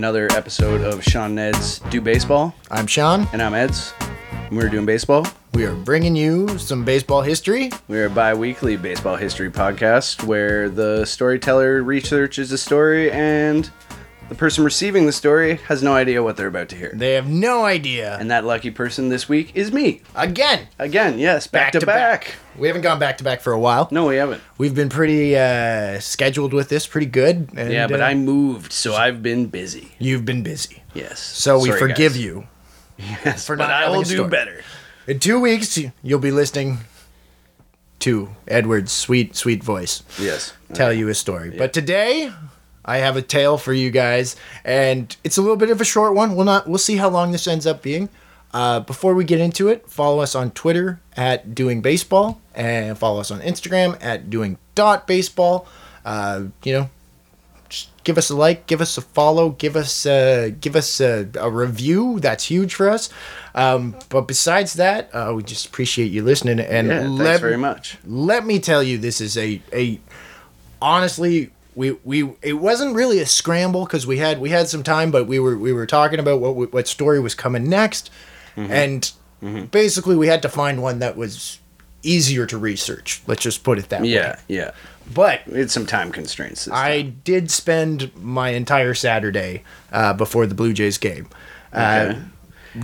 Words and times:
another 0.00 0.28
episode 0.32 0.80
of 0.80 1.04
Sean 1.04 1.34
Ned's 1.34 1.78
Do 1.90 2.00
Baseball, 2.00 2.54
I'm 2.70 2.86
Sean. 2.86 3.28
and 3.32 3.40
I'm 3.40 3.54
Ed's. 3.54 3.92
And 4.30 4.56
We're 4.56 4.68
doing 4.68 4.84
baseball. 4.84 5.26
We 5.52 5.64
are 5.64 5.74
bringing 5.74 6.14
you 6.14 6.58
some 6.58 6.84
baseball 6.84 7.22
history. 7.22 7.70
We're 7.88 8.06
a 8.06 8.10
bi-weekly 8.10 8.76
baseball 8.76 9.16
history 9.16 9.50
podcast 9.50 10.22
where 10.22 10.68
the 10.68 11.04
storyteller 11.04 11.82
researches 11.82 12.52
a 12.52 12.58
story 12.58 13.10
and 13.10 13.68
the 14.28 14.36
person 14.36 14.62
receiving 14.62 15.06
the 15.06 15.12
story 15.12 15.56
has 15.66 15.82
no 15.82 15.92
idea 15.94 16.22
what 16.22 16.36
they're 16.36 16.46
about 16.46 16.68
to 16.68 16.76
hear. 16.76 16.92
They 16.94 17.14
have 17.14 17.28
no 17.28 17.64
idea. 17.64 18.16
And 18.18 18.30
that 18.30 18.44
lucky 18.44 18.70
person 18.70 19.08
this 19.08 19.28
week 19.28 19.50
is 19.56 19.72
me. 19.72 20.02
Again, 20.14 20.68
Again, 20.78 21.18
yes, 21.18 21.48
back, 21.48 21.72
to, 21.72 21.84
back. 21.84 22.36
We 22.56 22.68
haven't 22.68 22.82
gone 22.82 23.00
back 23.00 23.18
to 23.18 23.24
back 23.24 23.40
for 23.40 23.52
a 23.52 23.58
while. 23.58 23.88
No, 23.90 24.06
we 24.06 24.16
haven't. 24.16 24.40
We've 24.56 24.74
been 24.74 24.88
pretty 24.88 25.36
uh, 25.36 25.98
scheduled 25.98 26.52
with 26.52 26.68
this, 26.68 26.86
pretty 26.86 27.08
good. 27.08 27.48
And, 27.56 27.72
Yeah, 27.72 27.88
but 27.88 28.00
uh, 28.00 28.04
I 28.04 28.14
moved, 28.14 28.72
so 28.72 28.94
I've 28.94 29.20
been 29.20 29.46
busy. 29.46 29.92
You've 29.98 30.24
been 30.24 30.44
busy, 30.44 30.84
Yes. 30.94 31.18
so 31.18 31.58
we 31.58 31.68
Sorry, 31.70 31.80
forgive 31.80 32.12
guys. 32.12 32.24
you. 32.24 32.46
Yes, 33.24 33.46
for 33.46 33.56
but 33.56 33.64
not 33.68 33.82
I 33.82 33.88
will 33.88 34.02
do 34.02 34.14
story. 34.16 34.28
better. 34.28 34.60
In 35.10 35.18
two 35.18 35.40
weeks, 35.40 35.76
you'll 36.04 36.20
be 36.20 36.30
listening 36.30 36.78
to 37.98 38.28
Edward's 38.46 38.92
sweet, 38.92 39.34
sweet 39.34 39.60
voice 39.64 40.04
Yes. 40.20 40.52
tell 40.72 40.92
you 40.92 41.08
a 41.08 41.14
story. 41.14 41.50
But 41.50 41.72
today, 41.72 42.32
I 42.84 42.98
have 42.98 43.16
a 43.16 43.22
tale 43.22 43.58
for 43.58 43.72
you 43.72 43.90
guys, 43.90 44.36
and 44.64 45.16
it's 45.24 45.36
a 45.36 45.42
little 45.42 45.56
bit 45.56 45.68
of 45.70 45.80
a 45.80 45.84
short 45.84 46.14
one. 46.14 46.36
We'll 46.36 46.44
not. 46.46 46.68
We'll 46.68 46.78
see 46.78 46.94
how 46.94 47.08
long 47.08 47.32
this 47.32 47.48
ends 47.48 47.66
up 47.66 47.82
being. 47.82 48.08
Uh, 48.54 48.78
before 48.78 49.14
we 49.14 49.24
get 49.24 49.40
into 49.40 49.66
it, 49.66 49.90
follow 49.90 50.20
us 50.20 50.36
on 50.36 50.52
Twitter 50.52 51.00
at 51.16 51.56
Doing 51.56 51.80
Baseball, 51.80 52.40
and 52.54 52.96
follow 52.96 53.18
us 53.18 53.32
on 53.32 53.40
Instagram 53.40 53.98
at 54.00 54.30
Doing 54.30 54.58
Dot 54.76 55.08
Baseball. 55.08 55.66
Uh, 56.04 56.44
you 56.62 56.72
know, 56.72 56.90
just 57.70 57.88
give 58.04 58.18
us 58.18 58.28
a 58.30 58.36
like, 58.36 58.66
give 58.66 58.80
us 58.82 58.98
a 58.98 59.00
follow, 59.00 59.50
give 59.50 59.76
us 59.76 60.04
uh, 60.04 60.50
give 60.60 60.76
us 60.76 61.00
a, 61.00 61.28
a 61.38 61.50
review. 61.50 62.20
That's 62.20 62.44
huge 62.44 62.74
for 62.74 62.90
us. 62.90 63.08
Um, 63.54 63.96
but 64.10 64.22
besides 64.28 64.74
that, 64.74 65.08
uh, 65.14 65.32
we 65.34 65.42
just 65.42 65.66
appreciate 65.66 66.12
you 66.12 66.22
listening. 66.22 66.60
And 66.60 66.88
Yeah, 66.88 67.00
thanks 67.00 67.20
let, 67.20 67.40
very 67.40 67.56
much. 67.56 67.96
let 68.04 68.44
me 68.44 68.58
tell 68.60 68.82
you, 68.82 68.98
this 68.98 69.20
is 69.20 69.36
a 69.38 69.62
a 69.72 70.00
honestly. 70.82 71.50
We, 71.76 71.92
we 72.04 72.28
it 72.42 72.54
wasn't 72.54 72.96
really 72.96 73.20
a 73.20 73.26
scramble 73.26 73.84
because 73.84 74.04
we 74.06 74.18
had 74.18 74.40
we 74.40 74.50
had 74.50 74.68
some 74.68 74.82
time 74.82 75.12
but 75.12 75.26
we 75.26 75.38
were 75.38 75.56
we 75.56 75.72
were 75.72 75.86
talking 75.86 76.18
about 76.18 76.40
what 76.40 76.72
what 76.72 76.88
story 76.88 77.20
was 77.20 77.34
coming 77.36 77.68
next 77.70 78.10
and 78.56 79.10
basically 79.70 80.16
we 80.16 80.26
had 80.26 80.42
to 80.42 80.48
find 80.48 80.82
one 80.82 80.98
that 80.98 81.16
was 81.16 81.58
easier 82.02 82.44
to 82.46 82.58
research 82.58 83.22
let's 83.28 83.40
just 83.42 83.62
put 83.62 83.78
it 83.78 83.88
that 83.88 84.04
Yeah, 84.04 84.32
way 84.32 84.36
Yeah, 84.48 84.62
yeah. 84.64 84.70
But 85.14 85.46
We 85.46 85.58
had 85.58 85.70
some 85.70 85.86
time 85.86 86.12
constraints. 86.12 86.68
I 86.68 87.02
time. 87.02 87.20
did 87.24 87.50
spend 87.50 88.10
my 88.16 88.50
entire 88.50 88.94
Saturday 88.94 89.62
uh, 89.92 90.12
before 90.14 90.46
the 90.46 90.54
Blue 90.54 90.72
Jays 90.72 90.98
game. 90.98 91.28
Okay. 91.72 92.10
Uh, 92.10 92.14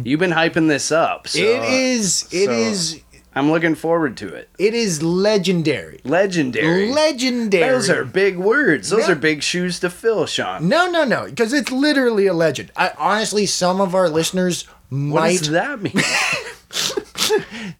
You've 0.03 0.19
been 0.21 0.33
hyping 0.33 0.69
this 0.69 0.91
up. 0.91 1.29
So 1.29 1.39
it 1.39 1.63
is 1.73 2.27
it 2.33 2.47
so- 2.47 2.53
is 2.53 3.01
I'm 3.35 3.51
looking 3.51 3.75
forward 3.75 4.17
to 4.17 4.29
it. 4.35 4.49
it 4.59 4.73
is 4.73 5.03
legendary. 5.03 6.01
Legendary. 6.05 6.91
Legendary. 6.91 7.69
Those 7.71 7.91
are 7.91 8.03
big 8.03 8.39
words. 8.39 8.89
Those 8.89 9.07
No. 9.09 9.13
are 9.13 9.17
big 9.17 9.43
shoes 9.43 9.79
to 9.81 9.91
fill, 9.91 10.25
Sean. 10.25 10.67
no, 10.69 10.91
no, 10.91 11.05
no, 11.05 11.27
because 11.27 11.53
it's 11.53 11.71
literally 11.71 12.27
a 12.27 12.33
legend. 12.33 12.73
I 12.77 12.93
honestly, 12.97 13.45
some 13.45 13.79
of 13.83 13.95
our 13.95 14.09
listeners 14.09 14.67
might. 14.89 15.13
What 15.13 15.39
does 15.41 15.51
that 15.51 15.83
mean? 15.83 15.93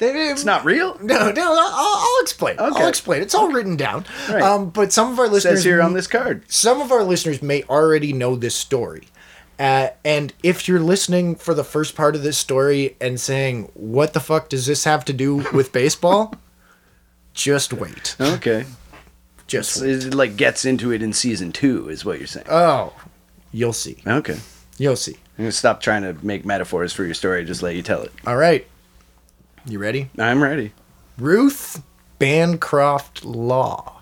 it's 0.01 0.45
not 0.45 0.65
real. 0.65 0.99
No, 1.01 1.31
no, 1.31 1.53
I'll, 1.59 1.99
I'll 1.99 2.23
explain. 2.23 2.59
Okay. 2.59 2.83
I'll 2.83 2.89
explain. 2.89 3.23
It's 3.23 3.35
all 3.35 3.49
written 3.49 3.77
down. 3.77 4.05
Right. 4.29 4.43
Um, 4.43 4.71
but 4.71 4.93
some 4.93 5.13
of 5.13 5.19
our 5.19 5.29
listeners 5.29 5.59
says 5.59 5.65
here 5.65 5.83
on 5.83 5.93
this 5.93 6.07
card. 6.07 6.51
some 6.51 6.81
of 6.81 6.93
our 6.93 7.05
listeners 7.05 7.43
may 7.43 7.63
already 7.65 8.13
know 8.13 8.37
this 8.37 8.55
story. 8.55 9.09
Uh, 9.59 9.89
and 10.05 10.33
if 10.43 10.69
you're 10.69 10.81
listening 10.81 11.35
for 11.35 11.55
the 11.55 11.65
first 11.65 11.95
part 11.95 12.15
of 12.15 12.23
this 12.23 12.37
story 12.37 12.97
and 13.01 13.19
saying, 13.19 13.71
what 13.75 14.13
the 14.13 14.21
fuck 14.21 14.49
does 14.49 14.67
this 14.67 14.85
have 14.85 15.05
to 15.07 15.13
do 15.13 15.37
with 15.53 15.73
baseball? 15.73 16.35
just 17.33 17.73
wait. 17.73 18.17
Okay. 18.21 18.67
Just 19.47 19.81
it 19.81 20.13
like 20.13 20.37
gets 20.37 20.65
into 20.65 20.93
it 20.93 21.03
in 21.03 21.13
season 21.13 21.53
two, 21.53 21.89
is 21.89 22.05
what 22.05 22.19
you're 22.19 22.27
saying. 22.27 22.47
Oh, 22.51 22.93
you'll 23.53 23.73
see. 23.73 23.99
Okay. 24.07 24.39
You'll 24.77 24.97
see. 24.97 25.15
I'm 25.39 25.45
gonna 25.45 25.53
stop 25.53 25.81
trying 25.81 26.03
to 26.03 26.15
make 26.27 26.45
metaphors 26.45 26.93
for 26.93 27.05
your 27.05 27.15
story. 27.15 27.45
Just 27.45 27.63
let 27.63 27.77
you 27.77 27.83
tell 27.83 28.03
it. 28.03 28.13
All 28.27 28.37
right. 28.37 28.67
You 29.69 29.81
ready? 29.81 30.11
I'm 30.17 30.43
ready. 30.43 30.73
Ruth 31.19 31.83
Bancroft 32.21 33.25
Law. 33.25 34.01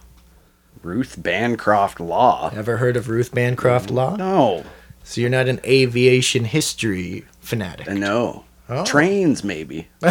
Ruth 0.82 1.22
Bancroft 1.22 2.00
Law. 2.00 2.50
Ever 2.54 2.76
heard 2.76 2.98
of 2.98 3.08
Ruth 3.08 3.32
Bancroft 3.32 3.90
Law? 3.90 4.16
No. 4.16 4.64
So 5.04 5.22
you're 5.22 5.30
not 5.30 5.48
an 5.48 5.60
aviation 5.64 6.44
history 6.44 7.24
fanatic. 7.40 7.88
No. 7.88 8.44
Oh. 8.68 8.84
Trains, 8.84 9.42
maybe. 9.42 9.88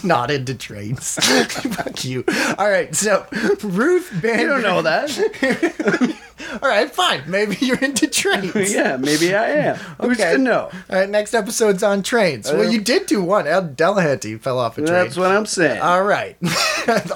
not 0.04 0.30
into 0.30 0.54
trains. 0.54 1.14
Fuck 1.46 2.04
you. 2.04 2.24
All 2.58 2.68
right, 2.70 2.94
so 2.94 3.26
Ruth 3.62 4.10
Bancroft. 4.22 4.40
You 4.40 4.46
don't 4.46 4.62
know 4.62 4.82
that. 4.82 6.16
All 6.62 6.68
right, 6.68 6.90
fine. 6.90 7.22
Maybe 7.26 7.56
you're 7.60 7.78
into 7.78 8.06
trains. 8.08 8.72
yeah, 8.74 8.96
maybe 8.96 9.34
I 9.34 9.46
am. 9.50 9.76
Who's 10.00 10.18
Okay. 10.20 10.32
to 10.32 10.38
know? 10.38 10.70
All 10.90 10.98
right, 10.98 11.08
next 11.08 11.34
episode's 11.34 11.82
on 11.82 12.02
trains. 12.02 12.50
well, 12.50 12.62
Uh, 12.66 12.70
you 12.70 12.80
did 12.80 13.06
do 13.06 13.22
one. 13.22 13.46
Al 13.46 13.62
Delahanty 13.68 14.40
fell 14.40 14.58
off 14.58 14.76
a 14.78 14.80
train. 14.80 14.92
That's 14.92 15.16
what 15.16 15.30
I'm 15.30 15.46
saying. 15.46 15.80
All 15.80 16.02
right. 16.02 16.36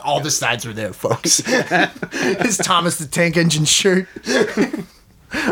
All 0.04 0.20
the 0.20 0.30
sides 0.30 0.64
were 0.66 0.72
there, 0.72 0.92
folks. 0.92 1.38
His 1.38 2.58
Thomas 2.58 2.98
the 2.98 3.06
Tank 3.06 3.36
Engine 3.36 3.64
shirt. 3.64 4.06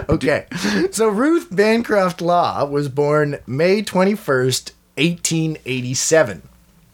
okay. 0.09 0.47
So 0.93 1.09
Ruth 1.09 1.49
Bancroft 1.51 2.21
Law 2.21 2.65
was 2.65 2.89
born 2.89 3.39
May 3.47 3.83
21st, 3.83 4.73
1887. 4.97 6.43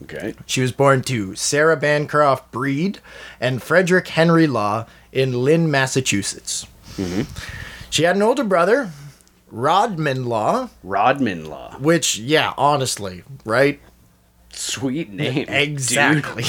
Okay. 0.03 0.33
She 0.45 0.61
was 0.61 0.71
born 0.71 1.01
to 1.03 1.35
Sarah 1.35 1.77
Bancroft 1.77 2.51
Breed 2.51 2.99
and 3.39 3.61
Frederick 3.61 4.07
Henry 4.09 4.47
Law 4.47 4.85
in 5.11 5.43
Lynn, 5.43 5.69
Massachusetts. 5.71 6.65
Mm-hmm. 6.97 7.23
She 7.89 8.03
had 8.03 8.15
an 8.15 8.21
older 8.21 8.43
brother, 8.43 8.91
Rodman 9.51 10.25
Law, 10.25 10.69
Rodman 10.83 11.45
Law. 11.45 11.75
which, 11.79 12.17
yeah, 12.17 12.53
honestly, 12.57 13.23
right? 13.45 13.79
Sweet 14.51 15.11
name. 15.11 15.47
Exactly. 15.47 16.43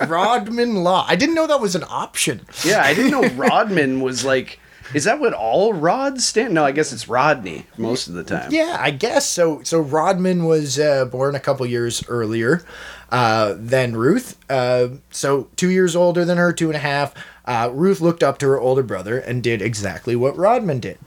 Rodman 0.06 0.82
Law. 0.84 1.06
I 1.08 1.16
didn't 1.16 1.34
know 1.34 1.46
that 1.46 1.60
was 1.60 1.74
an 1.74 1.84
option. 1.88 2.46
Yeah, 2.64 2.82
I 2.82 2.94
didn't 2.94 3.10
know 3.10 3.28
Rodman 3.36 4.00
was 4.00 4.24
like. 4.24 4.58
Is 4.92 5.04
that 5.04 5.18
what 5.18 5.32
all 5.32 5.72
rods 5.72 6.26
stand? 6.26 6.54
No, 6.54 6.64
I 6.64 6.72
guess 6.72 6.92
it's 6.92 7.08
Rodney 7.08 7.66
most 7.78 8.08
of 8.08 8.14
the 8.14 8.24
time. 8.24 8.52
Yeah, 8.52 8.76
I 8.78 8.90
guess 8.90 9.26
so. 9.26 9.62
So 9.62 9.80
Rodman 9.80 10.44
was 10.44 10.78
uh, 10.78 11.06
born 11.06 11.34
a 11.34 11.40
couple 11.40 11.64
years 11.66 12.04
earlier 12.08 12.64
uh, 13.10 13.54
than 13.56 13.96
Ruth. 13.96 14.36
Uh, 14.50 14.88
so 15.10 15.48
two 15.56 15.70
years 15.70 15.96
older 15.96 16.24
than 16.24 16.38
her, 16.38 16.52
two 16.52 16.66
and 16.68 16.76
a 16.76 16.80
half. 16.80 17.14
Uh, 17.46 17.70
Ruth 17.72 18.00
looked 18.00 18.22
up 18.22 18.38
to 18.38 18.46
her 18.46 18.58
older 18.58 18.82
brother 18.82 19.18
and 19.18 19.42
did 19.42 19.60
exactly 19.62 20.16
what 20.16 20.36
Rodman 20.36 20.80
did. 20.80 20.98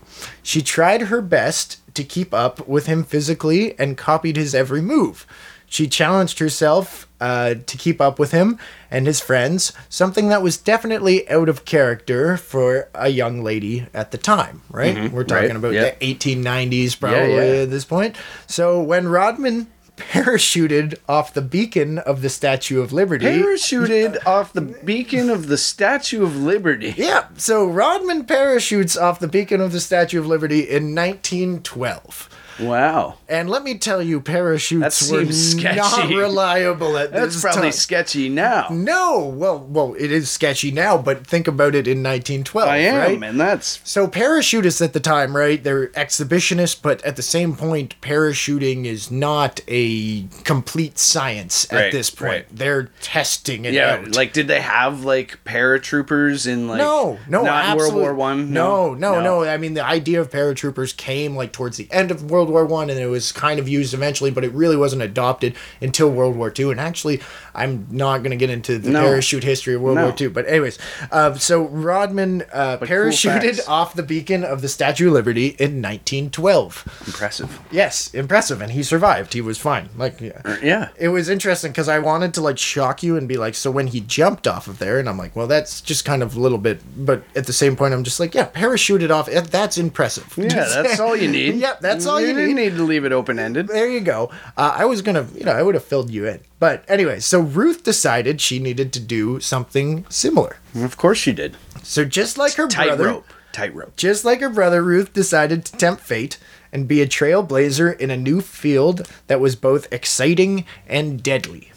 She 0.43 0.61
tried 0.61 1.03
her 1.03 1.21
best 1.21 1.79
to 1.95 2.03
keep 2.03 2.33
up 2.33 2.67
with 2.67 2.85
him 2.85 3.03
physically 3.03 3.77
and 3.79 3.97
copied 3.97 4.37
his 4.37 4.53
every 4.53 4.81
move. 4.81 5.25
She 5.67 5.87
challenged 5.87 6.39
herself 6.39 7.07
uh, 7.19 7.55
to 7.65 7.77
keep 7.77 7.99
up 7.99 8.19
with 8.19 8.31
him 8.31 8.57
and 8.89 9.05
his 9.05 9.19
friends, 9.19 9.73
something 9.89 10.29
that 10.29 10.41
was 10.41 10.57
definitely 10.57 11.27
out 11.29 11.49
of 11.49 11.65
character 11.65 12.37
for 12.37 12.89
a 12.95 13.09
young 13.09 13.43
lady 13.43 13.87
at 13.93 14.11
the 14.11 14.17
time, 14.17 14.61
right? 14.69 15.11
We're 15.11 15.25
talking 15.25 15.49
right, 15.49 15.55
about 15.57 15.73
yeah. 15.73 15.91
the 15.99 16.15
1890s 16.15 16.99
probably 16.99 17.35
yeah. 17.35 17.63
at 17.63 17.69
this 17.69 17.85
point. 17.85 18.15
So 18.47 18.81
when 18.81 19.07
Rodman 19.07 19.67
parachuted 19.97 20.95
off 21.09 21.33
the 21.33 21.41
beacon 21.41 21.97
of 21.97 22.21
the 22.21 22.29
Statue 22.29 22.81
of 22.81 22.93
Liberty. 22.93 23.25
Parachuted 23.25 24.17
off 24.27 24.53
the 24.53 24.61
beacon 24.61 25.29
of 25.29 25.47
the 25.47 25.57
Statue 25.57 26.23
of 26.23 26.37
Liberty. 26.37 26.93
yeah, 26.95 27.25
so 27.35 27.65
Rodman 27.65 28.25
parachutes 28.25 28.95
off 28.95 29.19
the 29.19 29.27
beacon 29.27 29.59
of 29.59 29.71
the 29.71 29.79
Statue 29.79 30.19
of 30.19 30.27
Liberty 30.27 30.59
in 30.59 30.93
1912. 30.93 32.29
Wow. 32.59 33.15
And 33.29 33.49
let 33.49 33.63
me 33.63 33.77
tell 33.77 34.01
you, 34.01 34.21
parachutes 34.21 35.11
were 35.11 35.25
seems 35.25 35.55
not 35.55 36.07
reliable 36.09 36.97
at 36.97 37.11
That's 37.11 37.33
this 37.35 37.41
probably 37.41 37.61
time. 37.63 37.71
sketchy 37.71 38.29
now. 38.29 38.67
no, 38.71 39.19
well, 39.25 39.59
well, 39.59 39.95
it 39.99 40.11
is 40.11 40.29
sketchy 40.29 40.71
now, 40.71 40.97
but 40.97 41.25
think 41.27 41.47
about 41.47 41.75
it 41.75 41.87
in 41.87 42.01
1912, 42.03 42.69
I 42.69 42.77
am, 42.77 42.95
right? 43.21 43.29
and 43.29 43.39
that's 43.39 43.79
So 43.83 44.07
parachutists 44.07 44.81
at 44.83 44.93
the 44.93 44.99
time, 44.99 45.35
right? 45.35 45.61
They're 45.63 45.87
exhibitionists, 45.89 46.81
but 46.81 47.03
at 47.03 47.15
the 47.15 47.21
same 47.21 47.55
point, 47.55 47.99
parachuting 48.01 48.85
is 48.85 49.11
not 49.11 49.59
a 49.67 50.23
complete 50.43 50.97
science 50.97 51.71
at 51.71 51.75
Right, 51.77 51.91
this 51.91 52.09
point. 52.09 52.29
right. 52.31 52.45
They're 52.51 52.89
testing 53.01 53.65
it 53.65 53.73
yeah. 53.73 53.95
out. 53.95 54.15
Like, 54.15 54.33
did 54.33 54.47
they 54.47 54.61
have 54.61 55.03
like 55.03 55.39
paratroopers 55.45 56.47
in 56.47 56.67
like 56.67 56.77
no, 56.79 57.19
no, 57.27 57.43
not 57.43 57.71
in 57.71 57.77
World 57.77 57.93
War 57.95 58.13
One? 58.13 58.51
No, 58.51 58.93
no, 58.93 59.21
no, 59.21 59.43
I 59.43 59.57
mean, 59.57 59.73
the 59.73 59.85
idea 59.85 60.21
of 60.21 60.29
paratroopers 60.31 60.95
came 60.95 61.35
like 61.35 61.51
towards 61.51 61.77
the 61.77 61.87
end 61.91 62.11
of 62.11 62.29
World 62.31 62.46
War 62.49 62.65
One, 62.65 62.89
and 62.89 62.99
it 62.99 63.07
was 63.07 63.31
kind 63.31 63.59
of 63.59 63.67
used 63.67 63.93
eventually, 63.93 64.31
but 64.31 64.43
it 64.43 64.51
really 64.53 64.75
wasn't 64.77 65.01
adopted 65.01 65.55
until 65.81 66.09
World 66.09 66.35
War 66.35 66.49
Two. 66.49 66.71
And 66.71 66.79
actually, 66.79 67.21
I'm 67.55 67.87
not 67.91 68.19
going 68.19 68.31
to 68.31 68.37
get 68.37 68.49
into 68.49 68.77
the 68.77 68.89
No. 68.91 69.01
parachute 69.01 69.43
history 69.43 69.75
of 69.75 69.81
World 69.81 69.95
No. 69.97 70.05
War 70.07 70.11
Two. 70.15 70.29
But 70.29 70.47
anyways, 70.47 70.77
uh, 71.11 71.33
so 71.35 71.63
Rodman 71.67 72.43
uh, 72.53 72.77
parachuted 72.77 73.55
facts. 73.57 73.67
off 73.67 73.93
the 73.93 74.03
beacon 74.03 74.43
of 74.43 74.61
the 74.61 74.67
Statue 74.69 75.07
of 75.07 75.13
Liberty 75.13 75.47
in 75.59 75.81
1912. 75.81 77.03
Impressive. 77.07 77.59
Yes, 77.71 78.13
impressive, 78.13 78.61
and 78.61 78.71
he 78.71 78.83
survived. 78.83 79.33
He 79.33 79.41
was 79.41 79.57
fine. 79.57 79.89
Like, 79.97 80.19
yeah. 80.21 80.57
Yeah. 80.61 80.89
It 80.97 81.09
was 81.09 81.29
interesting 81.29 81.71
because 81.71 81.89
I 81.89 81.99
wanted 81.99 82.33
to 82.35 82.41
like 82.41 82.57
shock 82.57 83.03
you 83.03 83.17
and 83.17 83.27
be 83.27 83.37
like, 83.37 83.55
so 83.55 83.71
when 83.71 83.87
he 83.87 83.99
jumped 84.01 84.47
off 84.47 84.67
of 84.67 84.79
there, 84.79 84.99
and 84.99 85.07
I'm 85.09 85.17
like, 85.17 85.35
well, 85.35 85.47
that's 85.47 85.81
just 85.81 86.05
kind 86.05 86.23
of 86.23 86.35
a 86.35 86.39
little 86.39 86.57
bit, 86.57 86.81
but 86.97 87.23
at 87.35 87.45
the 87.47 87.53
same 87.53 87.75
point, 87.75 87.93
I'm 87.93 88.03
just 88.03 88.19
like, 88.19 88.33
yeah, 88.33 88.47
parachuted 88.49 89.09
off. 89.11 89.27
eh, 89.29 89.41
That's 89.41 89.77
impressive. 89.77 90.33
Yeah, 90.37 90.65
that's 90.81 90.99
all 90.99 91.15
you 91.15 91.27
need. 91.31 91.55
Yep, 91.55 91.79
that's 91.81 92.05
all 92.05 92.21
you 92.21 92.33
didn't 92.37 92.55
need. 92.55 92.75
to 92.75 92.83
leave 92.83 93.05
it 93.05 93.11
open 93.11 93.39
ended. 93.39 93.67
There 93.67 93.89
you 93.89 93.99
go. 94.01 94.29
Uh, 94.55 94.75
I 94.77 94.85
was 94.85 95.01
gonna, 95.01 95.27
you 95.35 95.43
know, 95.43 95.51
I 95.51 95.61
would 95.61 95.75
have 95.75 95.83
filled 95.83 96.09
you 96.09 96.25
in, 96.27 96.39
but 96.59 96.83
anyway, 96.87 97.19
so 97.19 97.39
Ruth 97.39 97.83
decided 97.83 98.39
she 98.41 98.59
needed 98.59 98.93
to 98.93 98.99
do 98.99 99.39
something 99.39 100.05
similar. 100.09 100.57
Of 100.75 100.97
course 100.97 101.17
she 101.17 101.33
did. 101.33 101.57
So 101.83 102.05
just 102.05 102.37
like 102.37 102.53
her 102.53 102.67
brother, 102.67 103.03
Tightrope. 103.05 103.25
Tightrope. 103.51 103.95
Just 103.95 104.23
like 104.25 104.39
her 104.41 104.49
brother, 104.49 104.83
Ruth 104.83 105.13
decided 105.13 105.65
to 105.65 105.71
tempt 105.77 106.03
fate 106.03 106.37
and 106.71 106.87
be 106.87 107.01
a 107.01 107.07
trailblazer 107.07 107.97
in 107.99 108.11
a 108.11 108.17
new 108.17 108.41
field 108.41 109.09
that 109.27 109.39
was 109.39 109.55
both 109.55 109.91
exciting 109.91 110.65
and 110.87 111.23
deadly. 111.23 111.71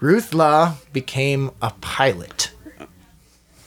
Ruth 0.00 0.32
Law 0.34 0.74
became 0.92 1.50
a 1.60 1.70
pilot. 1.80 2.50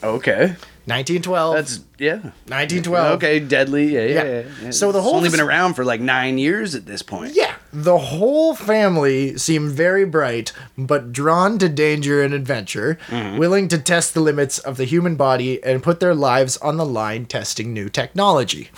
Okay. 0.04 0.56
1912. 0.86 1.56
That's 1.56 1.80
yeah. 2.00 2.16
1912. 2.48 3.12
Okay, 3.18 3.40
deadly. 3.40 3.94
Yeah, 3.94 4.02
yeah. 4.06 4.24
Yeah. 4.24 4.44
yeah. 4.64 4.70
So 4.72 4.92
the 4.92 4.98
It's 5.00 5.06
whole 5.06 5.16
only 5.18 5.30
been 5.30 5.40
around 5.40 5.76
for 5.76 5.86
like 5.86 6.02
nine 6.02 6.38
years 6.38 6.74
at 6.76 6.86
this 6.86 7.02
point. 7.02 7.34
Yeah, 7.36 7.54
the 7.72 7.98
whole 7.98 8.56
family 8.56 9.38
seemed 9.38 9.72
very 9.72 10.06
bright, 10.06 10.54
but 10.78 11.12
drawn 11.14 11.60
to 11.60 11.70
danger 11.70 12.24
and 12.24 12.34
adventure, 12.34 12.98
Mm-hmm. 13.08 13.38
willing 13.38 13.68
to 13.70 13.78
test 13.78 14.14
the 14.14 14.22
limits 14.22 14.58
of 14.60 14.78
the 14.78 14.86
human 14.86 15.16
body 15.16 15.64
and 15.64 15.84
put 15.84 16.00
their 16.00 16.16
lives 16.16 16.58
on 16.58 16.78
the 16.78 16.86
line 16.86 17.26
testing 17.26 17.74
new 17.74 17.88
technology. 17.90 18.70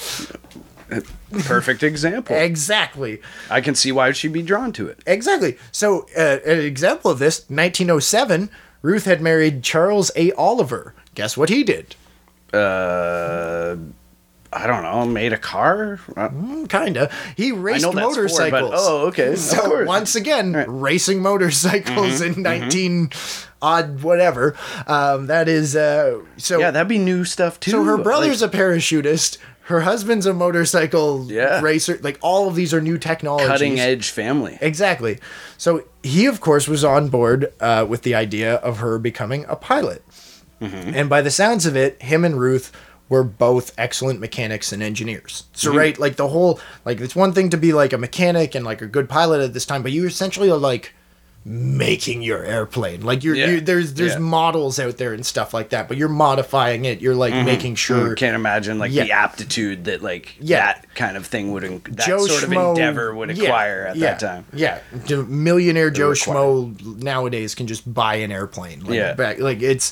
Perfect 1.45 1.81
example. 1.91 2.35
Exactly. 2.35 3.21
I 3.49 3.61
can 3.61 3.73
see 3.75 3.91
why 3.91 4.11
she'd 4.11 4.33
be 4.33 4.43
drawn 4.43 4.71
to 4.73 4.87
it. 4.87 4.99
Exactly. 5.07 5.57
So, 5.71 6.05
uh, 6.17 6.39
an 6.45 6.59
example 6.59 7.09
of 7.09 7.19
this 7.19 7.39
1907, 7.49 8.49
Ruth 8.83 9.05
had 9.05 9.19
married 9.21 9.63
Charles 9.63 10.11
A. 10.15 10.31
Oliver. 10.33 10.93
Guess 11.15 11.35
what 11.37 11.49
he 11.49 11.63
did? 11.63 11.95
Uh, 12.53 13.75
I 14.51 14.67
don't 14.67 14.83
know. 14.83 15.05
Made 15.05 15.33
a 15.33 15.37
car. 15.37 15.99
Mm, 16.09 16.69
Kinda. 16.69 17.09
He 17.35 17.51
I 17.51 17.55
raced 17.55 17.81
know 17.83 17.91
that's 17.91 18.05
Ford, 18.05 18.17
motorcycles. 18.17 18.69
but 18.71 18.77
oh, 18.79 19.07
okay. 19.07 19.35
So 19.35 19.83
once 19.85 20.15
again, 20.15 20.53
racing 20.67 21.21
motorcycles 21.21 22.21
Mm-hmm, 22.21 22.33
in 22.39 22.41
19 22.43 23.09
odd 23.61 24.03
whatever. 24.03 24.55
Um, 24.85 25.27
that 25.27 25.47
is 25.47 25.75
uh, 25.75 26.19
so. 26.37 26.59
yeah, 26.59 26.69
that'd 26.71 26.87
be 26.87 26.99
new 26.99 27.23
stuff 27.25 27.59
too. 27.59 27.71
so 27.71 27.83
her 27.83 27.95
Like, 27.95 28.03
brother's 28.03 28.41
a 28.43 28.49
parachutist. 28.49 29.37
Her 29.67 29.81
husband's 29.81 30.25
a 30.25 30.33
motorcycle 30.33 31.25
Yeah. 31.29 31.61
racer. 31.61 31.97
Like 32.01 32.17
all 32.21 32.47
of 32.49 32.55
these 32.55 32.73
are 32.73 32.81
new 32.81 32.97
technologies. 32.97 33.47
cutting 33.47 33.79
edge 33.79 34.09
family. 34.09 34.57
Exactly. 34.61 35.19
So 35.57 35.85
he, 36.03 36.25
of 36.25 36.41
course, 36.41 36.67
was 36.67 36.83
on 36.83 37.07
board 37.07 37.53
uh, 37.61 37.85
with 37.87 38.01
the 38.01 38.13
idea 38.13 38.55
of 38.55 38.79
her 38.79 38.99
becoming 38.99 39.45
a 39.47 39.55
pilot. 39.55 40.03
And 40.61 41.09
by 41.09 41.21
the 41.21 41.29
sounds 41.31 41.65
of 41.65 41.75
it, 41.75 42.01
him 42.01 42.23
and 42.23 42.39
Ruth 42.39 42.71
were 43.09 43.25
both 43.25 43.73
excellent 43.77 44.21
mechanics 44.21 44.71
and 44.71 44.81
engineers. 44.81 45.43
So, 45.51 45.73
right, 45.75 45.99
like 45.99 46.15
the 46.15 46.29
whole, 46.29 46.57
like, 46.85 47.01
it's 47.01 47.17
one 47.17 47.33
thing 47.33 47.49
to 47.49 47.57
be 47.57 47.73
like 47.73 47.91
a 47.91 47.97
mechanic 47.97 48.55
and 48.55 48.63
like 48.63 48.81
a 48.81 48.87
good 48.87 49.09
pilot 49.09 49.41
at 49.41 49.53
this 49.53 49.65
time, 49.65 49.83
but 49.83 49.91
you 49.91 50.05
essentially 50.07 50.49
are 50.49 50.57
like 50.57 50.93
making 51.45 52.21
your 52.21 52.43
airplane. 52.43 53.01
Like, 53.01 53.23
you're, 53.23 53.35
Yeah. 53.35 53.47
you 53.47 53.61
there's 53.61 53.93
there's 53.95 54.13
Yeah. 54.13 54.19
models 54.19 54.79
out 54.79 54.97
there 54.97 55.13
and 55.13 55.25
stuff 55.25 55.53
like 55.53 55.69
that, 55.69 55.87
but 55.89 55.97
you're 55.97 56.07
modifying 56.07 56.85
it. 56.85 57.01
You're 57.01 57.15
like 57.15 57.33
mm-hmm. 57.33 57.45
making 57.45 57.75
sure. 57.75 58.09
you 58.09 58.15
Can't 58.15 58.35
imagine 58.35 58.79
like 58.79 58.91
Yeah. 58.93 59.03
the 59.03 59.11
aptitude 59.11 59.85
that 59.85 60.01
like 60.01 60.35
that 60.41 60.85
kind 60.95 61.17
of 61.17 61.25
thing 61.25 61.51
would 61.51 61.63
that 61.63 62.07
Joe 62.07 62.25
sort 62.25 62.43
Schmo, 62.43 62.71
of 62.71 62.77
endeavor 62.77 63.13
would 63.13 63.29
acquire 63.31 63.87
at 63.87 63.99
that 63.99 64.19
time. 64.19 64.45
Yeah, 64.53 64.79
millionaire 65.27 65.89
Joe. 65.89 66.11
Schmo 66.11 67.03
nowadays 67.03 67.55
can 67.55 67.67
just 67.67 67.91
buy 67.91 68.15
an 68.15 68.31
airplane. 68.31 68.81
Like, 68.85 68.95
Yeah. 68.95 69.13
back, 69.13 69.39
like 69.39 69.61
it's 69.61 69.91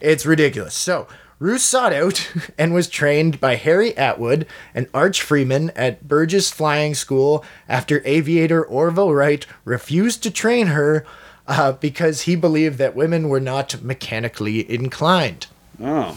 it's 0.00 0.24
ridiculous. 0.24 0.74
So 0.74 1.08
Ruth 1.42 1.60
sought 1.60 1.92
out 1.92 2.30
and 2.58 2.72
was 2.72 2.88
trained 2.88 3.40
by 3.40 3.56
Harry 3.56 3.96
Atwood 3.96 4.46
and 4.76 4.86
Arch 4.94 5.20
Freeman 5.20 5.70
at 5.70 6.06
Burgess 6.06 6.52
Flying 6.52 6.94
School 6.94 7.44
after 7.68 8.00
aviator 8.04 8.64
Orville 8.64 9.12
Wright 9.12 9.44
refused 9.64 10.22
to 10.22 10.30
train 10.30 10.68
her 10.68 11.04
uh, 11.48 11.72
because 11.72 12.22
he 12.22 12.36
believed 12.36 12.78
that 12.78 12.94
women 12.94 13.28
were 13.28 13.40
not 13.40 13.82
mechanically 13.82 14.70
inclined. 14.72 15.48
Oh, 15.82 16.16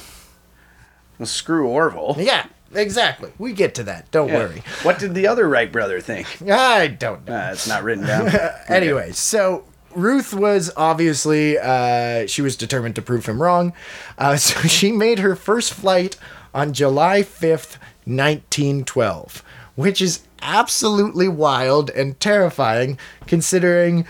well, 1.18 1.25
screw 1.25 1.68
Orville. 1.69 2.16
Yeah, 2.19 2.45
exactly. 2.75 3.31
We 3.39 3.54
get 3.54 3.74
to 3.75 3.83
that. 3.86 4.12
Don't 4.12 4.28
Yeah. 4.30 4.38
worry. 4.38 4.62
What 4.83 5.00
did 5.00 5.16
the 5.16 5.25
other 5.25 5.50
Wright 5.50 5.71
brother 5.71 6.01
think? 6.01 6.28
I 6.48 6.86
don't 6.86 7.25
know. 7.25 7.36
Uh, 7.36 7.50
it's 7.51 7.68
not 7.68 7.83
written 7.83 8.06
down. 8.06 8.30
Anyway, 8.68 9.12
so 9.13 9.63
Ruth 9.95 10.33
was 10.33 10.71
obviously 10.75 11.57
uh, 11.57 12.27
she 12.27 12.42
was 12.42 12.56
determined 12.56 12.95
to 12.95 13.01
prove 13.01 13.25
him 13.25 13.42
wrong, 13.42 13.74
uh, 14.18 14.36
so 14.38 14.68
she 14.68 14.92
made 14.92 15.19
her 15.19 15.36
first 15.36 15.74
flight 15.74 16.18
on 16.53 16.74
July 16.74 17.24
fifth, 17.24 17.77
nineteen 18.06 18.83
twelve, 18.83 19.44
which 19.75 20.01
is 20.01 20.21
absolutely 20.42 21.27
wild 21.27 21.89
and 21.92 22.19
terrifying 22.19 23.00
considering. 23.27 24.06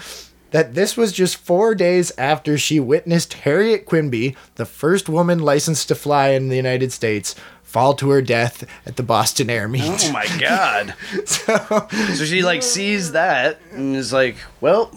That 0.51 0.73
this 0.73 0.95
was 0.95 1.11
just 1.11 1.35
four 1.35 1.75
days 1.75 2.13
after 2.17 2.57
she 2.57 2.79
witnessed 2.79 3.33
Harriet 3.33 3.85
Quimby, 3.85 4.37
the 4.55 4.65
first 4.65 5.09
woman 5.09 5.39
licensed 5.39 5.89
to 5.89 5.95
fly 5.95 6.29
in 6.29 6.47
the 6.47 6.55
United 6.55 6.93
States, 6.93 7.35
fall 7.75 7.93
to 7.95 8.09
her 8.09 8.21
death 8.21 8.63
at 8.85 8.95
the 8.95 9.03
Boston 9.03 9.49
Air 9.49 9.67
Meet. 9.67 10.05
Oh 10.05 10.11
my 10.13 10.25
god. 10.39 10.93
so, 11.25 11.87
she 12.23 12.41
like 12.41 12.63
sees 12.63 13.11
that 13.11 13.59
and 13.73 13.97
is 13.97 14.13
like, 14.13 14.37
well, 14.61 14.91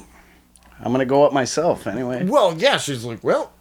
I'm 0.80 0.92
gonna 0.92 1.04
go 1.04 1.24
up 1.24 1.32
myself 1.32 1.86
anyway. 1.86 2.24
Well, 2.24 2.56
yeah, 2.58 2.76
she's 2.78 3.04
like, 3.04 3.22
well, 3.24 3.52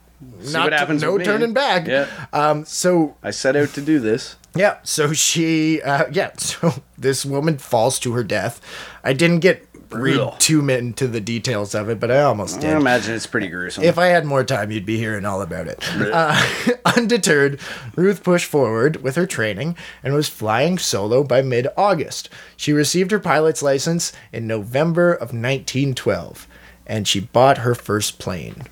not 0.52 0.64
what 0.64 0.72
happens 0.72 1.02
no 1.02 1.12
with 1.12 1.20
me. 1.20 1.24
turning 1.26 1.52
back. 1.52 1.86
Yeah. 1.86 2.06
Um. 2.32 2.64
So 2.64 3.16
I 3.22 3.30
set 3.30 3.56
out 3.56 3.70
to 3.74 3.80
do 3.80 3.98
this. 4.00 4.36
yeah. 4.54 4.78
So 4.82 5.12
she. 5.12 5.80
Uh. 5.82 6.06
Yeah. 6.12 6.30
So 6.38 6.74
this 6.96 7.24
woman 7.24 7.58
falls 7.58 7.98
to 8.00 8.12
her 8.14 8.24
death. 8.24 8.60
I 9.04 9.12
didn't 9.12 9.40
get 9.40 9.64
Brutal. 9.90 10.32
read 10.32 10.40
too 10.40 10.68
into 10.68 11.06
the 11.06 11.20
details 11.20 11.74
of 11.74 11.88
it, 11.88 11.98
but 12.00 12.10
I 12.10 12.20
almost 12.22 12.58
I 12.58 12.60
did. 12.60 12.76
imagine 12.76 13.14
it's 13.14 13.26
pretty 13.26 13.48
gruesome. 13.48 13.84
If 13.84 13.96
I 13.96 14.06
had 14.08 14.26
more 14.26 14.44
time, 14.44 14.70
you'd 14.70 14.84
be 14.84 14.98
hearing 14.98 15.24
all 15.24 15.40
about 15.40 15.66
it. 15.68 15.78
Uh, 15.96 16.38
undeterred, 16.96 17.58
Ruth 17.96 18.22
pushed 18.22 18.44
forward 18.50 19.02
with 19.02 19.14
her 19.16 19.24
training 19.26 19.76
and 20.02 20.12
was 20.14 20.28
flying 20.28 20.76
solo 20.78 21.22
by 21.24 21.40
mid 21.42 21.68
August. 21.76 22.28
She 22.56 22.72
received 22.72 23.12
her 23.12 23.20
pilot's 23.20 23.62
license 23.62 24.12
in 24.32 24.46
November 24.46 25.12
of 25.14 25.32
1912, 25.32 26.46
and 26.88 27.06
she 27.06 27.20
bought 27.20 27.58
her 27.58 27.74
first 27.74 28.18
plane. 28.18 28.64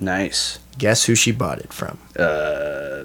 nice. 0.00 0.58
Guess 0.76 1.04
who 1.04 1.14
she 1.14 1.30
bought 1.30 1.60
it 1.60 1.72
from? 1.72 1.98
Uh, 2.18 3.04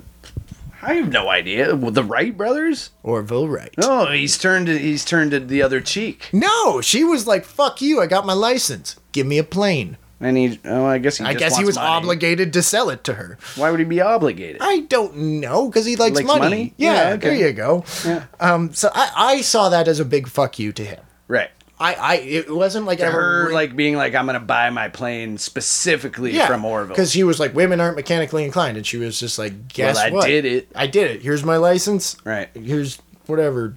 I 0.82 0.94
have 0.96 1.12
no 1.12 1.30
idea. 1.30 1.76
The 1.76 2.04
Wright 2.04 2.36
brothers? 2.36 2.90
Orville 3.04 3.48
Wright. 3.48 3.74
Oh, 3.78 4.08
he's 4.12 4.38
turned. 4.40 4.68
He's 4.68 5.06
turned 5.06 5.32
to 5.32 5.40
the 5.40 5.62
other 5.62 5.82
cheek, 5.82 6.30
No, 6.34 6.82
she 6.82 7.04
was 7.04 7.28
like, 7.28 7.46
"Fuck 7.46 7.82
you! 7.82 8.02
I 8.02 8.08
got 8.08 8.26
my 8.26 8.34
license. 8.34 8.96
Give 9.12 9.28
me 9.28 9.38
a 9.38 9.44
plane." 9.44 9.98
and 10.22 10.36
he. 10.36 10.60
Oh, 10.66 10.86
I 10.86 10.98
guess 10.98 11.18
he. 11.18 11.26
I 11.26 11.34
guess 11.36 11.58
he 11.58 11.64
was 11.66 11.76
money. 11.76 11.88
obligated 11.88 12.54
to 12.54 12.64
sell 12.64 12.90
it 12.90 13.04
to 13.04 13.14
her. 13.14 13.38
Why 13.56 13.70
would 13.72 13.80
he 13.80 13.86
be 13.86 14.02
obligated? 14.02 14.58
I 14.62 14.80
don't 14.90 15.16
know 15.16 15.68
because 15.68 15.86
he 15.86 15.96
likes, 15.96 16.16
Likes 16.16 16.28
money. 16.28 16.40
money? 16.42 16.74
Yeah, 16.78 16.94
Yeah, 17.10 17.14
okay. 17.16 17.30
there 17.38 17.48
you 17.50 17.54
go. 17.54 17.84
Yeah. 18.04 18.24
Um, 18.40 18.74
so 18.74 18.90
I, 18.96 19.12
I 19.16 19.42
saw 19.42 19.70
that 19.70 19.88
as 19.88 20.00
a 20.00 20.06
big 20.06 20.28
fuck 20.28 20.58
you 20.58 20.72
to 20.74 20.84
him. 20.84 21.02
Right. 21.28 21.52
I, 21.80 21.94
I 21.94 22.16
it 22.16 22.54
wasn't 22.54 22.86
like 22.86 23.00
her, 23.00 23.48
re- 23.48 23.54
like 23.54 23.76
being 23.76 23.96
like, 23.96 24.14
I'm 24.14 24.26
gonna 24.26 24.40
buy 24.40 24.70
my 24.70 24.90
plane 24.90 25.38
specifically 25.38 26.32
yeah, 26.32 26.48
from 26.48 26.66
Orville. 26.66 26.90
because 26.90 27.14
he 27.14 27.24
was 27.24 27.40
like 27.40 27.56
women 27.56 27.80
aren't 27.80 27.96
mechanically 27.96 28.44
inclined, 28.44 28.76
and 28.76 28.86
she 28.86 28.98
was 28.98 29.20
just 29.20 29.40
like, 29.40 29.70
guess 29.70 29.98
I 29.98 30.10
what? 30.10 30.26
I 30.26 30.28
did 30.28 30.46
it." 30.46 30.72
I 30.76 30.88
did 30.88 31.12
it. 31.12 31.22
Here's 31.22 31.44
my 31.44 31.58
license. 31.58 32.18
Right. 32.26 32.50
Here's 32.54 33.00
whatever. 33.28 33.76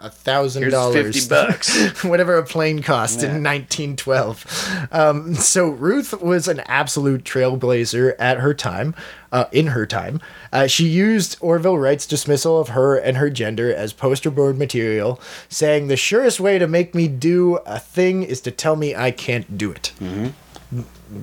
A 0.00 0.08
thousand 0.10 0.70
dollars, 0.70 1.26
50 1.26 1.28
bucks. 1.28 2.04
whatever 2.04 2.36
a 2.36 2.44
plane 2.44 2.82
cost 2.82 3.16
Yeah. 3.20 3.34
in 3.36 3.42
1912. 3.42 4.88
Um, 4.92 5.34
so 5.34 5.68
Ruth 5.68 6.20
was 6.22 6.46
an 6.48 6.60
absolute 6.60 7.24
trailblazer 7.24 8.14
at 8.18 8.38
her 8.38 8.54
time. 8.54 8.94
Uh, 9.30 9.44
in 9.52 9.66
her 9.68 9.84
time, 9.84 10.20
uh, 10.52 10.66
she 10.66 10.86
used 10.88 11.36
Orville 11.40 11.76
Wright's 11.76 12.06
dismissal 12.06 12.58
of 12.58 12.68
her 12.70 12.96
and 12.96 13.16
her 13.18 13.28
gender 13.28 13.74
as 13.74 13.92
poster 13.92 14.30
board 14.30 14.56
material, 14.56 15.20
saying 15.50 15.88
the 15.88 15.96
surest 15.98 16.40
way 16.40 16.58
to 16.58 16.66
make 16.66 16.94
me 16.94 17.08
do 17.08 17.56
a 17.66 17.78
thing 17.78 18.22
is 18.22 18.40
to 18.42 18.50
tell 18.50 18.74
me 18.76 18.94
I 18.96 19.10
can't 19.10 19.58
do 19.58 19.70
it. 19.72 19.92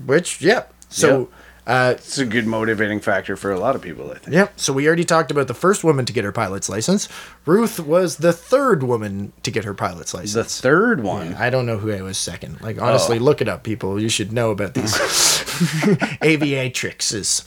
Which, 0.06 0.42
yeah. 0.42 0.64
So. 0.90 1.20
Yep. 1.20 1.30
Uh, 1.68 1.96
It's 1.98 2.18
a 2.20 2.26
good 2.26 2.46
motivating 2.46 3.00
factor 3.00 3.36
for 3.36 3.52
a 3.52 3.60
lot 3.60 3.76
of 3.76 3.82
people, 3.82 4.12
I 4.12 4.20
think. 4.20 4.34
Yep. 4.36 4.60
So 4.60 4.72
we 4.72 4.86
already 4.86 5.04
talked 5.04 5.32
about 5.32 5.48
the 5.48 5.54
first 5.56 5.84
woman 5.84 6.06
to 6.06 6.14
get 6.14 6.24
her 6.24 6.32
pilot's 6.32 6.70
license. 6.70 7.10
Ruth 7.46 7.80
was 7.80 8.18
the 8.18 8.32
third 8.34 8.84
woman 8.84 9.34
to 9.44 9.50
get 9.50 9.64
her 9.66 9.74
pilot's 9.74 10.14
license. 10.14 10.34
The 10.34 10.44
third 10.44 11.02
one. 11.02 11.34
I 11.36 11.50
don't 11.50 11.66
know 11.66 11.78
who 11.80 11.92
I 11.92 12.02
was 12.04 12.18
second. 12.20 12.62
Like 12.62 12.80
honestly, 12.82 13.18
Oh. 13.18 13.22
look 13.24 13.42
it 13.42 13.48
up, 13.48 13.64
people. 13.64 14.00
You 14.00 14.10
should 14.10 14.32
know 14.32 14.52
about 14.52 14.76
these 14.76 14.94
aviatrixes. 16.22 17.44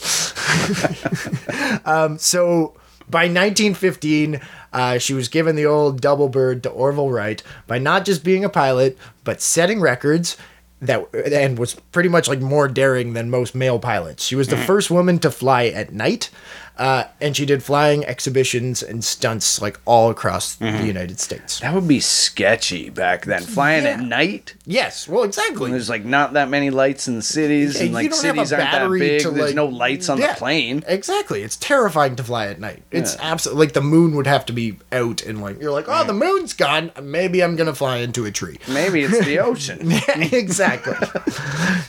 um, 1.87 2.19
so 2.19 2.75
by 3.09 3.21
1915, 3.25 4.41
uh, 4.73 4.99
she 4.99 5.15
was 5.15 5.29
given 5.29 5.57
the 5.57 5.67
old 5.67 6.01
double 6.01 6.29
bird 6.29 6.63
to 6.65 6.71
Orville 6.71 7.11
Wright 7.11 7.43
by 7.67 7.79
not 7.79 8.05
just 8.05 8.23
being 8.25 8.45
a 8.45 8.49
pilot, 8.49 8.99
but 9.25 9.41
setting 9.41 9.81
records 9.81 10.37
that 10.81 11.09
and 11.15 11.59
was 11.59 11.75
pretty 11.93 12.09
much 12.09 12.29
like 12.29 12.41
more 12.41 12.69
daring 12.69 13.13
than 13.13 13.31
most 13.31 13.55
male 13.55 13.79
pilots. 13.79 14.25
She 14.25 14.37
was 14.37 14.49
the 14.49 14.57
mm. 14.57 14.65
first 14.65 14.91
woman 14.91 15.19
to 15.21 15.31
fly 15.31 15.67
at 15.67 15.93
night, 15.93 16.31
uh, 16.79 17.05
and 17.21 17.37
she 17.37 17.45
did 17.45 17.63
flying 17.63 18.05
exhibitions 18.05 18.83
and 18.85 19.03
stunts 19.05 19.61
like 19.61 19.81
all 19.85 20.11
across 20.11 20.55
the 20.55 20.85
United 20.87 21.19
States. 21.19 21.59
That 21.61 21.75
would 21.75 21.89
be 21.89 21.99
sketchy 21.99 22.89
back 22.89 23.25
then. 23.25 23.43
Flying 23.43 23.85
at 23.85 23.99
night. 24.01 24.55
Yes, 24.65 25.09
well, 25.09 25.25
exactly. 25.25 25.73
There's 25.73 25.89
like 25.91 26.05
not 26.05 26.35
that 26.35 26.49
many 26.49 26.71
lights 26.71 27.09
in 27.09 27.17
the 27.17 27.23
cities, 27.23 27.77
Yeah, 27.77 27.87
and 27.87 27.95
like 27.95 28.11
don't 28.11 28.25
have 28.25 28.35
a 28.37 28.47
cities 28.47 28.53
aren't 28.53 28.71
that 28.71 28.91
big. 28.99 29.23
to, 29.23 29.31
There's 29.31 29.47
like- 29.49 29.55
no 29.57 29.67
lights 29.67 30.09
on 30.09 30.19
Yeah, 30.19 30.35
the 30.35 30.39
plane. 30.39 30.85
Exactly. 30.87 31.43
It's 31.43 31.57
terrifying 31.57 32.15
to 32.17 32.23
fly 32.23 32.47
at 32.47 32.61
night. 32.61 32.85
It's 32.93 33.17
Yeah. 33.17 33.33
absolutely 33.33 33.67
like 33.67 33.75
the 33.75 33.81
moon 33.81 34.15
would 34.15 34.29
have 34.29 34.47
to 34.47 34.53
be 34.53 34.79
out 34.93 35.23
and 35.23 35.41
like 35.43 35.61
you're 35.61 35.73
like, 35.73 35.87
oh, 35.89 36.05
the 36.05 36.13
moon's 36.13 36.55
gone. 36.55 36.93
Maybe 37.03 37.43
I'm 37.43 37.57
gonna 37.57 37.75
fly 37.75 37.97
into 37.99 38.25
a 38.25 38.31
tree. 38.31 38.59
Maybe 38.69 39.03
it's 39.03 39.25
the 39.25 39.41
ocean. 39.41 39.91
exactly. 40.17 40.95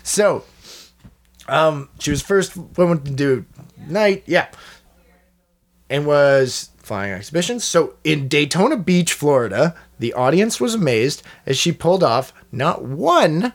so, 0.03 0.43
um, 1.47 1.89
she 1.99 2.11
was 2.11 2.21
first 2.21 2.57
woman 2.77 3.03
to 3.03 3.11
do 3.11 3.45
night. 3.87 4.23
Yeah, 4.25 4.47
and 5.89 6.05
was 6.05 6.69
flying 6.77 7.13
exhibitions. 7.13 7.63
So 7.63 7.95
in 8.03 8.27
Daytona 8.27 8.77
Beach, 8.77 9.13
Florida, 9.13 9.75
the 9.99 10.13
audience 10.13 10.59
was 10.59 10.73
amazed 10.73 11.23
as 11.45 11.57
she 11.57 11.71
pulled 11.71 12.03
off 12.03 12.33
not 12.51 12.83
one, 12.83 13.53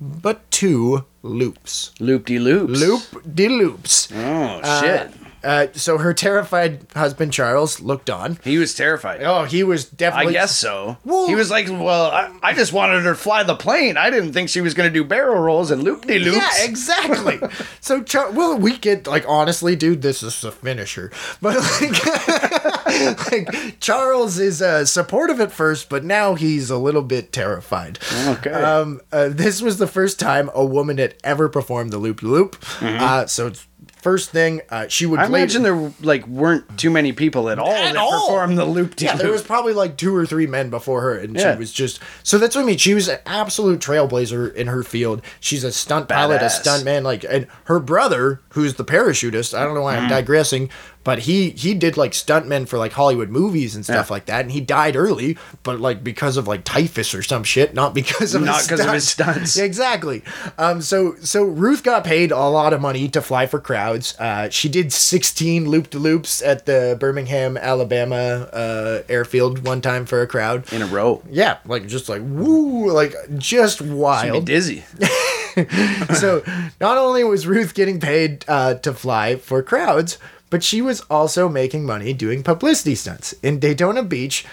but 0.00 0.50
two 0.50 1.04
loops. 1.22 1.92
Loop 2.00 2.26
de 2.26 2.38
loops. 2.38 2.80
Loop 2.80 3.34
de 3.34 3.48
loops. 3.48 4.08
Oh 4.14 4.80
shit. 4.80 5.08
Uh, 5.08 5.28
so 5.74 5.98
her 5.98 6.14
terrified 6.14 6.86
husband 6.94 7.32
Charles 7.32 7.80
looked 7.80 8.08
on. 8.10 8.38
he 8.44 8.58
was 8.58 8.74
terrified. 8.74 9.22
Oh, 9.22 9.44
he 9.44 9.62
was 9.64 9.84
definitely. 9.84 10.36
I 10.36 10.40
guess 10.40 10.56
so. 10.56 10.96
Well- 11.04 11.26
he 11.26 11.34
was 11.34 11.50
like, 11.50 11.68
"Well, 11.68 12.10
I, 12.10 12.30
I 12.42 12.52
just 12.52 12.72
wanted 12.72 13.02
her 13.02 13.10
to 13.10 13.14
fly 13.16 13.42
the 13.42 13.54
plane. 13.56 13.96
I 13.96 14.10
didn't 14.10 14.32
think 14.32 14.48
she 14.48 14.60
was 14.60 14.74
going 14.74 14.88
to 14.88 14.92
do 14.92 15.04
barrel 15.04 15.38
rolls 15.40 15.70
and 15.70 15.82
loop 15.82 16.06
de 16.06 16.18
loops." 16.18 16.36
Yeah, 16.36 16.64
exactly. 16.64 17.40
so, 17.80 18.02
Char- 18.02 18.30
well, 18.32 18.56
we 18.58 18.76
get 18.78 19.06
like 19.06 19.24
honestly, 19.28 19.76
dude, 19.76 20.02
this 20.02 20.22
is 20.22 20.44
a 20.44 20.52
finisher. 20.52 21.10
But 21.40 21.56
like, 21.80 23.32
like 23.32 23.80
Charles 23.80 24.38
is 24.38 24.60
uh, 24.62 24.84
supportive 24.84 25.40
at 25.40 25.52
first, 25.52 25.88
but 25.88 26.04
now 26.04 26.34
he's 26.34 26.70
a 26.70 26.78
little 26.78 27.02
bit 27.02 27.32
terrified. 27.32 27.98
Okay. 28.26 28.50
Um, 28.52 29.00
uh, 29.12 29.28
this 29.28 29.60
was 29.62 29.78
the 29.78 29.86
first 29.86 30.18
time 30.20 30.50
a 30.54 30.64
woman 30.64 30.98
had 30.98 31.14
ever 31.24 31.48
performed 31.48 31.92
the 31.92 31.98
loop 31.98 32.20
de 32.20 32.26
loop. 32.26 32.56
Uh, 32.80 33.26
so 33.26 33.46
it's 33.48 33.66
first 34.02 34.28
thing 34.30 34.60
uh, 34.68 34.86
she 34.88 35.06
would. 35.06 35.18
I 35.20 35.26
play- 35.28 35.40
imagine 35.40 35.62
there 35.62 35.92
like 36.02 36.26
weren't 36.26 36.76
too 36.76 36.90
many 36.90 37.12
people 37.12 37.48
at 37.48 37.58
all 37.58 37.70
At 37.70 37.94
that 37.94 37.96
all. 37.96 38.26
performed 38.26 38.58
the 38.58 38.64
loop 38.66 39.00
Yeah, 39.00 39.16
there 39.16 39.30
was 39.32 39.42
probably 39.42 39.72
like 39.72 39.96
two 39.96 40.14
or 40.14 40.26
three 40.26 40.46
men 40.46 40.68
before 40.68 41.00
her, 41.00 41.16
and 41.16 41.34
Yeah. 41.34 41.54
she 41.54 41.58
was 41.58 41.72
just 41.72 42.00
so 42.22 42.36
that's 42.36 42.54
what 42.54 42.62
I 42.62 42.64
mean. 42.66 42.76
She 42.78 42.92
was 42.94 43.08
an 43.08 43.18
absolute 43.24 43.80
trailblazer 43.80 44.52
in 44.54 44.66
her 44.66 44.82
field. 44.82 45.22
She's 45.40 45.64
a 45.64 45.72
stunt 45.72 46.08
pilot, 46.08 46.42
a 46.42 46.46
Badass. 46.46 46.60
stunt 46.60 46.84
man, 46.84 47.04
like 47.04 47.24
and 47.28 47.46
her 47.64 47.80
brother, 47.80 48.40
who's 48.50 48.74
the 48.74 48.84
parachutist. 48.84 49.56
I 49.56 49.64
don't 49.64 49.74
know 49.74 49.82
why. 49.82 49.96
I'm 49.96 50.08
digressing, 50.08 50.68
but 51.04 51.20
he 51.20 51.50
he 51.50 51.74
did 51.74 51.96
like 51.96 52.12
stuntmen 52.12 52.66
for 52.68 52.78
like 52.78 52.92
Hollywood 52.92 53.28
movies 53.30 53.74
and 53.74 53.84
stuff 53.84 54.08
Yeah. 54.08 54.14
like 54.14 54.26
that, 54.26 54.40
and 54.42 54.52
he 54.52 54.60
died 54.60 54.96
early, 54.96 55.36
but 55.62 55.80
like 55.80 56.02
because 56.04 56.36
of 56.36 56.46
like 56.48 56.64
typhus 56.64 57.14
or 57.14 57.22
some 57.22 57.44
shit, 57.44 57.74
not 57.74 57.94
because 57.94 58.34
of 58.34 58.42
Not 58.42 58.58
his 58.58 58.66
'cause 58.68 58.80
of 58.80 58.92
his 58.92 59.08
stunts. 59.08 59.56
Exactly. 59.72 60.22
Um. 60.58 60.80
So 60.82 61.14
so 61.20 61.44
Ruth 61.44 61.82
got 61.82 62.04
paid 62.04 62.30
a 62.32 62.38
lot 62.48 62.72
of 62.72 62.80
money 62.80 63.08
to 63.08 63.20
fly 63.22 63.46
for 63.46 63.58
crowds. 63.60 64.14
Uh. 64.18 64.48
She 64.50 64.68
did 64.68 64.92
16 64.92 65.68
loop 65.68 65.90
de 65.90 65.98
loops 65.98 66.42
at 66.42 66.66
the 66.66 66.96
Birmingham, 67.00 67.56
Alabama 67.56 68.48
uh, 68.52 69.02
airfield 69.08 69.64
one 69.66 69.80
time 69.80 70.06
for 70.06 70.20
a 70.22 70.26
crowd. 70.26 70.72
in 70.72 70.82
a 70.82 70.86
row. 70.86 71.22
Yeah, 71.30 71.58
like 71.66 71.86
just 71.86 72.08
like 72.08 72.22
woo, 72.24 72.90
like 72.92 73.14
just 73.38 73.80
wild. 73.80 74.44
dizzy. 74.44 74.84
so 76.14 76.42
not 76.80 76.96
only 76.98 77.24
was 77.24 77.46
Ruth 77.46 77.74
getting 77.74 78.00
paid 78.00 78.44
uh, 78.48 78.74
to 78.74 78.92
fly 78.92 79.36
for 79.36 79.62
crowds, 79.62 80.18
but 80.52 80.62
she 80.62 80.82
was 80.82 81.00
also 81.08 81.48
making 81.48 81.86
money 81.86 82.12
doing 82.12 82.42
publicity 82.42 82.94
stunts 82.94 83.32
in 83.42 83.58
Daytona 83.58 84.02
Beach. 84.02 84.44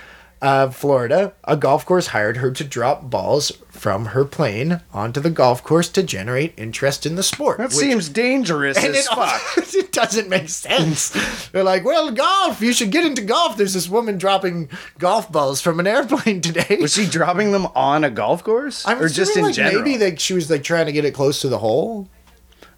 Uh, 0.41 0.69
Florida, 0.69 1.33
a 1.43 1.57
golf 1.57 1.85
course 1.85 2.07
hired 2.07 2.37
her 2.37 2.49
to 2.49 2.63
drop 2.63 3.09
balls 3.09 3.51
from 3.69 4.05
her 4.07 4.23
plane 4.23 4.79
onto 4.93 5.19
the 5.19 5.29
golf 5.29 5.61
course 5.61 5.89
to 5.89 6.01
generate 6.01 6.53
interest 6.55 7.05
in 7.05 7.17
the 7.17 7.23
sport. 7.23 7.57
That 7.57 7.71
which- 7.71 7.75
seems 7.75 8.07
dangerous 8.07 8.77
and 8.77 8.95
as 8.95 9.05
it, 9.05 9.09
fuck. 9.09 9.41
it 9.75 9.91
doesn't 9.91 10.29
make 10.29 10.47
sense. 10.47 11.09
They're 11.49 11.65
like, 11.65 11.83
well, 11.83 12.11
golf, 12.11 12.61
you 12.61 12.71
should 12.71 12.91
get 12.91 13.05
into 13.05 13.21
golf. 13.21 13.57
There's 13.57 13.73
this 13.73 13.89
woman 13.89 14.17
dropping 14.17 14.69
golf 14.97 15.29
balls 15.29 15.59
from 15.59 15.81
an 15.81 15.87
airplane 15.87 16.39
today. 16.49 16.77
Was 16.79 16.93
she 16.93 17.05
dropping 17.05 17.51
them 17.51 17.65
on 17.75 18.05
a 18.05 18.09
golf 18.09 18.45
course, 18.45 18.87
I'm 18.87 19.01
or 19.01 19.09
just 19.09 19.35
in 19.35 19.43
like, 19.43 19.55
general? 19.55 19.83
Maybe 19.83 19.97
like 19.97 20.21
she 20.21 20.33
was 20.33 20.49
like 20.49 20.63
trying 20.63 20.85
to 20.85 20.93
get 20.93 21.03
it 21.03 21.13
close 21.13 21.41
to 21.41 21.49
the 21.49 21.57
hole. 21.57 22.07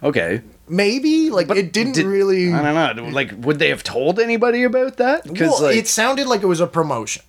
Okay, 0.03 0.41
Maybe 0.69 1.29
like 1.29 1.47
But 1.49 1.57
it 1.57 1.73
didn't 1.73 1.93
did- 1.95 2.05
really. 2.05 2.53
I 2.53 2.61
don't 2.61 2.95
know. 2.95 3.03
Like, 3.09 3.33
would 3.39 3.59
they 3.59 3.69
have 3.69 3.83
told 3.83 4.19
anybody 4.21 4.63
about 4.63 4.97
that? 4.97 5.23
Because 5.25 5.49
Well, 5.51 5.63
like, 5.63 5.75
it 5.75 5.87
sounded 5.87 6.27
like 6.27 6.41
it 6.43 6.45
was 6.47 6.61
a 6.61 6.67
promotion. 6.67 7.23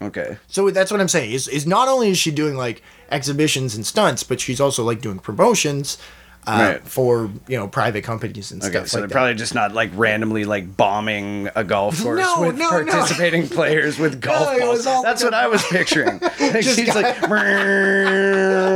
okay, 0.00 0.38
So 0.48 0.70
that's 0.70 0.90
what 0.90 1.00
I'm 1.00 1.08
saying. 1.08 1.32
Is 1.32 1.46
is 1.48 1.66
not 1.66 1.88
only 1.88 2.08
is 2.10 2.18
she 2.18 2.30
doing 2.30 2.56
like 2.56 2.82
exhibitions 3.10 3.74
and 3.74 3.84
stunts, 3.86 4.22
but 4.22 4.40
she's 4.40 4.60
also 4.60 4.82
like 4.82 5.00
doing 5.02 5.18
promotions 5.18 5.98
uh, 6.46 6.74
Right. 6.74 6.82
for 6.88 7.30
you 7.48 7.56
know 7.56 7.66
private 7.68 8.04
companies 8.04 8.52
and 8.52 8.62
okay. 8.62 8.70
stuff 8.70 8.88
So 8.88 8.96
like 8.98 9.00
they're 9.02 9.08
that. 9.08 9.12
probably 9.12 9.34
just 9.34 9.54
not 9.54 9.72
like 9.74 9.90
randomly 9.94 10.44
like 10.44 10.76
bombing 10.76 11.48
a 11.56 11.64
golf 11.64 12.00
course 12.02 12.20
No, 12.20 12.40
with 12.46 12.56
no, 12.56 12.70
no. 12.82 12.92
participating 12.92 13.48
players 13.58 13.98
with 13.98 14.20
golf 14.20 14.58
balls. 14.58 14.84
That's 14.84 15.22
what 15.24 15.34
I 15.34 15.46
was 15.48 15.62
picturing. 15.64 16.20
Just 16.38 16.78
she's 16.78 16.94
like 16.94 17.16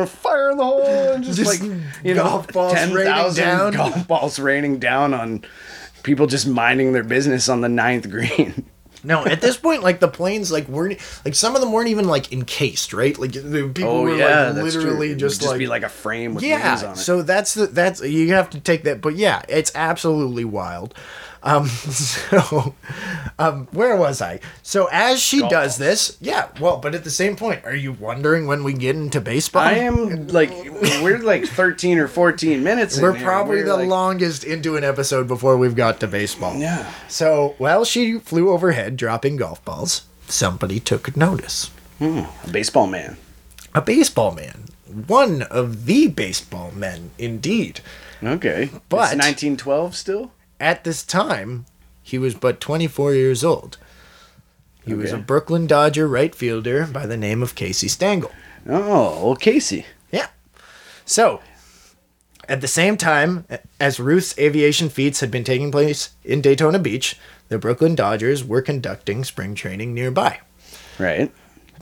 fire 0.09 0.51
in 0.51 0.57
the 0.59 0.65
hole 0.65 0.83
and 1.13 1.25
just, 1.25 1.39
Just 1.39 1.63
like 1.63 1.71
you 2.05 2.15
know 2.15 2.25
golf 2.25 2.49
balls 2.53 2.73
ten 2.73 2.93
raining 2.93 3.13
thousand 3.13 3.75
golf 3.75 4.09
balls 4.09 4.39
raining 4.39 4.79
down 4.79 5.15
on 5.15 5.45
people 6.03 6.27
just 6.27 6.47
minding 6.47 6.93
their 6.93 7.05
business 7.05 7.49
on 7.49 7.61
the 7.61 7.69
ninth 7.69 8.11
green. 8.11 8.65
No, 9.03 9.25
at 9.25 9.41
this 9.41 9.57
point, 9.57 9.83
like 9.83 10.01
the 10.01 10.09
planes, 10.09 10.53
like 10.53 10.69
weren't 10.69 10.99
like 11.25 11.35
some 11.35 11.55
of 11.55 11.61
them 11.61 11.73
weren't 11.73 11.89
even 11.89 12.07
like 12.07 12.33
encased, 12.33 12.93
right? 12.93 13.17
Like 13.19 13.33
the 13.33 13.71
people 13.75 13.91
Oh 13.91 14.03
were 14.03 14.17
yeah, 14.17 14.51
like 14.51 14.65
literally 14.65 14.73
true. 14.73 15.03
It 15.05 15.09
would 15.11 15.19
just, 15.19 15.41
just 15.41 15.51
like 15.51 15.59
be 15.59 15.67
like 15.67 15.83
a 15.83 15.89
frame 15.89 16.35
with 16.35 16.45
yeah. 16.45 16.83
on 16.85 16.93
it. 16.93 16.97
So 16.97 17.23
that's 17.23 17.55
the 17.55 17.67
that's 17.67 18.03
you 18.03 18.33
have 18.35 18.51
to 18.51 18.61
take 18.61 18.85
that, 18.85 19.01
but 19.01 19.17
yeah, 19.17 19.43
it's 19.49 19.73
absolutely 19.75 20.45
wild. 20.45 20.95
Um, 21.43 21.67
so, 21.69 22.75
um, 23.39 23.67
where 23.73 23.97
was 23.97 24.21
I? 24.21 24.41
So 24.63 24.89
as 24.93 25.21
she 25.21 25.41
Golf 25.41 25.51
does 25.51 25.77
this, 25.79 26.17
yeah. 26.21 26.49
Well, 26.61 26.77
but 26.79 26.95
at 26.95 27.05
the 27.05 27.11
same 27.11 27.37
point, 27.37 27.65
are 27.65 27.75
you 27.75 27.93
wondering 27.93 28.47
when 28.47 28.63
we 28.65 28.73
get 28.75 28.95
into 28.97 29.21
baseball? 29.21 29.63
I 29.63 29.73
am 29.73 30.29
like 30.29 30.51
we're 31.03 31.19
like 31.19 31.47
thirteen 31.47 31.99
or 31.99 32.09
fourteen 32.09 32.63
minutes. 32.63 33.01
We're 33.01 33.15
probably 33.19 33.59
We're, 33.59 33.65
the 33.65 33.77
like- 33.79 33.89
longest 33.89 34.45
into 34.45 34.77
an 34.77 34.85
episode 34.85 35.29
before 35.29 35.57
we've 35.57 35.77
got 35.77 36.01
to 36.01 36.07
baseball. 36.07 36.57
Yeah. 36.57 36.91
So 37.09 37.55
while 37.59 37.85
she 37.85 38.19
flew 38.19 38.51
overhead 38.51 38.97
dropping 38.97 39.37
golf 39.37 39.65
balls, 39.65 40.03
somebody 40.29 40.79
took 40.81 41.17
notice. 41.17 41.71
A 42.01 42.27
baseball 42.51 42.87
man. 42.87 43.17
A 43.75 43.81
baseball 43.83 44.33
man. 44.35 44.65
One 45.07 45.43
of 45.43 45.85
the 45.87 46.09
baseball 46.09 46.73
men, 46.75 47.11
indeed. 47.19 47.81
Okay, 48.23 48.71
But- 48.89 49.15
it's 49.15 49.25
1912 49.25 49.95
still. 49.97 50.33
At 50.61 50.85
this 50.85 51.03
time, 51.03 51.65
he 52.03 52.19
was 52.19 52.35
but 52.35 52.61
24 52.61 53.15
years 53.15 53.43
old. 53.43 53.79
He 54.85 54.95
was 54.95 55.13
a 55.13 55.19
Brooklyn 55.19 55.67
Dodger 55.67 56.07
right 56.07 56.35
fielder 56.35 56.87
by 56.87 57.07
the 57.07 57.17
name 57.17 57.43
of 57.43 57.55
Casey 57.55 57.89
Stengel. 57.89 58.33
Oh, 58.69 59.25
well, 59.25 59.37
Casey. 59.37 59.87
Yeah. 60.11 60.29
So, 61.05 61.41
at 62.49 62.61
the 62.61 62.69
same 62.69 62.97
time 62.97 63.47
as 63.79 64.01
Ruth's 64.01 64.37
aviation 64.39 64.89
feats 64.89 65.21
had 65.21 65.31
been 65.31 65.45
taking 65.45 65.71
place 65.71 66.11
in 66.25 66.41
Daytona 66.41 66.79
Beach, 66.79 67.17
the 67.49 67.59
Brooklyn 67.59 67.95
Dodgers 67.95 68.45
were 68.45 68.63
conducting 68.63 69.25
spring 69.25 69.55
training 69.55 69.95
nearby. 69.95 70.41
Right. 70.99 71.33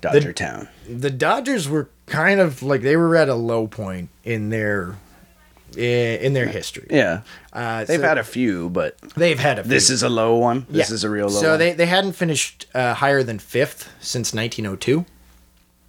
Dodger 0.00 0.32
Town. 0.32 0.68
The 0.88 1.10
Dodgers 1.10 1.68
were 1.68 1.88
kind 2.06 2.40
of 2.40 2.62
like 2.62 2.82
they 2.82 2.96
were 2.96 3.16
at 3.16 3.28
a 3.28 3.34
low 3.34 3.66
point 3.66 4.10
in 4.24 4.50
their 4.50 4.96
in 5.76 6.32
their 6.32 6.46
history. 6.46 6.86
Yeah. 6.90 7.20
Uh, 7.52 7.84
They've 7.84 8.00
so 8.00 8.06
had 8.06 8.18
a 8.18 8.24
few, 8.24 8.70
but 8.70 8.96
they've 9.16 9.38
had 9.38 9.58
a 9.58 9.62
few. 9.62 9.70
this 9.70 9.90
is 9.90 10.02
a 10.02 10.08
low 10.08 10.36
one. 10.36 10.66
This 10.70 10.88
Yeah. 10.90 10.94
is 10.94 11.04
a 11.04 11.10
real 11.10 11.26
low 11.28 11.40
So 11.40 11.50
one. 11.50 11.58
they 11.58 11.72
they 11.72 11.86
hadn't 11.86 12.12
finished 12.12 12.66
uh, 12.74 12.94
higher 12.94 13.22
than 13.22 13.38
fifth 13.38 13.90
since 14.00 14.32
1902. 14.34 15.04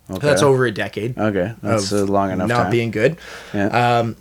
okay. 0.09 0.19
So 0.21 0.27
that's 0.27 0.41
over 0.41 0.65
a 0.65 0.71
decade. 0.71 1.17
Okay. 1.17 1.53
That's 1.62 1.91
a 1.91 2.05
long 2.05 2.31
enough 2.31 2.48
not 2.50 2.63
time. 2.63 2.71
being 2.71 2.91
good. 2.91 3.17
yeah. 3.53 3.67
Um, 4.00 4.15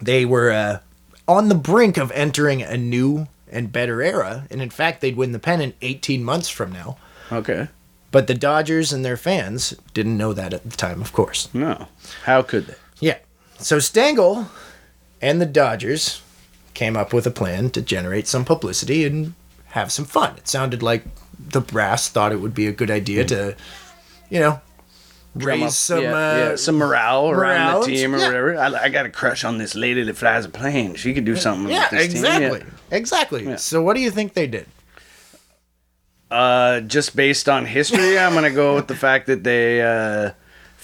They 0.00 0.24
were 0.24 0.50
uh, 0.52 0.78
on 1.26 1.48
the 1.48 1.54
brink 1.54 1.96
of 1.96 2.10
entering 2.12 2.62
a 2.62 2.76
new 2.76 3.28
and 3.50 3.72
better 3.72 4.02
era, 4.02 4.46
and 4.50 4.60
in 4.60 4.70
fact, 4.70 5.00
they'd 5.00 5.16
win 5.16 5.32
the 5.32 5.38
pennant 5.38 5.74
18 5.80 6.22
months 6.24 6.48
from 6.48 6.72
now. 6.72 6.96
okay. 7.32 7.68
But 8.12 8.28
the 8.28 8.34
Dodgers 8.34 8.92
and 8.92 9.04
their 9.04 9.16
fans 9.16 9.74
didn't 9.92 10.16
know 10.16 10.32
that 10.32 10.54
at 10.54 10.62
the 10.70 10.76
time, 10.76 11.02
of 11.02 11.12
course. 11.12 11.48
No. 11.52 11.88
How 12.24 12.40
could 12.42 12.66
they? 12.66 12.74
So 13.58 13.78
Stengel 13.78 14.48
and 15.20 15.40
the 15.40 15.46
Dodgers 15.46 16.22
came 16.74 16.96
up 16.96 17.12
with 17.12 17.26
a 17.26 17.30
plan 17.30 17.70
to 17.70 17.80
generate 17.80 18.26
some 18.26 18.44
publicity 18.44 19.04
and 19.04 19.34
have 19.68 19.90
some 19.90 20.04
fun. 20.04 20.36
It 20.36 20.46
sounded 20.46 20.82
like 20.82 21.04
the 21.38 21.60
brass 21.60 22.08
thought 22.08 22.32
it 22.32 22.40
would 22.40 22.54
be 22.54 22.66
a 22.66 22.72
good 22.72 22.90
idea 22.90 23.24
to, 23.24 23.56
you 24.30 24.40
know, 24.40 24.60
Drum 25.36 25.60
raise 25.60 25.68
up- 25.68 25.72
some 25.72 26.02
yeah, 26.02 26.12
uh, 26.12 26.36
yeah, 26.36 26.56
some 26.56 26.76
morale, 26.76 27.28
around 27.30 27.80
the 27.80 27.86
team 27.86 28.14
or 28.14 28.18
yeah. 28.18 28.26
whatever. 28.26 28.56
I, 28.56 28.84
I 28.84 28.88
got 28.88 29.04
a 29.04 29.10
crush 29.10 29.44
on 29.44 29.58
this 29.58 29.74
lady 29.74 30.02
that 30.02 30.16
flies 30.16 30.44
a 30.44 30.48
plane. 30.48 30.94
She 30.94 31.12
could 31.12 31.24
do 31.24 31.36
something. 31.36 31.70
Yeah, 31.70 31.82
with 31.82 31.90
this 31.90 32.06
team. 32.14 32.24
exactly. 32.24 32.64
Exactly. 32.90 33.56
So 33.58 33.82
what 33.82 33.96
do 33.96 34.00
you 34.00 34.10
think 34.10 34.32
they 34.32 34.46
did? 34.46 34.66
Uh, 36.30 36.80
just 36.80 37.14
based 37.14 37.48
on 37.48 37.66
history, 37.66 38.18
I'm 38.18 38.34
gonna 38.34 38.50
go 38.50 38.74
with 38.74 38.88
the 38.88 38.96
fact 38.96 39.26
that 39.26 39.44
they 39.44 39.82
uh, 39.82 40.32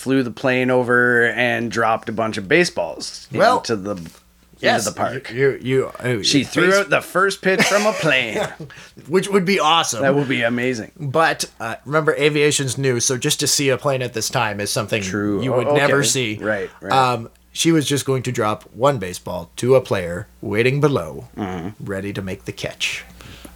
flew 0.03 0.23
the 0.23 0.31
plane 0.33 0.71
over 0.71 1.27
and 1.31 1.71
dropped 1.71 2.09
a 2.09 2.13
bunch 2.13 2.37
of 2.37 2.49
baseballs 2.49 3.29
Well, 3.33 3.59
into 3.59 3.77
the 3.77 4.11
Yes, 4.59 4.87
into 4.87 4.95
the 4.95 4.97
park. 5.05 5.31
You, 5.33 5.59
you, 5.61 5.91
you 6.05 6.23
she 6.23 6.45
threw 6.45 6.67
base- 6.71 6.75
out 6.81 6.91
the 6.91 7.01
first 7.01 7.43
pitch 7.43 7.63
from 7.65 7.85
a 7.87 7.93
plane. 7.93 8.39
which 9.09 9.29
would 9.29 9.45
be 9.45 9.59
awesome. 9.59 10.03
that 10.03 10.15
would 10.15 10.29
be 10.29 10.43
amazing. 10.43 10.93
but 11.01 11.45
uh, 11.59 11.75
remember, 11.85 12.15
aviation's 12.15 12.79
new, 12.79 13.01
so 13.01 13.17
just 13.19 13.41
to 13.41 13.47
see 13.49 13.71
a 13.71 13.77
plane 13.79 14.03
at 14.03 14.13
this 14.15 14.29
time 14.29 14.61
is 14.61 14.71
something 14.71 15.03
True. 15.03 15.43
you 15.43 15.53
would 15.53 15.67
O- 15.67 15.75
never 15.77 16.05
see. 16.05 16.39
Right, 16.41 16.71
right. 16.81 16.93
Um, 16.93 17.29
she 17.53 17.73
was 17.73 17.87
just 17.89 18.07
going 18.07 18.23
to 18.23 18.31
drop 18.33 18.63
one 18.75 18.99
baseball 18.99 19.51
to 19.57 19.75
a 19.75 19.81
player 19.81 20.27
waiting 20.41 20.81
below, 20.81 21.27
Mm-hmm. 21.37 21.85
ready 21.85 22.13
to 22.13 22.23
make 22.23 22.45
the 22.45 22.53
catch. 22.53 23.05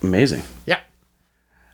Amazing. 0.02 0.42
Yeah, 0.66 0.80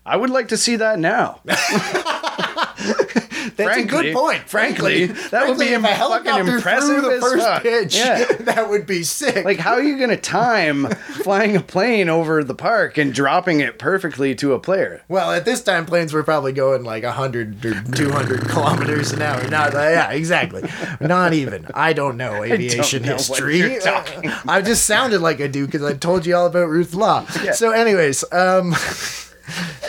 I 0.05 0.17
would 0.19 0.31
like 0.31 0.49
to 0.49 0.57
see 0.59 0.76
that 0.76 0.99
now. 0.99 1.41
that's 3.56 3.78
a 3.78 3.84
good 3.84 4.14
point. 4.14 4.49
frankly, 4.49 5.06
that 5.06 5.49
would 5.49 5.58
be 5.58 5.72
a 5.72 5.80
fucking 5.80 6.49
impressive 6.49 7.02
the 7.02 7.18
first 7.20 7.44
fuck. 7.44 7.62
pitch. 7.62 7.96
Yeah. 7.96 8.25
that 8.40 8.68
would 8.68 8.87
be 8.87 9.02
sick. 9.02 9.44
Like, 9.44 9.58
how 9.58 9.75
are 9.75 9.82
you 9.82 9.99
gonna 9.99 10.16
time 10.16 10.87
flying 11.22 11.56
a 11.56 11.61
plane 11.61 12.08
over 12.08 12.44
the 12.44 12.54
park 12.54 12.99
and 12.99 13.12
dropping 13.12 13.61
it 13.61 13.78
perfectly 13.78 14.34
to 14.37 14.52
a 14.52 14.58
player? 14.58 15.02
Well, 15.08 15.32
at 15.32 15.44
this 15.44 15.62
time, 15.62 15.87
planes 15.87 16.12
were 16.12 16.22
probably 16.22 16.52
going 16.52 16.84
like 16.84 17.04
100 17.04 17.64
or 17.64 17.82
200 17.92 18.49
kilometers 18.49 19.12
an 19.12 19.22
hour. 19.22 19.46
Not, 19.49 19.72
yeah, 19.72 20.11
exactly. 20.11 20.62
Not 21.00 21.32
even. 21.32 21.66
I 21.75 21.92
don't 21.92 22.16
know 22.16 22.44
aviation 22.44 23.02
know 23.02 23.12
what 23.12 23.20
history. 23.20 23.58
you're 23.58 23.80
talking 23.80 24.30
I 24.46 24.62
just 24.62 24.87
sounded 24.87 25.20
like 25.20 25.40
I 25.40 25.46
do 25.46 25.66
because 25.66 25.82
I 25.82 25.94
told 25.94 26.26
you 26.26 26.37
all 26.37 26.46
about 26.46 26.68
Ruth 26.68 26.94
Law. 26.94 27.25
So, 27.52 27.70
anyways, 27.70 28.25
um, 28.32 28.75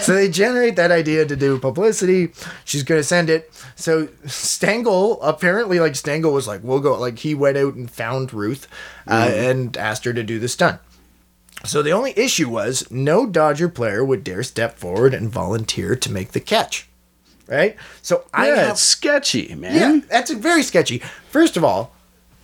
so 0.03 0.13
they 0.13 0.29
generate 0.29 0.75
that 0.75 0.91
idea 0.91 1.25
to 1.25 1.35
do 1.35 1.59
publicity. 1.59 2.31
She's 2.65 2.83
going 2.83 2.99
to 2.99 3.03
send 3.03 3.29
it. 3.29 3.51
So 3.75 4.09
Stengel, 4.25 5.21
apparently, 5.21 5.79
like 5.79 5.95
Stengel 5.95 6.33
was 6.33 6.47
like, 6.47 6.61
we'll 6.63 6.79
go. 6.79 6.99
Like, 6.99 7.19
he 7.19 7.33
went 7.33 7.57
out 7.57 7.73
and 7.75 7.89
found 7.89 8.33
Ruth 8.33 8.67
uh, 9.07 9.31
and 9.33 9.75
asked 9.77 10.05
her 10.05 10.13
to 10.13 10.23
do 10.23 10.39
the 10.39 10.47
stunt. 10.47 10.79
So 11.65 11.81
the 11.81 11.91
only 11.91 12.13
issue 12.17 12.49
was 12.49 12.89
no 12.91 13.25
Dodger 13.25 13.69
player 13.69 14.03
would 14.03 14.23
dare 14.23 14.43
step 14.43 14.77
forward 14.77 15.13
and 15.13 15.29
volunteer 15.29 15.95
to 15.95 16.11
make 16.11 16.31
the 16.31 16.39
catch. 16.39 16.87
Right? 17.47 17.75
So 18.01 18.25
I 18.33 18.47
yeah, 18.47 18.55
have, 18.55 18.69
it's 18.71 18.81
sketchy, 18.81 19.53
man. 19.55 19.75
yeah, 19.75 19.99
that's 20.09 20.31
very 20.31 20.63
sketchy. 20.63 20.99
First 21.29 21.57
of 21.57 21.63
all, 21.63 21.93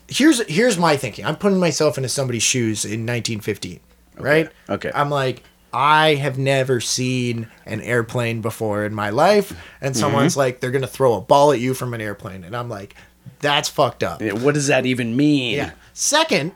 here's 0.07 0.45
here's 0.47 0.77
my 0.77 0.97
thinking. 0.97 1.25
I'm 1.25 1.37
putting 1.37 1.59
myself 1.59 1.97
into 1.97 2.09
somebody's 2.09 2.43
shoes 2.43 2.83
in 2.83 3.05
1915, 3.05 3.79
right? 4.17 4.49
okay. 4.69 4.91
I'm 4.93 5.09
like, 5.09 5.43
I 5.73 6.15
have 6.15 6.37
never 6.37 6.79
seen 6.81 7.47
an 7.65 7.81
airplane 7.81 8.41
before 8.41 8.85
in 8.85 8.93
my 8.93 9.09
life, 9.11 9.51
and 9.81 9.93
Mm-hmm. 9.93 9.99
someone's 9.99 10.35
like, 10.37 10.59
they're 10.59 10.71
gonna 10.71 10.87
throw 10.87 11.13
a 11.15 11.21
ball 11.21 11.51
at 11.51 11.59
you 11.59 11.73
from 11.73 11.93
an 11.93 12.01
airplane, 12.01 12.43
and 12.43 12.55
I'm 12.55 12.69
like, 12.69 12.95
that's 13.39 13.69
fucked 13.69 14.03
up. 14.03 14.21
Yeah, 14.21 14.33
What 14.33 14.53
does 14.55 14.67
that 14.67 14.85
even 14.85 15.15
mean? 15.15 15.55
Yeah. 15.57 15.71
Second, 15.93 16.53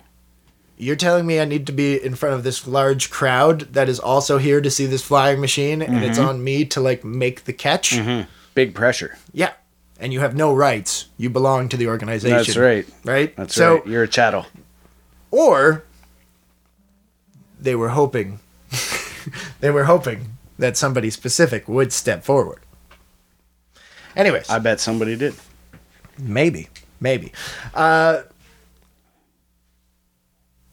you're 0.77 0.95
telling 0.95 1.25
me 1.27 1.39
I 1.39 1.45
need 1.45 1.67
to 1.67 1.71
be 1.73 2.03
in 2.03 2.15
front 2.15 2.35
of 2.35 2.43
this 2.43 2.65
large 2.67 3.09
crowd 3.11 3.61
that 3.73 3.87
is 3.87 3.99
also 3.99 4.37
here 4.39 4.59
to 4.59 4.71
see 4.71 4.85
this 4.87 5.03
flying 5.03 5.39
machine, 5.39 5.81
and 5.81 6.03
it's 6.03 6.17
Mm-hmm. 6.17 6.27
on 6.29 6.43
me 6.43 6.65
to 6.65 6.81
like 6.81 7.03
make 7.03 7.43
the 7.45 7.53
catch. 7.53 7.95
Big 8.55 8.73
pressure. 8.73 9.17
Yeah. 9.31 9.53
And 9.99 10.11
you 10.11 10.19
have 10.19 10.35
no 10.35 10.53
rights. 10.53 11.05
You 11.17 11.29
belong 11.29 11.69
to 11.69 11.77
the 11.77 11.87
organization. 11.87 12.37
That's 12.37 12.57
right. 12.57 12.85
Right? 13.05 13.35
That's 13.37 13.53
so, 13.55 13.75
right. 13.75 13.87
You're 13.87 14.03
a 14.03 14.07
chattel. 14.07 14.45
Or 15.31 15.83
they 17.59 17.75
were 17.75 17.89
hoping 17.89 18.39
they 19.59 19.69
were 19.71 19.85
hoping 19.85 20.37
that 20.59 20.77
somebody 20.77 21.09
specific 21.09 21.67
would 21.67 21.91
step 21.93 22.23
forward. 22.23 22.59
Anyways, 24.15 24.49
I 24.49 24.59
bet 24.59 24.79
somebody 24.79 25.15
did. 25.15 25.33
maybe, 26.19 26.69
maybe. 26.99 27.31
Uh, 27.73 28.21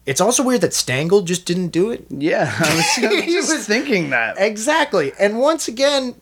it's 0.06 0.20
also 0.20 0.42
weird 0.42 0.60
that 0.62 0.74
Stengel 0.74 1.22
just 1.22 1.46
didn't 1.46 1.68
do 1.68 1.90
it. 1.90 2.06
Yeah, 2.10 2.52
I 2.58 2.74
was, 2.74 3.04
I 3.04 3.14
was 3.14 3.24
He 3.24 3.32
just 3.32 3.52
was- 3.52 3.66
thinking 3.66 4.10
that. 4.10 4.36
Exactly. 4.38 5.12
And 5.18 5.38
once 5.38 5.68
again, 5.68 6.14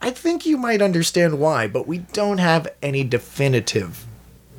I 0.00 0.10
think 0.10 0.46
you 0.46 0.56
might 0.56 0.80
understand 0.82 1.38
why, 1.38 1.66
but 1.66 1.86
we 1.86 1.98
don't 1.98 2.38
have 2.38 2.68
any 2.82 3.04
definitive 3.04 4.06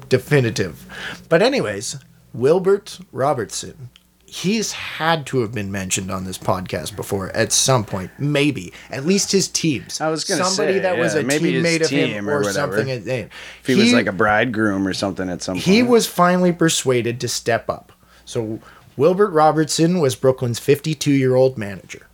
definitive. 0.10 0.86
But 1.29 1.41
anyways, 1.41 1.95
Wilbert 2.34 2.99
Robinson, 3.13 3.89
he's 4.32 4.72
had 4.72 5.26
to 5.26 5.41
have 5.41 5.54
been 5.54 5.70
mentioned 5.70 6.10
on 6.10 6.24
this 6.24 6.38
podcast 6.38 6.96
before 6.96 7.30
at 7.36 7.52
some 7.52 7.84
point, 7.84 8.12
maybe. 8.17 8.72
At 8.89 9.06
least 9.06 9.34
his 9.34 9.50
teams. 9.50 10.00
I 10.00 10.10
was 10.10 10.24
gonna 10.24 10.46
somebody 10.46 10.78
say, 10.78 10.80
that 10.80 10.98
was 10.98 11.15
yeah, 11.15 11.22
a 11.22 11.24
maybe 11.24 11.52
teammate 11.52 11.84
of 11.84 11.89
him 11.89 12.30
or 12.30 12.39
or, 12.39 12.44
something. 12.46 12.88
If 12.88 13.30
he, 13.65 13.76
was 13.76 13.91
like 13.91 14.08
a 14.08 14.13
bridegroom 14.13 14.88
or 14.88 14.94
something 14.94 15.30
at 15.30 15.41
some 15.41 15.56
point. 15.56 15.65
he 15.65 15.84
was 15.84 16.08
finally 16.08 16.54
persuaded 16.54 17.20
to 17.20 17.28
step 17.28 17.70
up. 17.70 17.91
So 18.24 18.62
Wilbert 18.96 19.32
Robinson 19.32 20.00
was 20.00 20.15
Brooklyn's 20.15 20.60
52 20.60 21.12
year 21.12 21.36
old 21.36 21.58
manager. 21.58 22.08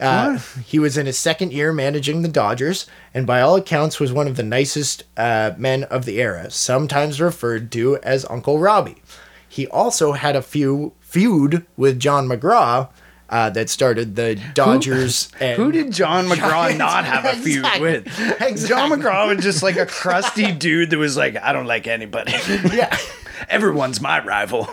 Uh, 0.00 0.38
he 0.64 0.78
was 0.78 0.96
in 0.96 1.04
his 1.04 1.18
second 1.18 1.52
year 1.52 1.72
managing 1.74 2.22
the 2.22 2.28
Dodgers, 2.28 2.86
and 3.12 3.26
by 3.26 3.42
all 3.42 3.56
accounts 3.56 4.00
was 4.00 4.12
one 4.12 4.28
of 4.28 4.36
the 4.36 4.42
nicest 4.44 5.04
uh, 5.16 5.50
men 5.58 5.84
of 5.84 6.06
the 6.06 6.22
era, 6.22 6.50
sometimes 6.50 7.20
referred 7.20 7.70
to 7.72 7.98
as 7.98 8.24
Uncle 8.30 8.60
Robbie. 8.60 9.02
He 9.58 9.66
also 9.66 10.12
had 10.12 10.36
a 10.36 10.40
few 10.42 10.92
feud 11.00 11.66
with 11.76 11.98
John 11.98 12.28
McGraw 12.28 12.90
uh, 13.28 13.50
that 13.50 13.68
started 13.68 14.14
the 14.14 14.40
Dodgers. 14.54 15.32
and 15.40 15.56
Who 15.56 15.72
did 15.72 15.90
John 15.90 16.26
McGraw 16.26 16.68
Giants. 16.68 16.78
not 16.78 17.04
have 17.04 17.24
a 17.24 17.34
feud 17.42 17.56
Exactly. 17.64 17.80
with? 17.82 18.06
Exactly. 18.40 18.68
John 18.68 18.90
McGraw 18.92 19.34
was 19.34 19.42
just 19.44 19.64
like 19.64 19.76
a 19.76 19.84
crusty 19.84 20.52
dude 20.64 20.90
that 20.90 20.96
was 20.98 21.16
like, 21.16 21.34
I 21.34 21.52
don't 21.52 21.66
like 21.66 21.88
anybody. 21.88 22.34
Yeah. 22.72 22.96
Everyone's 23.48 24.00
my 24.00 24.24
rival. 24.24 24.68